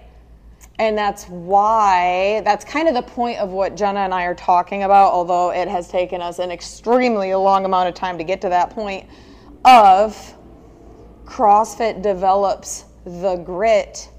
And 0.82 0.98
that's 0.98 1.26
why, 1.26 2.42
that's 2.44 2.66
kind 2.66 2.88
of 2.88 2.96
the 2.96 3.04
point 3.04 3.38
of 3.38 3.52
what 3.52 3.78
Jenna 3.78 4.00
and 4.00 4.12
I 4.12 4.24
are 4.24 4.34
talking 4.34 4.82
about, 4.82 5.14
although 5.14 5.52
it 5.52 5.68
has 5.68 5.88
taken 5.88 6.24
us 6.24 6.40
an 6.40 6.50
extremely 6.50 7.36
long 7.36 7.66
amount 7.66 7.88
of 7.88 7.94
time 7.94 8.18
to 8.18 8.24
get 8.24 8.42
to 8.42 8.50
that 8.50 8.72
point 8.72 9.08
of 9.64 10.34
CrossFit 11.24 12.02
develops 12.02 12.86
the 13.06 13.36
grit 13.46 14.10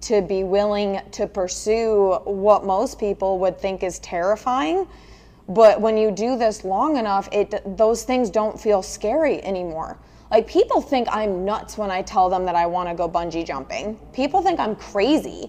to 0.00 0.20
be 0.20 0.42
willing 0.42 1.00
to 1.12 1.28
pursue 1.28 2.14
what 2.24 2.64
most 2.64 2.98
people 2.98 3.38
would 3.38 3.56
think 3.56 3.84
is 3.84 4.00
terrifying. 4.00 4.88
But 5.48 5.80
when 5.80 5.96
you 5.96 6.10
do 6.10 6.36
this 6.36 6.64
long 6.64 6.96
enough, 6.96 7.28
it 7.30 7.62
those 7.76 8.02
things 8.02 8.28
don't 8.28 8.60
feel 8.60 8.82
scary 8.82 9.40
anymore. 9.44 10.00
Like 10.32 10.48
people 10.48 10.80
think 10.80 11.06
I'm 11.12 11.44
nuts 11.44 11.78
when 11.78 11.92
I 11.92 12.02
tell 12.02 12.28
them 12.28 12.44
that 12.46 12.56
I 12.56 12.66
want 12.66 12.88
to 12.88 12.94
go 12.96 13.08
bungee 13.08 13.46
jumping. 13.46 14.00
People 14.12 14.42
think 14.42 14.58
I'm 14.58 14.74
crazy. 14.74 15.48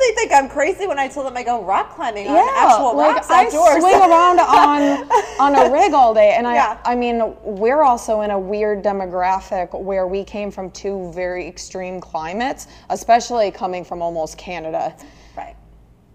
They 0.00 0.12
think 0.14 0.32
I'm 0.32 0.48
crazy 0.48 0.86
when 0.86 0.98
I 0.98 1.08
tell 1.08 1.22
them 1.24 1.36
I 1.36 1.42
go 1.42 1.62
rock 1.62 1.94
climbing 1.94 2.26
on 2.26 2.34
Yeah, 2.34 2.48
actual 2.56 2.96
like 2.96 3.16
rocks 3.16 3.28
I 3.30 3.44
outdoors. 3.44 3.80
swing 3.82 3.94
around 3.94 4.40
on 4.40 5.10
on 5.38 5.54
a 5.54 5.70
rig 5.70 5.92
all 5.92 6.14
day, 6.14 6.34
and 6.36 6.46
I 6.46 6.54
Yeah. 6.54 6.78
I 6.86 6.94
mean 6.94 7.34
we're 7.44 7.82
also 7.82 8.22
in 8.22 8.30
a 8.30 8.38
weird 8.38 8.82
demographic 8.82 9.78
where 9.78 10.06
we 10.06 10.24
came 10.24 10.50
from 10.50 10.70
two 10.70 11.12
very 11.12 11.46
extreme 11.46 12.00
climates, 12.00 12.66
especially 12.88 13.50
coming 13.50 13.84
from 13.84 14.00
almost 14.00 14.38
Canada. 14.38 14.96
right. 15.36 15.54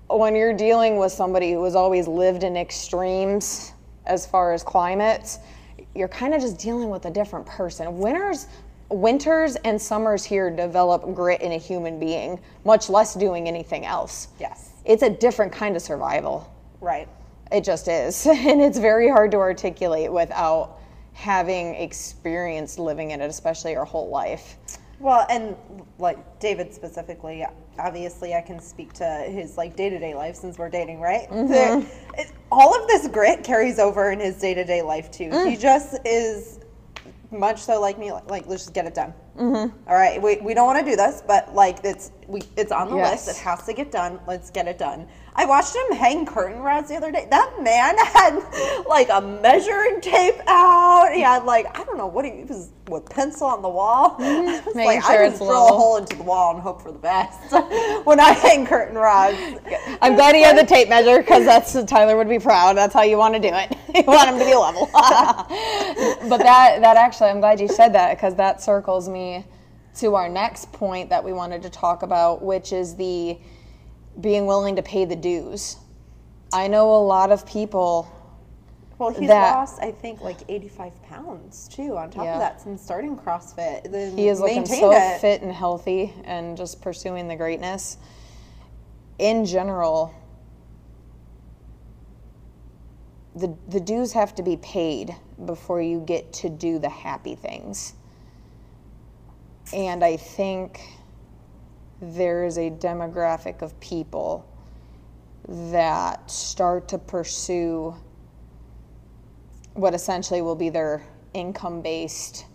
When 0.09 0.35
you're 0.35 0.53
dealing 0.53 0.97
with 0.97 1.11
somebody 1.11 1.51
who 1.53 1.63
has 1.63 1.75
always 1.75 2.07
lived 2.07 2.43
in 2.43 2.57
extremes 2.57 3.73
as 4.07 4.25
far 4.25 4.53
as 4.53 4.63
climates, 4.63 5.39
you're 5.93 6.07
kind 6.07 6.33
of 6.33 6.41
just 6.41 6.57
dealing 6.57 6.89
with 6.89 7.05
a 7.05 7.11
different 7.11 7.45
person. 7.45 7.97
Winters 7.99 8.47
winters 8.89 9.55
and 9.57 9.81
summers 9.81 10.23
here 10.23 10.49
develop 10.49 11.13
grit 11.13 11.41
in 11.41 11.51
a 11.53 11.57
human 11.57 11.99
being, 11.99 12.39
much 12.63 12.89
less 12.89 13.13
doing 13.15 13.47
anything 13.47 13.85
else. 13.85 14.29
Yes. 14.39 14.71
It's 14.85 15.03
a 15.03 15.09
different 15.09 15.51
kind 15.51 15.75
of 15.75 15.81
survival. 15.81 16.51
Right. 16.81 17.07
It 17.51 17.63
just 17.63 17.87
is. 17.87 18.25
And 18.29 18.61
it's 18.61 18.77
very 18.77 19.09
hard 19.09 19.31
to 19.31 19.37
articulate 19.37 20.11
without 20.11 20.77
having 21.13 21.75
experienced 21.75 22.77
living 22.77 23.11
in 23.11 23.21
it, 23.21 23.29
especially 23.29 23.71
your 23.71 23.85
whole 23.85 24.09
life. 24.09 24.57
Well, 24.99 25.25
and 25.29 25.55
like 25.99 26.39
David 26.39 26.73
specifically, 26.73 27.45
obviously 27.79 28.33
I 28.33 28.41
can 28.41 28.59
speak 28.59 28.93
to 28.93 29.05
his 29.05 29.57
like 29.57 29.75
day 29.75 29.89
to 29.89 29.99
day 29.99 30.13
life 30.13 30.35
since 30.35 30.57
we're 30.57 30.69
dating, 30.69 30.99
right? 31.01 31.29
Mm-hmm. 31.29 31.47
There- 31.51 31.85
it- 32.17 32.31
all 32.51 32.79
of 32.79 32.87
this 32.87 33.07
grit 33.07 33.43
carries 33.43 33.79
over 33.79 34.11
in 34.11 34.19
his 34.19 34.37
day 34.39 34.53
to 34.53 34.63
day 34.63 34.81
life 34.81 35.11
too. 35.11 35.29
Mm. 35.29 35.49
He 35.49 35.57
just 35.57 35.97
is 36.05 36.59
much 37.39 37.59
so 37.61 37.79
like 37.81 37.97
me, 37.99 38.11
like, 38.11 38.29
like 38.29 38.47
let's 38.47 38.63
just 38.63 38.73
get 38.73 38.85
it 38.85 38.93
done. 38.95 39.13
Mm-hmm. 39.37 39.77
All 39.89 39.95
right, 39.95 40.21
we, 40.21 40.37
we 40.37 40.53
don't 40.53 40.65
want 40.65 40.79
to 40.83 40.89
do 40.89 40.95
this, 40.95 41.21
but 41.25 41.53
like 41.53 41.79
it's 41.83 42.11
we 42.27 42.41
it's 42.55 42.71
on 42.71 42.89
the 42.89 42.95
Yes. 42.97 43.27
list. 43.27 43.37
It 43.37 43.41
has 43.43 43.65
to 43.65 43.73
get 43.73 43.91
done. 43.91 44.19
Let's 44.27 44.49
get 44.49 44.67
it 44.67 44.77
done. 44.77 45.07
I 45.37 45.43
watched 45.43 45.75
him 45.75 45.97
hang 45.97 46.25
curtain 46.25 46.61
rods 46.61 46.87
the 46.87 46.95
other 46.95 47.11
day. 47.11 47.27
That 47.29 47.61
man 47.61 47.97
had 48.13 48.85
like 48.87 49.09
a 49.09 49.19
measuring 49.19 49.99
tape 49.99 50.39
out. 50.47 51.11
He 51.13 51.21
had 51.21 51.43
like 51.43 51.77
I 51.77 51.83
don't 51.83 51.97
know 51.97 52.07
what 52.07 52.23
he, 52.23 52.31
he 52.31 52.43
was 52.43 52.71
with 52.87 53.09
pencil 53.09 53.47
on 53.47 53.61
the 53.61 53.69
wall. 53.69 54.17
Mm-hmm. 54.35 54.77
Making 54.77 54.85
like, 54.85 55.03
sure 55.03 55.25
I 55.25 55.29
just 55.29 55.41
drill 55.41 55.67
a 55.67 55.71
hole 55.71 55.97
into 55.97 56.15
the 56.17 56.23
wall 56.23 56.53
and 56.53 56.61
hope 56.61 56.81
for 56.81 56.91
the 56.91 56.99
best 56.99 57.51
when 58.05 58.19
I 58.19 58.31
hang 58.31 58.65
curtain 58.65 58.95
rods. 58.95 59.37
I'm 60.01 60.15
glad 60.15 60.35
he 60.35 60.41
had 60.41 60.57
the 60.57 60.65
tape 60.65 60.89
measure 60.89 61.19
because 61.19 61.45
that's 61.45 61.73
Tyler 61.85 62.17
would 62.17 62.29
be 62.29 62.39
proud. 62.39 62.75
That's 62.75 62.93
how 62.93 63.03
you 63.03 63.17
want 63.17 63.33
to 63.35 63.39
do 63.39 63.49
it. 63.53 63.75
you 63.93 64.03
want 64.03 64.29
him 64.29 64.39
to 64.39 64.45
be 64.45 64.55
level. 64.55 64.89
but 64.93 66.37
that 66.39 66.77
that 66.81 66.97
actually, 66.97 67.29
I'm 67.29 67.39
glad 67.39 67.59
you 67.59 67.67
said 67.67 67.93
that 67.93 68.15
because 68.15 68.35
that 68.35 68.61
circles 68.61 69.07
me 69.07 69.45
to 69.95 70.15
our 70.15 70.29
next 70.29 70.71
point 70.71 71.09
that 71.09 71.23
we 71.23 71.33
wanted 71.33 71.61
to 71.63 71.69
talk 71.69 72.03
about, 72.03 72.41
which 72.41 72.73
is 72.73 72.95
the 72.95 73.37
being 74.19 74.45
willing 74.45 74.75
to 74.77 74.81
pay 74.83 75.05
the 75.05 75.15
dues. 75.15 75.77
I 76.53 76.67
know 76.67 76.95
a 76.95 77.03
lot 77.03 77.31
of 77.31 77.45
people 77.45 78.11
Well, 78.97 79.09
he's 79.09 79.27
That- 79.27 79.53
lost, 79.57 79.79
I 79.81 79.91
think, 79.91 80.21
like 80.21 80.37
85 80.47 80.93
pounds 81.03 81.67
too. 81.67 81.97
On 81.97 82.09
top 82.09 82.23
Yeah. 82.23 82.35
of 82.35 82.39
that, 82.39 82.61
since 82.61 82.81
starting 82.81 83.17
CrossFit, 83.17 83.93
He 84.17 84.29
is 84.29 84.39
looking 84.39 84.65
so 84.65 84.93
it. 84.93 85.19
fit 85.19 85.41
and 85.41 85.51
healthy 85.51 86.13
and 86.23 86.55
just 86.55 86.81
pursuing 86.81 87.27
the 87.27 87.35
greatness. 87.35 87.97
In 89.19 89.43
general, 89.43 90.11
the, 93.35 93.53
the 93.67 93.81
dues 93.81 94.13
have 94.13 94.33
to 94.35 94.43
be 94.43 94.55
paid 94.57 95.13
before 95.45 95.81
you 95.81 95.99
get 95.99 96.31
to 96.31 96.49
do 96.49 96.79
the 96.79 96.87
happy 96.89 97.35
things. 97.35 97.95
And 99.73 100.05
I 100.05 100.15
think 100.15 100.79
there 102.01 102.43
is 102.43 102.57
a 102.57 102.69
demographic 102.69 103.61
of 103.61 103.79
people 103.79 104.47
that 105.47 106.29
start 106.29 106.87
to 106.89 106.97
pursue 106.97 107.95
what 109.73 109.93
essentially 109.93 110.41
will 110.41 110.55
be 110.55 110.69
their 110.69 111.03
income 111.33 111.81
based 111.81 112.45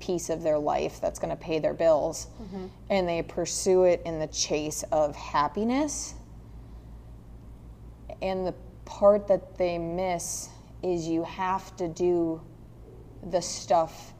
piece 0.00 0.30
of 0.30 0.42
their 0.42 0.58
life 0.58 1.00
that's 1.00 1.18
going 1.18 1.30
to 1.30 1.36
pay 1.36 1.58
their 1.58 1.74
bills. 1.74 2.28
Mm-hmm. 2.42 2.66
And 2.90 3.08
they 3.08 3.22
pursue 3.22 3.84
it 3.84 4.02
in 4.04 4.18
the 4.18 4.26
chase 4.26 4.84
of 4.90 5.14
happiness. 5.14 6.14
And 8.22 8.46
the 8.46 8.54
part 8.84 9.28
that 9.28 9.56
they 9.58 9.78
miss 9.78 10.48
is 10.82 11.06
you 11.06 11.24
have 11.24 11.76
to 11.76 11.88
do 11.88 12.40
the 13.30 13.42
stuff 13.42 14.12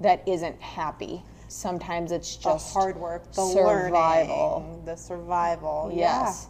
that 0.00 0.26
isn't 0.26 0.60
happy. 0.60 1.22
Sometimes 1.48 2.12
it's 2.12 2.36
The 2.36 2.42
just 2.50 2.72
hard 2.72 2.96
work, 2.98 3.32
the 3.32 3.42
survival. 3.46 4.60
learning, 4.60 4.84
the 4.84 4.96
survival. 4.96 5.90
Yes. 5.92 6.48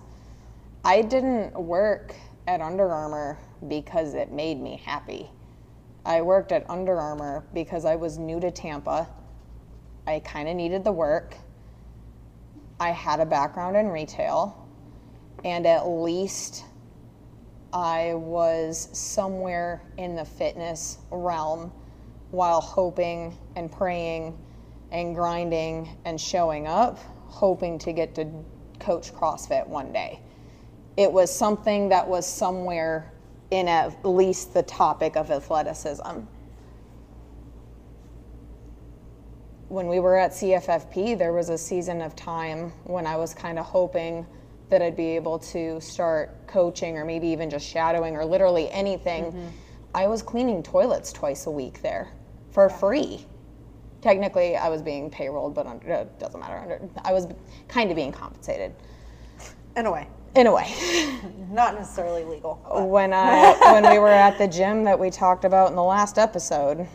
I 0.85 1.03
didn't 1.03 1.55
work 1.55 2.15
at 2.47 2.61
Under 2.61 2.91
Armour 2.91 3.39
because 3.69 4.15
it 4.15 4.33
made 4.33 4.61
me 4.61 4.81
happy. 4.85 5.31
I 6.05 6.23
worked 6.23 6.53
at 6.53 6.69
Under 6.69 6.99
Armour 6.99 7.45
because 7.55 7.85
I 7.85 7.95
was 7.97 8.19
new 8.19 8.41
to 8.41 8.51
Tampa. 8.51 9.09
I 10.07 10.21
kind 10.21 10.49
of 10.49 10.57
needed 10.57 10.83
the 10.85 10.93
work. 10.93 11.37
I 12.81 12.91
had 12.91 13.21
a 13.21 13.27
background 13.27 13.77
in 13.77 13.89
retail, 13.89 14.67
and 15.45 15.67
at 15.67 15.87
least 15.87 16.65
I 17.73 18.15
was 18.15 18.89
somewhere 18.93 19.83
in 19.99 20.17
the 20.17 20.25
fitness 20.25 20.99
realm 21.11 21.73
while 22.31 22.61
hoping 22.61 23.37
and 23.57 23.71
praying 23.71 24.39
and 24.91 25.15
grinding 25.15 25.97
and 26.05 26.21
showing 26.21 26.67
up, 26.67 26.99
hoping 27.27 27.79
to 27.81 27.93
get 27.93 28.15
to 28.15 28.27
coach 28.81 29.13
CrossFit 29.13 29.67
one 29.67 29.93
day. 29.93 30.21
It 30.97 31.13
was 31.13 31.35
something 31.35 31.89
that 31.91 32.07
was 32.07 32.27
somewhere 32.27 33.13
in 33.51 33.69
at 33.69 34.05
least 34.05 34.55
the 34.55 34.63
topic 34.63 35.17
of 35.17 35.31
athleticism. 35.31 36.21
When 39.69 39.87
we 39.87 40.01
were 40.01 40.17
at 40.17 40.33
CFFP, 40.33 41.19
there 41.19 41.33
was 41.33 41.51
a 41.51 41.59
season 41.59 42.01
of 42.01 42.17
time 42.17 42.73
when 42.85 43.07
I 43.07 43.17
was 43.17 43.35
kind 43.35 43.59
of 43.59 43.67
hoping 43.67 44.27
that 44.71 44.83
I'd 44.83 44.97
be 44.97 45.17
able 45.17 45.39
to 45.39 45.81
start 45.81 46.47
coaching 46.47 46.97
or 46.97 47.05
maybe 47.05 47.29
even 47.29 47.49
just 47.49 47.67
shadowing 47.67 48.17
or 48.17 48.25
literally 48.25 48.71
anything. 48.71 49.25
Mm-hmm. 49.27 49.49
I 49.95 50.07
was 50.07 50.23
cleaning 50.23 50.63
toilets 50.63 51.13
twice 51.13 51.47
a 51.47 51.51
week 51.51 51.81
there 51.83 52.09
for 52.51 52.69
free. 52.69 53.27
Technically, 54.01 54.57
I 54.57 54.69
was 54.69 54.81
being 54.83 55.11
payrolled, 55.11 55.55
but 55.55 55.67
under, 55.67 55.89
it 55.89 56.19
doesn't 56.19 56.39
matter. 56.41 56.57
Under, 56.57 56.89
I 57.05 57.13
was 57.13 57.27
kind 57.67 57.91
of 57.91 57.97
being 57.97 58.13
compensated 58.13 58.73
In 59.77 59.87
a 59.87 59.93
way, 59.93 60.07
in 60.37 60.47
a 60.47 60.55
way. 60.55 60.73
not 61.51 61.75
necessarily 61.75 62.25
legal. 62.25 62.61
but- 62.69 62.87
when 62.87 63.13
I 63.13 63.57
when 63.73 63.91
we 63.91 63.99
were 63.99 64.09
at 64.09 64.39
the 64.39 64.47
gym 64.47 64.85
that 64.85 64.99
we 64.99 65.11
talked 65.11 65.45
about 65.45 65.71
in 65.71 65.77
the 65.77 65.83
last 65.83 66.19
episode, 66.19 66.87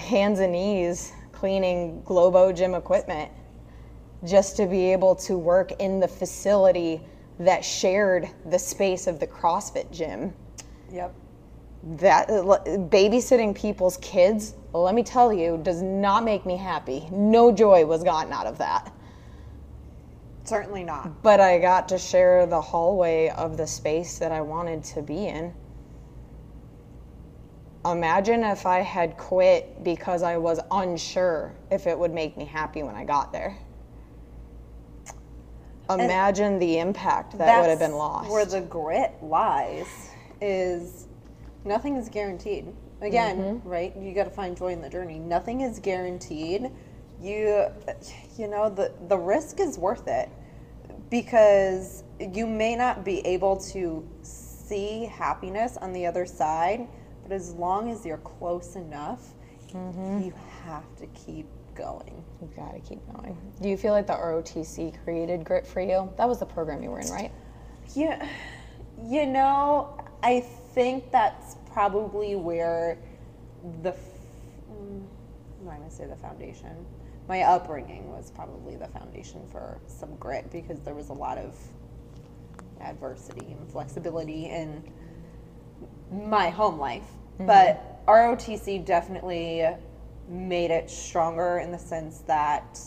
hands 0.00 0.40
and 0.40 0.52
knees 0.52 1.12
cleaning 1.32 2.00
Globo 2.04 2.50
gym 2.52 2.74
equipment 2.74 3.30
just 4.24 4.56
to 4.56 4.66
be 4.66 4.92
able 4.92 5.14
to 5.14 5.36
work 5.36 5.72
in 5.80 6.00
the 6.00 6.08
facility 6.08 7.00
that 7.38 7.62
shared 7.64 8.28
the 8.46 8.58
space 8.58 9.06
of 9.06 9.20
the 9.20 9.26
CrossFit 9.26 9.90
gym. 9.92 10.32
Yep. 10.90 11.14
That 11.86 12.28
uh, 12.28 12.42
babysitting 12.42 13.54
people's 13.54 13.96
kids, 13.98 14.54
let 14.72 14.94
me 14.94 15.04
tell 15.04 15.32
you, 15.32 15.60
does 15.62 15.82
not 15.82 16.24
make 16.24 16.44
me 16.44 16.56
happy. 16.56 17.06
No 17.12 17.52
joy 17.52 17.86
was 17.86 18.02
gotten 18.02 18.32
out 18.32 18.46
of 18.46 18.58
that. 18.58 18.92
Certainly 20.42 20.84
not. 20.84 21.22
But 21.22 21.40
I 21.40 21.58
got 21.58 21.88
to 21.88 21.98
share 21.98 22.46
the 22.46 22.60
hallway 22.60 23.28
of 23.30 23.56
the 23.56 23.66
space 23.66 24.18
that 24.18 24.32
I 24.32 24.40
wanted 24.40 24.82
to 24.84 25.02
be 25.02 25.26
in. 25.26 25.54
Imagine 27.84 28.42
if 28.42 28.66
I 28.66 28.80
had 28.80 29.16
quit 29.16 29.84
because 29.84 30.24
I 30.24 30.36
was 30.38 30.58
unsure 30.72 31.54
if 31.70 31.86
it 31.86 31.96
would 31.96 32.12
make 32.12 32.36
me 32.36 32.44
happy 32.44 32.82
when 32.82 32.96
I 32.96 33.04
got 33.04 33.32
there. 33.32 33.56
Imagine 35.88 36.58
the 36.58 36.78
impact 36.78 37.38
that 37.38 37.60
would 37.60 37.70
have 37.70 37.78
been 37.78 37.92
lost. 37.92 38.28
Where 38.28 38.44
the 38.44 38.60
grit 38.60 39.14
lies 39.22 39.86
is 40.40 41.05
nothing 41.66 41.96
is 41.96 42.08
guaranteed. 42.08 42.66
Again, 43.02 43.36
Mm-hmm. 43.36 43.68
right? 43.68 43.94
You 43.96 44.14
got 44.14 44.24
to 44.24 44.30
find 44.30 44.56
joy 44.56 44.72
in 44.72 44.80
the 44.80 44.88
journey. 44.88 45.18
Nothing 45.18 45.60
is 45.60 45.78
guaranteed. 45.78 46.70
You, 47.20 47.66
you 48.38 48.48
know, 48.48 48.70
the 48.70 48.92
the 49.08 49.18
risk 49.18 49.60
is 49.60 49.78
worth 49.78 50.06
it 50.08 50.28
because 51.10 52.04
you 52.32 52.46
may 52.46 52.74
not 52.76 53.04
be 53.04 53.20
able 53.26 53.56
to 53.72 54.06
see 54.22 55.04
happiness 55.12 55.76
on 55.76 55.92
the 55.92 56.06
other 56.06 56.26
side, 56.26 56.86
but 57.22 57.32
as 57.32 57.52
long 57.54 57.90
as 57.90 58.04
you're 58.06 58.18
close 58.18 58.76
enough, 58.76 59.32
Mm-hmm. 59.74 60.22
you 60.22 60.32
have 60.64 60.84
to 60.96 61.06
keep 61.08 61.44
going. 61.74 62.24
you 62.40 62.48
gotta 62.56 62.78
keep 62.80 63.00
going. 63.12 63.36
Do 63.60 63.68
you 63.68 63.76
feel 63.76 63.92
like 63.92 64.06
the 64.06 64.12
ROTC 64.14 65.02
created 65.04 65.44
grit 65.44 65.66
for 65.66 65.80
you? 65.80 66.10
That 66.16 66.28
was 66.28 66.38
the 66.38 66.46
program 66.46 66.82
you 66.82 66.90
were 66.90 67.00
in, 67.00 67.10
right? 67.10 67.32
Yeah, 67.94 68.26
you 69.04 69.26
know, 69.26 69.98
I 70.22 70.46
think 70.76 71.10
that's 71.10 71.56
probably 71.72 72.36
where 72.36 72.98
the, 73.82 73.88
f- 73.88 73.98
mm, 74.70 75.02
I'm 75.58 75.66
not 75.66 75.78
gonna 75.78 75.90
say 75.90 76.04
the 76.06 76.16
foundation. 76.16 76.84
My 77.28 77.40
upbringing 77.42 78.10
was 78.12 78.30
probably 78.30 78.76
the 78.76 78.86
foundation 78.88 79.40
for 79.50 79.80
some 79.86 80.14
grit 80.16 80.52
because 80.52 80.78
there 80.80 80.94
was 80.94 81.08
a 81.08 81.14
lot 81.14 81.38
of 81.38 81.56
adversity 82.80 83.46
and 83.58 83.68
flexibility 83.72 84.44
in 84.50 84.84
my 86.12 86.50
home 86.50 86.78
life. 86.78 87.08
But 87.38 88.04
ROTC 88.06 88.84
definitely 88.84 89.66
made 90.28 90.70
it 90.70 90.90
stronger 90.90 91.58
in 91.58 91.72
the 91.72 91.78
sense 91.78 92.18
that 92.26 92.78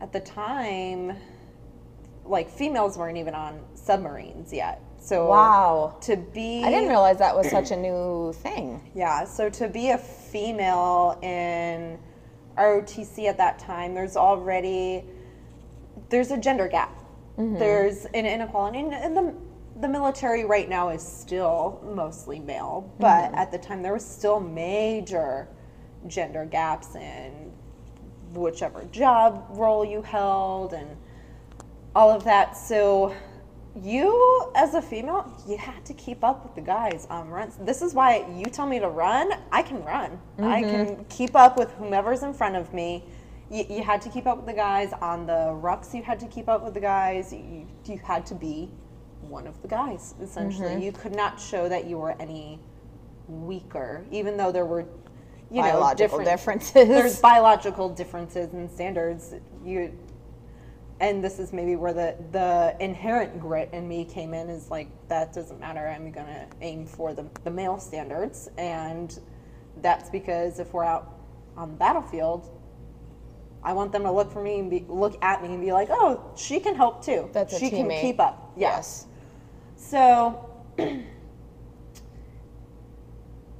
at 0.00 0.12
the 0.12 0.20
time, 0.20 1.16
like 2.24 2.48
females 2.48 2.96
weren't 2.96 3.18
even 3.18 3.34
on 3.34 3.60
submarines 3.74 4.52
yet. 4.52 4.80
So 5.04 5.26
Wow. 5.26 5.96
to 6.02 6.16
be 6.16 6.62
I 6.62 6.70
didn't 6.70 6.88
realize 6.88 7.18
that 7.18 7.34
was 7.34 7.50
such 7.50 7.72
a 7.72 7.76
new 7.76 8.32
thing. 8.34 8.80
yeah, 8.94 9.24
so 9.24 9.50
to 9.50 9.68
be 9.68 9.90
a 9.90 9.98
female 9.98 11.18
in 11.22 11.98
ROTC 12.56 13.26
at 13.26 13.36
that 13.38 13.58
time, 13.58 13.94
there's 13.94 14.16
already 14.16 15.04
there's 16.08 16.30
a 16.30 16.36
gender 16.36 16.68
gap. 16.68 16.94
Mm-hmm. 17.38 17.58
There's 17.58 18.04
an 18.06 18.26
inequality, 18.26 18.78
and- 18.80 18.94
and 18.94 19.16
the 19.16 19.34
the 19.80 19.88
military 19.88 20.44
right 20.44 20.68
now 20.68 20.90
is 20.90 21.02
still 21.02 21.80
mostly 21.82 22.38
male, 22.38 22.88
but 23.00 23.24
mm-hmm. 23.24 23.34
at 23.34 23.50
the 23.50 23.58
time 23.58 23.82
there 23.82 23.94
was 23.94 24.04
still 24.04 24.38
major 24.38 25.48
gender 26.06 26.44
gaps 26.44 26.94
in 26.94 27.50
whichever 28.34 28.84
job 28.92 29.44
role 29.50 29.84
you 29.84 30.02
held 30.02 30.74
and 30.74 30.88
all 31.96 32.10
of 32.10 32.22
that. 32.24 32.56
So 32.56 33.14
you 33.80 34.50
as 34.54 34.74
a 34.74 34.82
female, 34.82 35.32
you 35.48 35.56
had 35.56 35.84
to 35.86 35.94
keep 35.94 36.22
up 36.22 36.44
with 36.44 36.54
the 36.54 36.60
guys 36.60 37.06
on 37.08 37.28
runs. 37.28 37.56
This 37.56 37.80
is 37.80 37.94
why 37.94 38.26
you 38.36 38.46
tell 38.46 38.66
me 38.66 38.78
to 38.78 38.88
run, 38.88 39.30
I 39.50 39.62
can 39.62 39.82
run. 39.82 40.20
I 40.38 40.62
mm-hmm. 40.62 40.70
can 40.70 41.04
keep 41.06 41.34
up 41.34 41.56
with 41.56 41.70
whomever's 41.72 42.22
in 42.22 42.34
front 42.34 42.56
of 42.56 42.72
me. 42.74 43.04
You, 43.50 43.64
you 43.68 43.82
had 43.82 44.02
to 44.02 44.08
keep 44.08 44.26
up 44.26 44.36
with 44.36 44.46
the 44.46 44.52
guys 44.52 44.92
on 45.00 45.26
the 45.26 45.56
rucks. 45.62 45.94
You 45.94 46.02
had 46.02 46.20
to 46.20 46.26
keep 46.26 46.48
up 46.48 46.62
with 46.62 46.74
the 46.74 46.80
guys. 46.80 47.32
You, 47.32 47.66
you 47.86 48.00
had 48.04 48.26
to 48.26 48.34
be 48.34 48.70
one 49.22 49.46
of 49.46 49.60
the 49.62 49.68
guys 49.68 50.14
essentially. 50.20 50.70
Mm-hmm. 50.70 50.82
You 50.82 50.92
could 50.92 51.14
not 51.14 51.40
show 51.40 51.68
that 51.68 51.86
you 51.86 51.98
were 51.98 52.14
any 52.20 52.58
weaker, 53.28 54.04
even 54.10 54.36
though 54.36 54.52
there 54.52 54.66
were 54.66 54.86
you 55.50 55.58
know 55.58 55.72
Biological 55.72 56.18
different- 56.18 56.60
differences. 56.62 56.88
There's 56.88 57.20
biological 57.20 57.88
differences 57.88 58.52
and 58.52 58.70
standards. 58.70 59.34
You 59.64 59.96
and 61.02 61.22
this 61.22 61.38
is 61.40 61.52
maybe 61.52 61.76
where 61.76 61.92
the 61.92 62.16
the 62.30 62.74
inherent 62.80 63.38
grit 63.38 63.68
in 63.72 63.86
me 63.86 64.04
came 64.04 64.32
in 64.32 64.48
is 64.48 64.70
like 64.70 64.88
that 65.08 65.32
doesn't 65.34 65.60
matter 65.60 65.86
i'm 65.88 66.10
going 66.12 66.26
to 66.26 66.46
aim 66.62 66.86
for 66.86 67.12
the, 67.12 67.26
the 67.44 67.50
male 67.50 67.78
standards. 67.78 68.48
And 68.56 69.18
that's 69.82 70.08
because 70.08 70.60
if 70.60 70.72
we're 70.72 70.84
out 70.84 71.18
on 71.56 71.72
the 71.72 71.76
battlefield 71.76 72.50
i 73.64 73.72
want 73.72 73.90
them 73.92 74.02
to 74.04 74.12
look 74.12 74.32
for 74.32 74.42
me 74.42 74.60
and 74.60 74.70
be, 74.70 74.84
look 74.88 75.22
at 75.22 75.42
me 75.42 75.48
and 75.48 75.60
be 75.60 75.72
like 75.72 75.88
oh 75.90 76.32
she 76.36 76.60
can 76.60 76.74
help 76.74 77.04
too. 77.04 77.28
That's 77.32 77.58
she 77.58 77.68
can 77.68 77.90
keep 78.00 78.20
up. 78.20 78.52
Yes. 78.56 79.06
so, 79.76 80.48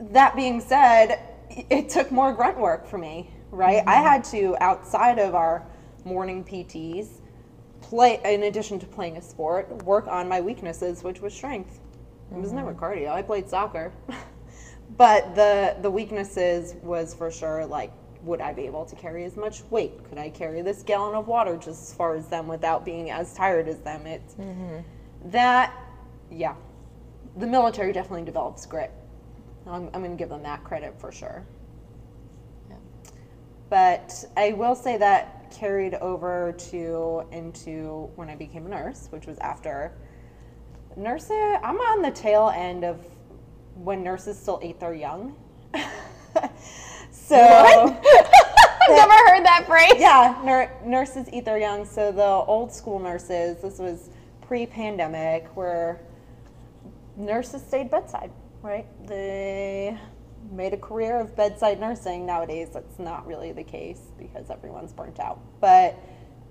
that 0.01 0.37
being 0.37 0.61
said, 0.61 1.21
it 1.49 1.89
took 1.89 2.11
more 2.13 2.33
grunt 2.33 2.59
work 2.59 2.87
for 2.87 2.99
me, 2.99 3.31
right? 3.51 3.81
Mm-hmm. 3.81 3.89
I 3.89 3.95
had 3.95 4.25
to, 4.25 4.57
outside 4.61 5.19
of 5.19 5.35
our 5.35 5.67
morning 6.05 6.45
PTs, 6.45 7.22
play, 7.93 8.19
in 8.25 8.45
addition 8.45 8.79
to 8.79 8.87
playing 8.87 9.19
a 9.19 9.23
sport, 9.23 9.85
work 9.85 10.07
on 10.07 10.27
my 10.27 10.41
weaknesses, 10.41 11.05
which 11.05 11.21
was 11.21 11.35
strength. 11.35 11.79
It 12.31 12.39
was 12.39 12.51
never 12.51 12.73
mm-hmm. 12.73 12.83
cardio. 12.83 13.11
I 13.11 13.21
played 13.21 13.51
soccer. 13.51 13.93
but 14.97 15.35
the, 15.35 15.77
the 15.83 15.91
weaknesses 15.91 16.75
was 16.83 17.13
for 17.13 17.31
sure 17.31 17.67
like, 17.67 17.93
would 18.23 18.41
I 18.41 18.55
be 18.55 18.63
able 18.63 18.87
to 18.87 18.97
carry 18.97 19.27
as 19.27 19.37
much 19.37 19.63
weight? 19.69 20.09
Could 20.09 20.17
I 20.17 20.31
carry 20.31 20.63
this 20.63 20.83
gallon 20.83 21.15
of 21.15 21.29
water 21.29 21.57
just 21.57 21.83
as 21.83 21.95
far 21.95 22.15
as 22.15 22.29
them 22.29 22.49
without 22.49 22.83
being 22.83 23.11
as 23.11 23.35
tired 23.35 23.69
as 23.69 23.79
them? 23.81 24.07
It's, 24.07 24.37
mm-hmm. 24.37 24.79
that, 25.27 25.75
yeah, 26.31 26.55
the 27.37 27.47
military 27.47 27.93
definitely 27.93 28.25
develops 28.25 28.65
grit. 28.65 28.91
I'm, 29.67 29.91
I'm 29.93 30.01
going 30.01 30.13
to 30.13 30.17
give 30.17 30.31
them 30.31 30.45
that 30.45 30.65
credit 30.65 30.99
for 30.99 31.13
sure. 31.13 31.45
But 33.69 34.25
I 34.37 34.53
will 34.53 34.75
say 34.75 34.99
that 34.99 35.42
carried 35.53 35.95
over 35.95 36.53
to 36.71 37.25
into 37.31 38.11
when 38.17 38.29
I 38.29 38.35
became 38.35 38.67
a 38.67 38.69
nurse, 38.69 39.09
which 39.11 39.27
was 39.27 39.39
after 39.39 39.93
nursing. 40.97 41.59
I'm 41.63 41.77
on 41.77 42.03
the 42.03 42.11
tail 42.11 42.53
end 42.55 42.85
of 42.85 43.05
when 43.75 44.03
nurses 44.03 44.39
still 44.39 44.59
ate 44.63 44.81
their 44.81 44.95
young. 44.95 45.37
so 47.11 47.37
I've 47.37 48.89
never 48.89 49.13
heard 49.13 49.45
that 49.45 49.65
phrase. 49.67 49.95
yeah, 49.97 50.41
nur- 50.45 50.73
nurses 50.85 51.29
eat 51.33 51.45
their 51.45 51.59
young. 51.59 51.85
So 51.85 52.13
the 52.13 52.23
old 52.23 52.73
school 52.73 52.99
nurses, 52.99 53.63
this 53.63 53.79
was 53.79 54.11
pre-pandemic, 54.41 55.57
where 55.57 56.01
nurses 57.17 57.63
stayed 57.63 57.91
bedside, 57.91 58.31
right? 58.63 58.87
They 59.07 59.99
made 60.53 60.75
a 60.75 60.77
career 60.77 61.19
of 61.19 61.35
bedside 61.35 61.81
nursing. 61.81 62.27
Nowadays, 62.27 62.69
that's 62.73 62.99
not 62.99 63.27
really 63.27 63.53
the 63.53 63.65
case 63.65 64.01
because 64.19 64.51
everyone's 64.51 64.93
burnt 64.93 65.19
out. 65.19 65.41
But 65.61 65.99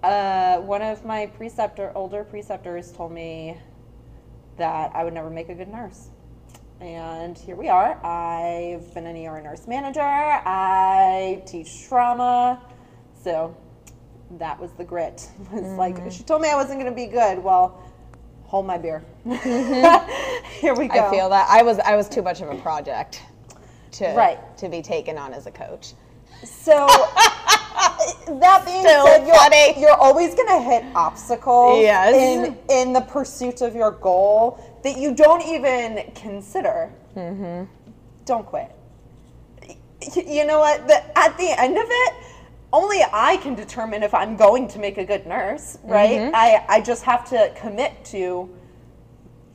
uh, 0.04 0.58
one 0.58 0.82
of 0.82 1.06
my 1.06 1.28
preceptor, 1.28 1.92
older 1.96 2.24
preceptors, 2.24 2.92
told 2.92 3.12
me 3.12 3.58
that 4.58 4.92
I 4.96 5.04
would 5.04 5.14
never 5.14 5.30
make 5.30 5.50
a 5.50 5.56
good 5.56 5.70
nurse. 5.70 6.10
And 6.80 7.38
here 7.38 7.56
we 7.56 7.70
are. 7.70 8.04
I've 8.04 8.92
been 8.96 9.06
an 9.06 9.16
ER 9.16 9.40
nurse 9.42 9.68
manager. 9.68 10.02
I 10.02 11.44
teach 11.46 11.88
trauma. 11.88 12.60
So 13.24 13.56
that 14.40 14.60
was 14.60 14.72
the 14.74 14.84
grit. 14.84 15.30
It 15.54 15.64
was 15.64 15.78
like 15.78 16.12
she 16.12 16.24
told 16.24 16.42
me 16.42 16.50
I 16.50 16.56
wasn't 16.56 16.80
going 16.80 16.92
to 16.92 16.96
be 16.96 17.06
good. 17.06 17.38
Well, 17.38 17.84
hold 18.46 18.66
my 18.66 18.80
beer. 18.80 19.04
here 19.26 20.74
we 20.74 20.88
go. 20.88 21.08
I 21.08 21.12
feel 21.12 21.30
that 21.30 21.48
I 21.50 21.62
was 21.62 21.78
I 21.80 21.96
was 21.96 22.10
too 22.10 22.24
much 22.24 22.42
of 22.42 22.50
a 22.50 22.56
project 22.56 23.22
to 23.92 24.14
Right. 24.16 24.40
to 24.58 24.70
be 24.70 24.82
taken 24.82 25.18
on 25.18 25.34
as 25.34 25.48
a 25.48 25.52
coach. 25.52 25.94
So 26.44 26.88
that 28.28 28.64
being 28.66 28.84
said, 28.84 29.26
you're, 29.28 29.80
you're 29.90 29.98
always 29.98 30.34
going 30.34 30.48
to 30.48 30.62
hit 30.62 30.84
obstacles 30.96 31.82
Yes. 31.82 32.16
in 32.16 32.58
in 32.70 32.94
the 32.94 33.02
pursuit 33.02 33.62
of 33.62 33.76
your 33.76 33.92
goal 33.92 34.60
that 34.84 34.98
you 34.98 35.14
don't 35.14 35.44
even 35.46 36.12
consider. 36.16 36.92
Mm-hmm. 37.16 37.66
Don't 38.26 38.46
quit. 38.46 38.72
You 40.16 40.46
know 40.46 40.60
what? 40.60 40.88
The, 40.88 41.18
at 41.18 41.38
the 41.38 41.54
end 41.60 41.78
of 41.78 41.86
it, 41.88 42.14
only 42.74 43.02
I 43.14 43.38
can 43.38 43.54
determine 43.54 44.02
if 44.02 44.14
I'm 44.14 44.36
going 44.36 44.68
to 44.70 44.80
make 44.80 44.98
a 44.98 45.06
good 45.06 45.28
nurse, 45.28 45.78
right? 45.84 46.20
Mm-hmm. 46.20 46.36
I, 46.36 46.66
I 46.68 46.82
just 46.82 47.04
have 47.04 47.30
to 47.30 47.54
commit 47.60 48.04
to 48.06 48.50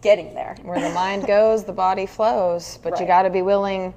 getting 0.02 0.34
there. 0.34 0.54
Where 0.62 0.78
the 0.80 0.94
mind 0.94 1.26
goes, 1.26 1.64
the 1.64 1.72
body 1.72 2.06
flows. 2.06 2.78
But 2.82 3.00
you 3.00 3.06
got 3.06 3.22
to 3.22 3.30
be 3.30 3.42
willing. 3.42 3.92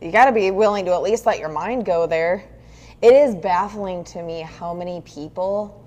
You 0.00 0.12
got 0.12 0.26
to 0.26 0.32
be 0.32 0.50
willing 0.50 0.84
to 0.84 0.92
at 0.92 1.02
least 1.02 1.26
let 1.26 1.38
your 1.38 1.48
mind 1.48 1.84
go 1.84 2.06
there. 2.06 2.44
It 3.02 3.12
is 3.12 3.34
baffling 3.34 4.04
to 4.04 4.22
me 4.22 4.40
how 4.40 4.72
many 4.74 5.00
people 5.02 5.84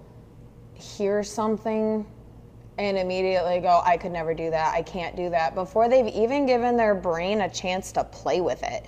hear 0.73 1.23
something 1.23 2.05
and 2.77 2.97
immediately 2.97 3.59
go, 3.59 3.81
"I 3.85 3.97
could 3.97 4.11
never 4.11 4.33
do 4.33 4.49
that. 4.49 4.73
I 4.73 4.81
can't 4.81 5.15
do 5.15 5.29
that." 5.29 5.55
Before 5.55 5.87
they've 5.87 6.07
even 6.07 6.45
given 6.45 6.75
their 6.77 6.95
brain 6.95 7.41
a 7.41 7.49
chance 7.49 7.91
to 7.93 8.03
play 8.03 8.41
with 8.41 8.63
it, 8.63 8.85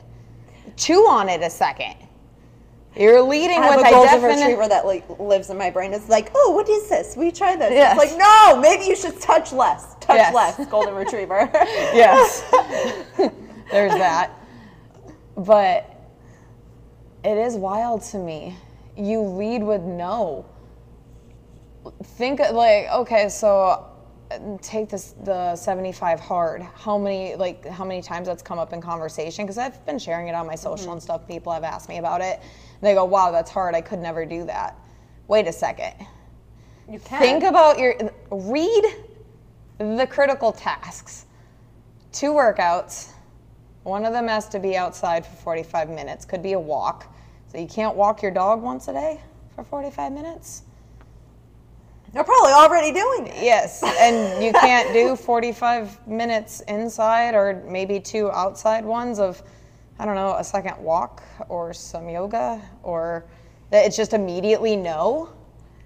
chew 0.78 1.07
on 1.07 1.30
it 1.30 1.41
a 1.41 1.49
second. 1.49 1.95
You're 2.95 3.21
leading 3.21 3.57
I 3.59 3.65
have 3.67 3.76
with 3.78 3.86
a 3.86 3.88
I 3.88 3.91
golden 3.91 4.21
definite- 4.21 4.36
retriever 4.41 4.67
that 4.67 4.86
like 4.86 5.03
lives 5.19 5.49
in 5.49 5.57
my 5.57 5.69
brain. 5.69 5.93
It's 5.93 6.09
like, 6.09 6.32
oh, 6.36 6.51
what 6.51 6.69
is 6.69 6.88
this? 6.89 7.15
We 7.17 7.32
try 7.32 7.55
this. 7.55 7.71
Yes. 7.71 7.97
It's 7.99 8.11
like, 8.11 8.19
no, 8.19 8.59
maybe 8.61 8.86
you 8.86 8.95
should 8.95 9.19
touch 9.19 9.51
less. 9.51 9.95
Touch 9.99 10.17
Yes. 10.17 10.34
less, 10.34 10.67
golden 10.67 10.93
retriever. 10.95 11.49
yes. 11.53 12.43
There's 13.71 13.93
that. 13.93 14.32
But 15.36 15.89
it 17.23 17.38
is 17.38 17.55
wild 17.55 18.01
to 18.03 18.17
me. 18.17 18.55
You 18.95 19.21
lead 19.21 19.63
with 19.63 19.81
no. 19.81 20.45
Think 22.03 22.39
like 22.39 22.88
okay, 22.91 23.29
so 23.29 23.93
take 24.61 24.89
this 24.89 25.15
the 25.23 25.55
75 25.55 26.19
hard. 26.19 26.61
How 26.61 26.97
many 26.97 27.36
like 27.36 27.65
how 27.65 27.86
many 27.86 28.01
times 28.01 28.27
that's 28.27 28.43
come 28.43 28.59
up 28.59 28.73
in 28.73 28.81
conversation 28.81 29.45
because 29.45 29.57
I've 29.57 29.86
been 29.86 29.99
sharing 29.99 30.27
it 30.27 30.36
on 30.36 30.47
my 30.47 30.55
social 30.55 30.86
mm-hmm. 30.86 30.93
and 30.93 31.03
stuff. 31.03 31.27
People 31.27 31.51
have 31.51 31.63
asked 31.63 31.89
me 31.89 31.97
about 31.97 32.21
it. 32.21 32.41
They 32.81 32.93
go, 32.93 33.05
"Wow, 33.05 33.31
that's 33.31 33.51
hard. 33.51 33.75
I 33.75 33.81
could 33.81 33.99
never 33.99 34.25
do 34.25 34.45
that." 34.45 34.77
Wait 35.27 35.47
a 35.47 35.53
second. 35.53 35.93
you 36.89 36.99
can. 36.99 37.21
Think 37.21 37.43
about 37.43 37.79
your 37.79 37.95
read 38.29 38.84
the 39.77 40.07
critical 40.07 40.51
tasks. 40.51 41.25
Two 42.11 42.34
workouts. 42.34 43.12
One 43.84 44.05
of 44.05 44.13
them 44.13 44.27
has 44.27 44.47
to 44.49 44.59
be 44.59 44.77
outside 44.77 45.25
for 45.25 45.36
45 45.36 45.89
minutes. 45.89 46.25
Could 46.25 46.41
be 46.41 46.53
a 46.53 46.59
walk. 46.59 47.13
So 47.51 47.57
you 47.57 47.67
can't 47.67 47.95
walk 47.95 48.21
your 48.21 48.31
dog 48.31 48.61
once 48.61 48.88
a 48.88 48.93
day 48.93 49.21
for 49.55 49.63
45 49.63 50.11
minutes? 50.11 50.63
They're 52.13 52.23
probably 52.23 52.51
already 52.51 52.91
doing 52.91 53.27
it. 53.27 53.43
Yes. 53.43 53.84
And 53.84 54.43
you 54.43 54.51
can't 54.53 54.93
do 54.93 55.15
45 55.15 56.07
minutes 56.07 56.61
inside 56.61 57.34
or 57.34 57.63
maybe 57.67 57.99
two 57.99 58.31
outside 58.31 58.86
ones 58.86 59.19
of 59.19 59.41
I 59.99 60.05
don't 60.05 60.15
know, 60.15 60.36
a 60.38 60.43
second 60.43 60.77
walk 60.84 61.21
or 61.49 61.73
some 61.73 62.09
yoga 62.09 62.61
or 62.81 63.25
that 63.69 63.86
it's 63.86 63.95
just 63.95 64.13
immediately 64.13 64.75
no. 64.75 65.29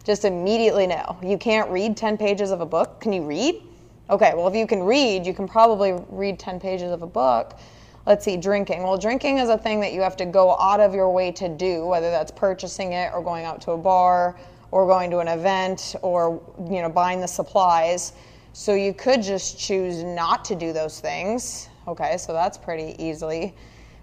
Just 0.04 0.24
immediately 0.24 0.88
no. 0.88 1.18
You 1.22 1.38
can't 1.38 1.70
read 1.70 1.98
10 1.98 2.18
pages 2.18 2.52
of 2.52 2.62
a 2.62 2.66
book. 2.66 3.02
Can 3.02 3.12
you 3.12 3.24
read? 3.24 3.62
Okay, 4.10 4.32
well, 4.36 4.48
if 4.48 4.56
you 4.56 4.66
can 4.66 4.82
read, 4.84 5.26
you 5.26 5.34
can 5.34 5.48
probably 5.48 5.94
read 6.10 6.40
10 6.40 6.60
pages 6.62 6.92
of 6.92 7.02
a 7.02 7.08
book. 7.08 7.60
Let's 8.08 8.24
see, 8.24 8.38
drinking. 8.38 8.84
Well, 8.84 8.98
drinking 8.98 9.40
is 9.40 9.50
a 9.50 9.58
thing 9.58 9.82
that 9.82 9.92
you 9.92 10.00
have 10.00 10.16
to 10.16 10.26
go 10.26 10.58
out 10.58 10.80
of 10.80 10.94
your 10.94 11.12
way 11.12 11.30
to 11.34 11.50
do, 11.50 11.86
whether 11.86 12.10
that's 12.10 12.32
purchasing 12.32 12.94
it 12.94 13.12
or 13.14 13.22
going 13.22 13.44
out 13.44 13.60
to 13.64 13.72
a 13.72 13.78
bar 13.78 14.40
or 14.72 14.88
going 14.88 15.12
to 15.12 15.20
an 15.20 15.28
event 15.28 15.94
or, 16.02 16.42
you 16.72 16.82
know, 16.82 16.88
buying 16.88 17.20
the 17.20 17.28
supplies. 17.28 18.14
So 18.54 18.74
you 18.74 18.94
could 18.94 19.22
just 19.22 19.60
choose 19.60 20.06
not 20.06 20.46
to 20.46 20.56
do 20.56 20.72
those 20.72 21.02
things. 21.02 21.68
Okay, 21.86 22.16
so 22.16 22.32
that's 22.32 22.58
pretty 22.58 22.96
easily. 22.98 23.54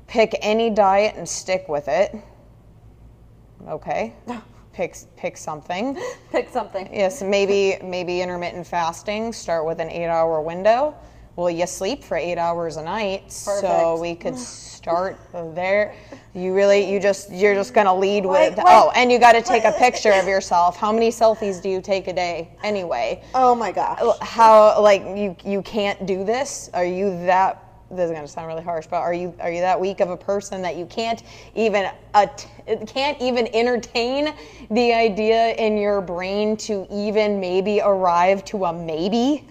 Pick 0.06 0.36
any 0.42 0.68
diet 0.68 1.14
and 1.16 1.26
stick 1.26 1.66
with 1.66 1.88
it. 1.88 2.14
Okay. 3.66 4.12
Pick 4.74 4.96
pick 5.16 5.36
something. 5.36 5.96
Pick 6.32 6.48
something. 6.50 6.92
Yes, 6.92 7.22
maybe 7.22 7.78
maybe 7.80 8.20
intermittent 8.20 8.66
fasting. 8.66 9.32
Start 9.32 9.64
with 9.64 9.78
an 9.78 9.88
eight-hour 9.88 10.42
window. 10.42 10.96
Well, 11.36 11.50
you 11.50 11.66
sleep 11.66 12.04
for 12.04 12.16
eight 12.16 12.38
hours 12.38 12.76
a 12.76 12.84
night, 12.84 13.32
so 13.32 13.98
we 14.00 14.14
could 14.14 14.38
start 14.84 15.18
there. 15.54 15.94
You 16.32 16.54
really, 16.54 16.90
you 16.90 17.00
just, 17.00 17.32
you're 17.32 17.54
just 17.54 17.74
gonna 17.74 17.94
lead 17.94 18.24
with. 18.24 18.56
Like- 18.56 18.66
oh, 18.68 18.92
and 18.94 19.10
you 19.10 19.18
got 19.18 19.32
to 19.32 19.42
take 19.42 19.64
a 19.64 19.72
picture 19.72 20.12
of 20.12 20.28
yourself. 20.28 20.76
How 20.76 20.92
many 20.92 21.10
selfies 21.10 21.60
do 21.60 21.68
you 21.68 21.80
take 21.80 22.06
a 22.06 22.12
day 22.12 22.50
anyway? 22.62 23.22
Oh 23.34 23.54
my 23.54 23.72
gosh. 23.72 24.00
How 24.20 24.80
like 24.80 25.02
you 25.02 25.34
you 25.44 25.62
can't 25.62 26.06
do 26.06 26.24
this? 26.24 26.70
Are 26.72 26.84
you 26.84 27.10
that? 27.26 27.60
This 27.90 28.10
is 28.10 28.12
gonna 28.16 28.26
sound 28.26 28.46
really 28.48 28.62
harsh, 28.62 28.86
but 28.88 28.96
are 28.96 29.14
you 29.14 29.34
are 29.40 29.50
you 29.50 29.60
that 29.60 29.78
weak 29.80 30.00
of 30.00 30.10
a 30.10 30.16
person 30.16 30.62
that 30.62 30.76
you 30.76 30.86
can't 30.86 31.22
even 31.54 31.90
at, 32.14 32.46
can't 32.86 33.20
even 33.20 33.46
entertain 33.54 34.34
the 34.70 34.92
idea 34.92 35.54
in 35.54 35.76
your 35.76 36.00
brain 36.00 36.56
to 36.58 36.86
even 36.90 37.38
maybe 37.40 37.80
arrive 37.80 38.44
to 38.46 38.64
a 38.64 38.72
maybe? 38.72 39.46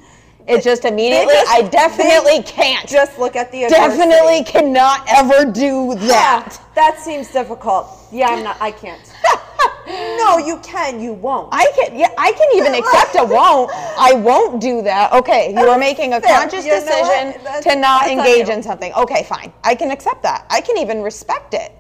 It 0.47 0.63
just 0.63 0.83
immediately. 0.85 1.33
just- 1.33 1.51
I 1.51 1.61
definitely 1.61 2.43
can't. 2.43 2.87
Just 2.87 3.17
look 3.17 3.35
at 3.35 3.51
the 3.51 3.65
adversity. 3.65 3.97
definitely 3.97 4.43
cannot 4.43 5.05
ever 5.07 5.45
do 5.45 5.95
that. 5.95 6.57
Ah, 6.59 6.63
that 6.75 6.99
seems 6.99 7.29
difficult. 7.31 7.87
Yeah, 8.11 8.27
I'm 8.27 8.43
not. 8.43 8.57
I 8.59 8.71
can't. 8.71 9.01
no, 10.17 10.37
you 10.37 10.57
can. 10.59 10.99
You 11.01 11.13
won't. 11.13 11.49
I 11.51 11.71
can, 11.75 11.97
yeah, 11.97 12.09
I 12.17 12.31
can 12.33 12.47
even 12.55 12.73
accept 12.81 13.15
a 13.15 13.23
won't. 13.23 13.71
I 13.97 14.13
won't 14.13 14.61
do 14.61 14.81
that. 14.81 15.13
Okay, 15.13 15.53
you 15.53 15.67
are 15.69 15.77
making 15.79 16.13
a 16.13 16.21
conscious 16.21 16.65
You 16.65 16.71
know 16.71 16.85
what? 16.85 17.33
decision 17.35 17.61
to 17.63 17.75
not 17.79 18.07
engage 18.07 18.49
in 18.49 18.61
something. 18.61 18.93
Okay, 18.93 19.23
fine. 19.23 19.51
I 19.63 19.75
can 19.75 19.91
accept 19.91 20.23
that. 20.23 20.45
I 20.49 20.61
can 20.61 20.77
even 20.77 21.01
respect 21.01 21.53
it. 21.53 21.71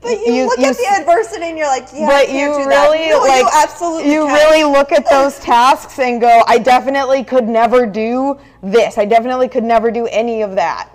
But 0.00 0.18
you, 0.20 0.46
look 0.46 0.58
at 0.60 0.76
the 0.76 0.86
adversity 1.00 1.44
and 1.46 1.58
you're 1.58 1.66
like, 1.66 1.88
yeah, 1.92 2.06
I 2.06 2.08
but 2.08 2.26
can't 2.26 2.32
you 2.58 2.62
do 2.64 2.68
that. 2.70 2.90
really 2.90 3.08
No, 3.10 3.18
like 3.20 3.42
you 3.42 3.50
absolutely 3.54 4.12
you 4.12 4.26
can. 4.26 4.34
really 4.34 4.64
look 4.64 4.92
at 4.92 5.08
those 5.10 5.38
tasks 5.40 5.98
and 5.98 6.20
go, 6.20 6.42
I 6.46 6.58
definitely 6.58 7.24
could 7.24 7.48
never 7.48 7.84
do 7.86 8.38
this. 8.62 8.96
I 8.98 9.04
definitely 9.04 9.48
could 9.48 9.64
never 9.64 9.90
do 9.90 10.06
any 10.06 10.42
of 10.42 10.54
that. 10.54 10.90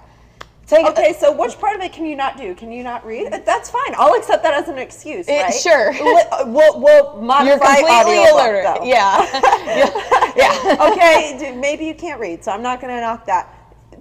Like, 0.71 0.85
Okay, 0.97 1.11
uh, 1.11 1.13
so 1.13 1.31
which 1.37 1.59
part 1.59 1.75
of 1.75 1.81
it 1.83 1.93
can 1.93 2.03
you 2.05 2.15
not 2.15 2.35
do? 2.35 2.55
Can 2.55 2.71
you 2.71 2.83
not 2.83 3.05
read? 3.05 3.31
Uh, 3.31 3.39
that's 3.45 3.69
fine. 3.69 3.93
I'll 3.95 4.15
accept 4.15 4.41
that 4.41 4.55
as 4.55 4.69
an 4.69 4.79
excuse, 4.79 5.27
It- 5.27 5.41
right? 5.43 5.53
sure. 5.53 5.93
Uh, 6.31 6.45
we'll, 6.47 6.79
we'll 6.79 7.21
modify 7.21 7.77
you're 7.77 7.87
completely 7.87 8.63
though. 8.63 8.79
Yeah. 8.83 9.21
yeah. 9.67 10.31
yeah. 10.35 10.91
okay, 10.91 11.55
maybe 11.59 11.85
you 11.85 11.93
can't 11.93 12.19
read, 12.19 12.43
so 12.43 12.51
I'm 12.51 12.63
not 12.63 12.81
going 12.81 12.91
to 12.95 13.01
knock 13.01 13.25
that. 13.27 13.53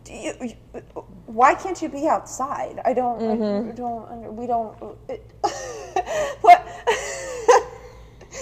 Do 0.04 0.14
you, 0.14 0.32
you- 0.40 1.04
why 1.32 1.54
can't 1.54 1.80
you 1.80 1.88
be 1.88 2.08
outside? 2.08 2.80
I 2.84 2.92
don't. 2.92 3.20
Mm-hmm. 3.20 3.70
I 3.70 3.72
don't. 3.72 4.36
We 4.36 4.46
don't. 4.46 4.76
It, 5.08 5.24
what? 6.40 6.66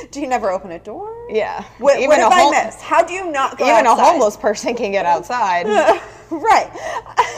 do 0.11 0.21
you 0.21 0.27
never 0.27 0.51
open 0.51 0.73
a 0.73 0.79
door? 0.79 1.27
Yeah. 1.31 1.65
What, 1.79 1.99
Even 1.99 2.09
what 2.09 2.21
a 2.21 2.35
home- 2.35 2.55
I 2.55 2.65
missed? 2.65 2.81
How 2.81 3.03
do 3.03 3.13
you 3.13 3.31
not 3.31 3.59
go 3.59 3.65
Even 3.65 3.87
outside? 3.87 4.03
a 4.03 4.11
homeless 4.11 4.37
person 4.37 4.75
can 4.75 4.91
get 4.93 5.07
outside. 5.07 5.67
right. 6.31 6.71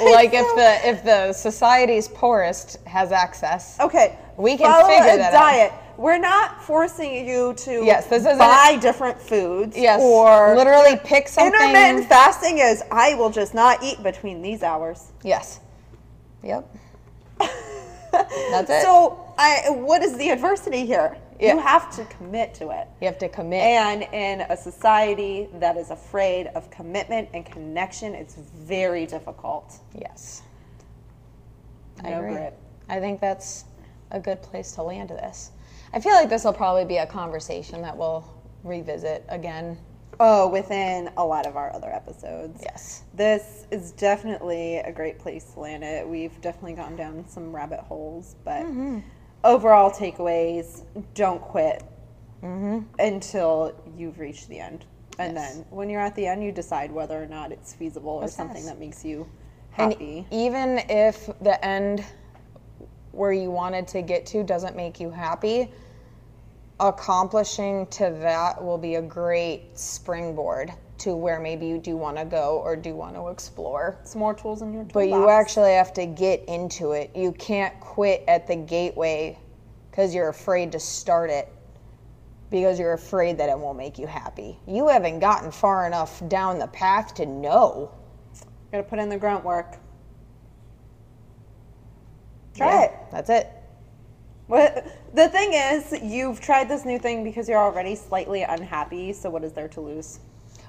like 0.03 0.33
if 0.33 0.55
the 0.57 0.89
if 0.89 1.05
the 1.05 1.33
society's 1.33 2.09
poorest 2.09 2.79
has 2.87 3.13
access. 3.13 3.79
Okay. 3.81 4.19
We 4.37 4.57
can 4.57 4.67
follow 4.67 4.89
figure 4.89 5.15
a 5.15 5.17
that 5.19 5.35
out. 5.35 5.73
We're 5.97 6.19
not 6.19 6.63
forcing 6.63 7.27
you 7.27 7.55
to 7.55 7.85
Yes, 7.85 8.07
this 8.07 8.21
isn't- 8.23 8.39
buy 8.39 8.79
different 8.81 9.21
foods. 9.21 9.77
Yes. 9.77 10.01
Or 10.01 10.55
literally 10.57 10.97
pick 11.05 11.29
something. 11.29 11.53
intermittent 11.53 12.07
fasting 12.09 12.59
is 12.59 12.83
I 12.91 13.15
will 13.15 13.31
just 13.31 13.55
not 13.55 13.83
eat 13.83 14.03
between 14.03 14.43
these 14.43 14.63
hours. 14.63 15.13
Yes. 15.23 15.61
Yep. 16.43 16.69
That's 18.13 18.71
it. 18.71 18.83
So, 18.83 19.19
I 19.39 19.63
what 19.71 20.03
is 20.03 20.17
the 20.17 20.31
adversity 20.31 20.85
here? 20.85 21.17
Yeah. 21.41 21.55
You 21.55 21.61
have 21.61 21.91
to 21.97 22.05
commit 22.05 22.55
to 22.55 22.71
it. 22.71 22.87
You 23.01 23.07
have 23.09 23.19
to 23.19 23.29
commit. 23.29 23.63
And 23.63 24.03
in 24.13 24.43
a 24.43 24.57
society 24.57 25.49
that 25.55 25.77
is 25.77 25.91
afraid 25.91 26.47
of 26.49 26.71
commitment 26.71 27.29
and 27.35 27.45
connection, 27.45 28.15
it's 28.15 28.35
very 28.35 29.07
difficult. 29.07 29.75
yes. 29.99 30.43
I 32.05 32.11
No 32.11 32.19
agree. 32.19 32.33
grit. 32.35 32.59
I 32.89 33.01
think 33.01 33.21
that's 33.21 33.65
a 34.11 34.21
good 34.21 34.43
place 34.43 34.73
to 34.73 34.83
land 34.83 35.09
this. 35.11 35.51
I 35.93 36.01
feel 36.01 36.15
like 36.15 36.29
this 36.31 36.45
will 36.45 36.53
probably 36.53 36.85
be 36.85 36.97
a 36.99 37.07
conversation 37.07 37.83
that 37.83 37.97
we'll 37.97 38.25
revisit 38.65 39.25
again. 39.29 39.79
Oh, 40.21 40.49
within 40.49 41.11
a 41.17 41.25
lot 41.25 41.47
of 41.47 41.57
our 41.57 41.75
other 41.75 41.91
episodes. 41.91 42.61
Yes. 42.63 43.03
This 43.15 43.67
is 43.71 43.93
definitely 43.93 44.77
a 44.77 44.93
great 44.93 45.19
place 45.19 45.45
to 45.55 45.61
land 45.61 45.83
it. 45.85 46.07
We've 46.07 46.39
definitely 46.41 46.75
gone 46.75 46.97
down 46.97 47.27
some 47.29 47.55
rabbit 47.55 47.81
holes, 47.81 48.37
but 48.45 48.63
mm-hmm. 48.63 49.01
overall 49.43 49.91
takeaways 49.91 50.85
don't 51.15 51.41
quit 51.41 51.83
mm-hmm. 52.43 52.81
until 52.99 53.75
you've 53.97 54.19
reached 54.19 54.49
the 54.49 54.61
end. 54.61 54.85
And 55.19 55.35
Yes. 55.35 55.55
then 55.57 55.65
when 55.71 55.91
you're 55.91 56.01
at 56.01 56.15
the 56.15 56.27
end, 56.27 56.43
you 56.45 56.53
decide 56.53 56.91
whether 56.93 57.21
or 57.21 57.27
not 57.27 57.53
it's 57.53 57.75
feasible 57.75 58.13
or 58.13 58.29
something 58.29 58.65
that 58.67 58.79
makes 58.79 59.05
you 59.05 59.27
And 59.77 59.93
happy. 59.93 60.27
even 60.31 60.79
if 60.89 61.29
the 61.41 61.63
end 61.65 62.05
where 63.13 63.33
you 63.33 63.51
wanted 63.51 63.87
to 63.89 64.03
get 64.03 64.27
to 64.27 64.43
doesn't 64.43 64.75
make 64.75 64.99
you 64.99 65.11
happy, 65.11 65.71
accomplishing 66.81 67.87
to 67.89 68.11
that 68.21 68.63
will 68.63 68.79
be 68.79 68.97
a 68.97 69.03
great 69.03 69.79
springboard 69.79 70.73
to 70.99 71.15
where 71.15 71.41
maybe 71.41 71.67
you 71.67 71.79
do 71.79 71.97
want 71.97 72.17
to 72.17 72.25
go 72.25 72.61
or 72.65 72.77
do 72.77 72.95
want 72.95 73.15
to 73.15 73.29
explore. 73.29 73.99
Some 74.05 74.21
more 74.21 74.35
tools 74.35 74.63
in 74.63 74.73
your 74.73 74.85
toolbox. 74.85 74.95
But 74.95 75.09
you 75.09 75.29
actually 75.29 75.73
have 75.73 75.93
to 75.95 76.07
get 76.07 76.45
into 76.47 76.93
it. 76.93 77.11
You 77.15 77.33
can't 77.33 77.79
quit 77.81 78.25
at 78.29 78.47
the 78.47 78.57
gateway 78.57 79.39
because 79.91 80.15
you're 80.15 80.29
afraid 80.29 80.73
to 80.73 80.81
start 80.81 81.31
it 81.31 81.53
because 82.51 82.79
you're 82.79 82.93
afraid 82.93 83.39
that 83.39 83.49
it 83.49 83.59
won't 83.59 83.79
make 83.79 83.99
you 83.99 84.07
happy. 84.07 84.59
You 84.67 84.87
haven't 84.87 85.21
gotten 85.21 85.51
far 85.51 85.87
enough 85.87 86.23
down 86.29 86.59
the 86.59 86.67
path 86.69 87.15
to 87.15 87.27
know. 87.27 87.91
gotta 88.71 88.85
put 88.85 88.99
in 88.99 89.09
the 89.09 89.19
grunt 89.19 89.45
work. 89.45 89.79
Try 92.55 92.69
Yeah, 92.69 92.85
it. 92.85 92.93
That's 93.13 93.31
it. 93.31 93.49
What 94.47 94.87
the 95.15 95.29
thing 95.29 95.53
is, 95.55 95.93
you've 96.03 96.41
tried 96.41 96.69
this 96.69 96.85
new 96.85 96.99
thing 96.99 97.25
because 97.25 97.49
you're 97.49 97.59
already 97.59 97.95
slightly 97.95 98.43
unhappy. 98.43 99.13
So 99.13 99.31
what 99.31 99.45
is 99.45 99.53
there 99.53 99.69
to 99.69 99.81
lose? 99.81 100.21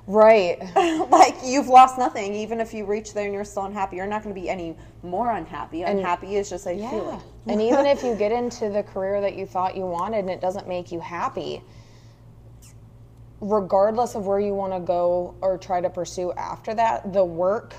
Right. 0.08 0.60
like 1.12 1.36
you've 1.44 1.68
lost 1.68 1.98
nothing. 1.98 2.34
Even 2.36 2.60
if 2.62 2.74
you 2.74 2.86
reach 2.86 3.14
there 3.14 3.26
and 3.26 3.34
you're 3.34 3.46
still 3.46 3.66
unhappy, 3.66 3.98
you're 3.98 4.08
not 4.08 4.24
going 4.24 4.36
to 4.36 4.40
be 4.42 4.50
any 4.50 4.76
more 5.04 5.32
unhappy. 5.32 5.84
Unhappy 5.84 6.36
is 6.38 6.50
just 6.50 6.68
a 6.68 6.74
Yeah. 6.74 6.90
feeling. 6.90 7.22
and 7.48 7.62
even 7.70 7.86
if 7.86 8.04
you 8.04 8.16
get 8.16 8.32
into 8.32 8.70
the 8.70 8.84
career 8.84 9.22
that 9.22 9.36
you 9.36 9.46
thought 9.46 9.76
you 9.78 9.86
wanted 9.86 10.20
and 10.20 10.30
it 10.30 10.42
doesn't 10.42 10.68
make 10.68 10.92
you 10.92 11.00
happy, 11.00 11.62
regardless 13.42 14.16
of 14.16 14.26
where 14.26 14.40
you 14.40 14.54
want 14.54 14.74
to 14.74 14.80
go 14.80 15.36
or 15.42 15.58
try 15.58 15.82
to 15.82 15.90
pursue 15.90 16.32
after 16.34 16.74
that, 16.76 17.14
the 17.14 17.24
work, 17.26 17.76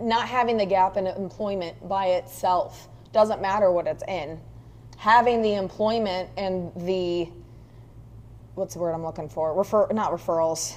not 0.00 0.28
having 0.28 0.56
the 0.56 0.66
gap 0.66 0.96
in 0.96 1.06
employment 1.06 1.88
by 1.88 2.06
itself 2.06 2.88
doesn't 3.12 3.40
matter 3.40 3.70
what 3.70 3.86
it's 3.86 4.02
in. 4.08 4.40
Having 4.96 5.42
the 5.42 5.54
employment 5.54 6.28
and 6.36 6.72
the 6.76 7.28
what's 8.54 8.74
the 8.74 8.80
word 8.80 8.92
I'm 8.92 9.04
looking 9.04 9.28
for? 9.28 9.54
Refer 9.54 9.88
not 9.92 10.12
referrals. 10.12 10.76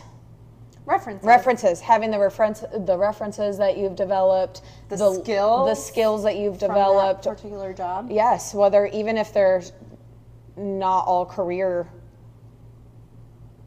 References. 0.85 1.25
References, 1.25 1.79
having 1.79 2.11
the 2.11 2.19
reference 2.19 2.63
the 2.71 2.97
references 2.97 3.57
that 3.57 3.77
you've 3.77 3.95
developed, 3.95 4.61
The 4.89 4.97
the 4.97 5.13
skills 5.13 5.87
skills 5.87 6.23
that 6.23 6.37
you've 6.37 6.59
from 6.59 6.73
that 6.73 7.23
particular 7.23 7.73
job. 7.73 8.09
Yes, 8.11 8.53
whether 8.53 8.87
even 8.87 9.17
if 9.17 9.33
they're 9.33 9.63
not 10.57 11.05
all 11.07 11.25
career 11.25 11.87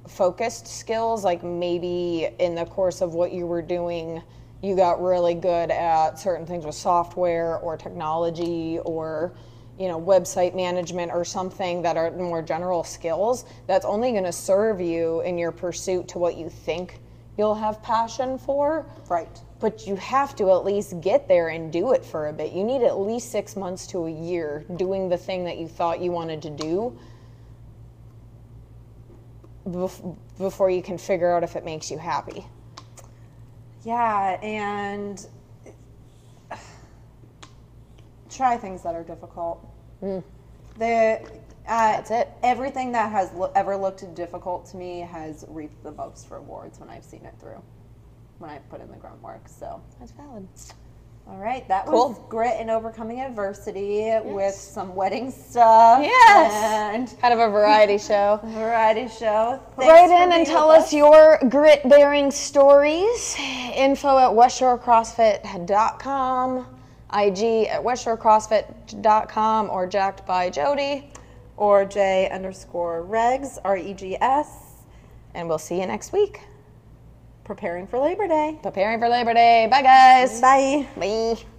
focused 0.06 0.66
skills, 0.66 1.24
like 1.24 1.42
maybe 1.42 2.28
in 2.38 2.54
the 2.54 2.64
course 2.66 3.00
of 3.00 3.14
what 3.14 3.32
you 3.32 3.46
were 3.46 3.62
doing, 3.62 4.22
you 4.66 4.74
got 4.74 5.00
really 5.00 5.34
good 5.34 5.70
at 5.70 6.18
certain 6.18 6.44
things 6.44 6.66
with 6.66 6.74
software 6.74 7.58
or 7.58 7.76
technology 7.76 8.78
or 8.84 9.32
you 9.78 9.88
know 9.88 10.00
website 10.00 10.54
management 10.54 11.12
or 11.12 11.24
something 11.24 11.82
that 11.82 11.96
are 11.96 12.10
more 12.10 12.42
general 12.42 12.82
skills 12.82 13.44
that's 13.66 13.84
only 13.84 14.10
going 14.10 14.24
to 14.24 14.32
serve 14.32 14.80
you 14.80 15.20
in 15.20 15.38
your 15.38 15.52
pursuit 15.52 16.08
to 16.08 16.18
what 16.18 16.36
you 16.36 16.48
think 16.48 16.98
you'll 17.38 17.54
have 17.54 17.80
passion 17.82 18.38
for 18.38 18.86
Right. 19.08 19.40
but 19.60 19.86
you 19.86 19.94
have 19.96 20.34
to 20.36 20.50
at 20.50 20.64
least 20.64 21.00
get 21.00 21.28
there 21.28 21.48
and 21.48 21.72
do 21.72 21.92
it 21.92 22.04
for 22.04 22.28
a 22.28 22.32
bit. 22.32 22.52
You 22.52 22.64
need 22.64 22.82
at 22.82 22.98
least 22.98 23.30
six 23.30 23.56
months 23.56 23.86
to 23.88 24.06
a 24.06 24.10
year 24.10 24.64
doing 24.76 25.08
the 25.08 25.18
thing 25.18 25.44
that 25.44 25.58
you 25.58 25.68
thought 25.68 26.00
you 26.00 26.10
wanted 26.10 26.42
to 26.42 26.50
do 26.50 26.98
before 30.38 30.70
you 30.70 30.82
can 30.82 30.96
figure 30.96 31.30
out 31.34 31.42
if 31.42 31.56
it 31.56 31.64
makes 31.64 31.90
you 31.90 31.98
happy. 31.98 32.46
Yeah, 33.86 34.40
and 34.42 35.24
try 38.30 38.56
things 38.56 38.82
that 38.82 38.96
are 38.96 39.04
difficult. 39.04 39.64
The 40.76 41.20
uh, 41.68 41.92
That's 41.92 42.10
it. 42.10 42.28
Everything 42.42 42.90
that 42.92 43.12
has 43.12 43.32
lo- 43.32 43.52
ever 43.54 43.76
looked 43.76 44.12
difficult 44.16 44.66
to 44.66 44.76
me 44.76 45.00
has 45.00 45.44
reaped 45.48 45.84
the 45.84 45.92
most 45.92 46.30
rewards 46.32 46.80
when 46.80 46.88
I've 46.90 47.04
seen 47.04 47.24
it 47.24 47.34
through. 47.40 47.62
When 48.38 48.50
I 48.50 48.58
put 48.58 48.80
in 48.80 48.90
the 48.90 48.96
grunt 48.96 49.22
work. 49.22 49.48
So, 49.48 49.80
That's 50.00 50.10
valid. 50.10 50.48
All 51.28 51.38
right, 51.38 51.66
that 51.68 51.86
Cool. 51.86 52.10
was 52.10 52.18
grit 52.28 52.54
and 52.60 52.70
overcoming 52.70 53.20
adversity 53.20 54.12
with 54.24 54.54
some 54.54 54.94
wedding 54.94 55.30
stuff. 55.32 56.00
Yes. 56.02 56.52
and 56.94 57.12
Kind 57.20 57.34
of 57.34 57.40
a 57.40 57.48
variety 57.50 57.98
show. 58.10 58.38
a 58.42 58.46
variety 58.46 59.08
show. 59.08 59.58
Thanks 59.76 59.90
Write 59.92 60.10
in 60.24 60.32
and 60.32 60.46
tell 60.46 60.68
with 60.68 60.78
us 60.78 60.92
your 60.92 61.38
grit 61.48 61.82
bearing 61.88 62.30
stories. 62.30 63.34
Info 63.74 64.18
at 64.18 64.30
westshorecrossfit.com, 64.30 66.58
IG 67.12 67.66
at 67.68 67.82
westshorecrossfit.com, 67.82 69.70
or 69.70 69.86
jacked 69.86 70.26
by 70.26 70.50
Jody. 70.50 71.10
or 71.56 71.84
J 71.86 72.28
underscore 72.30 73.02
regs 73.04 73.56
R 73.64 73.76
E 73.78 73.94
G 73.94 74.16
S. 74.20 74.48
And 75.34 75.48
we'll 75.48 75.58
see 75.58 75.80
you 75.80 75.86
next 75.86 76.12
week. 76.12 76.40
Preparing 77.46 77.86
for 77.86 78.00
Labor 78.00 78.26
Day. 78.26 78.58
Preparing 78.60 78.98
for 78.98 79.08
Labor 79.08 79.32
Day. 79.32 79.68
Bye, 79.70 79.82
guys. 79.82 80.40
Bye. 80.40 80.88
Bye. 80.96 81.55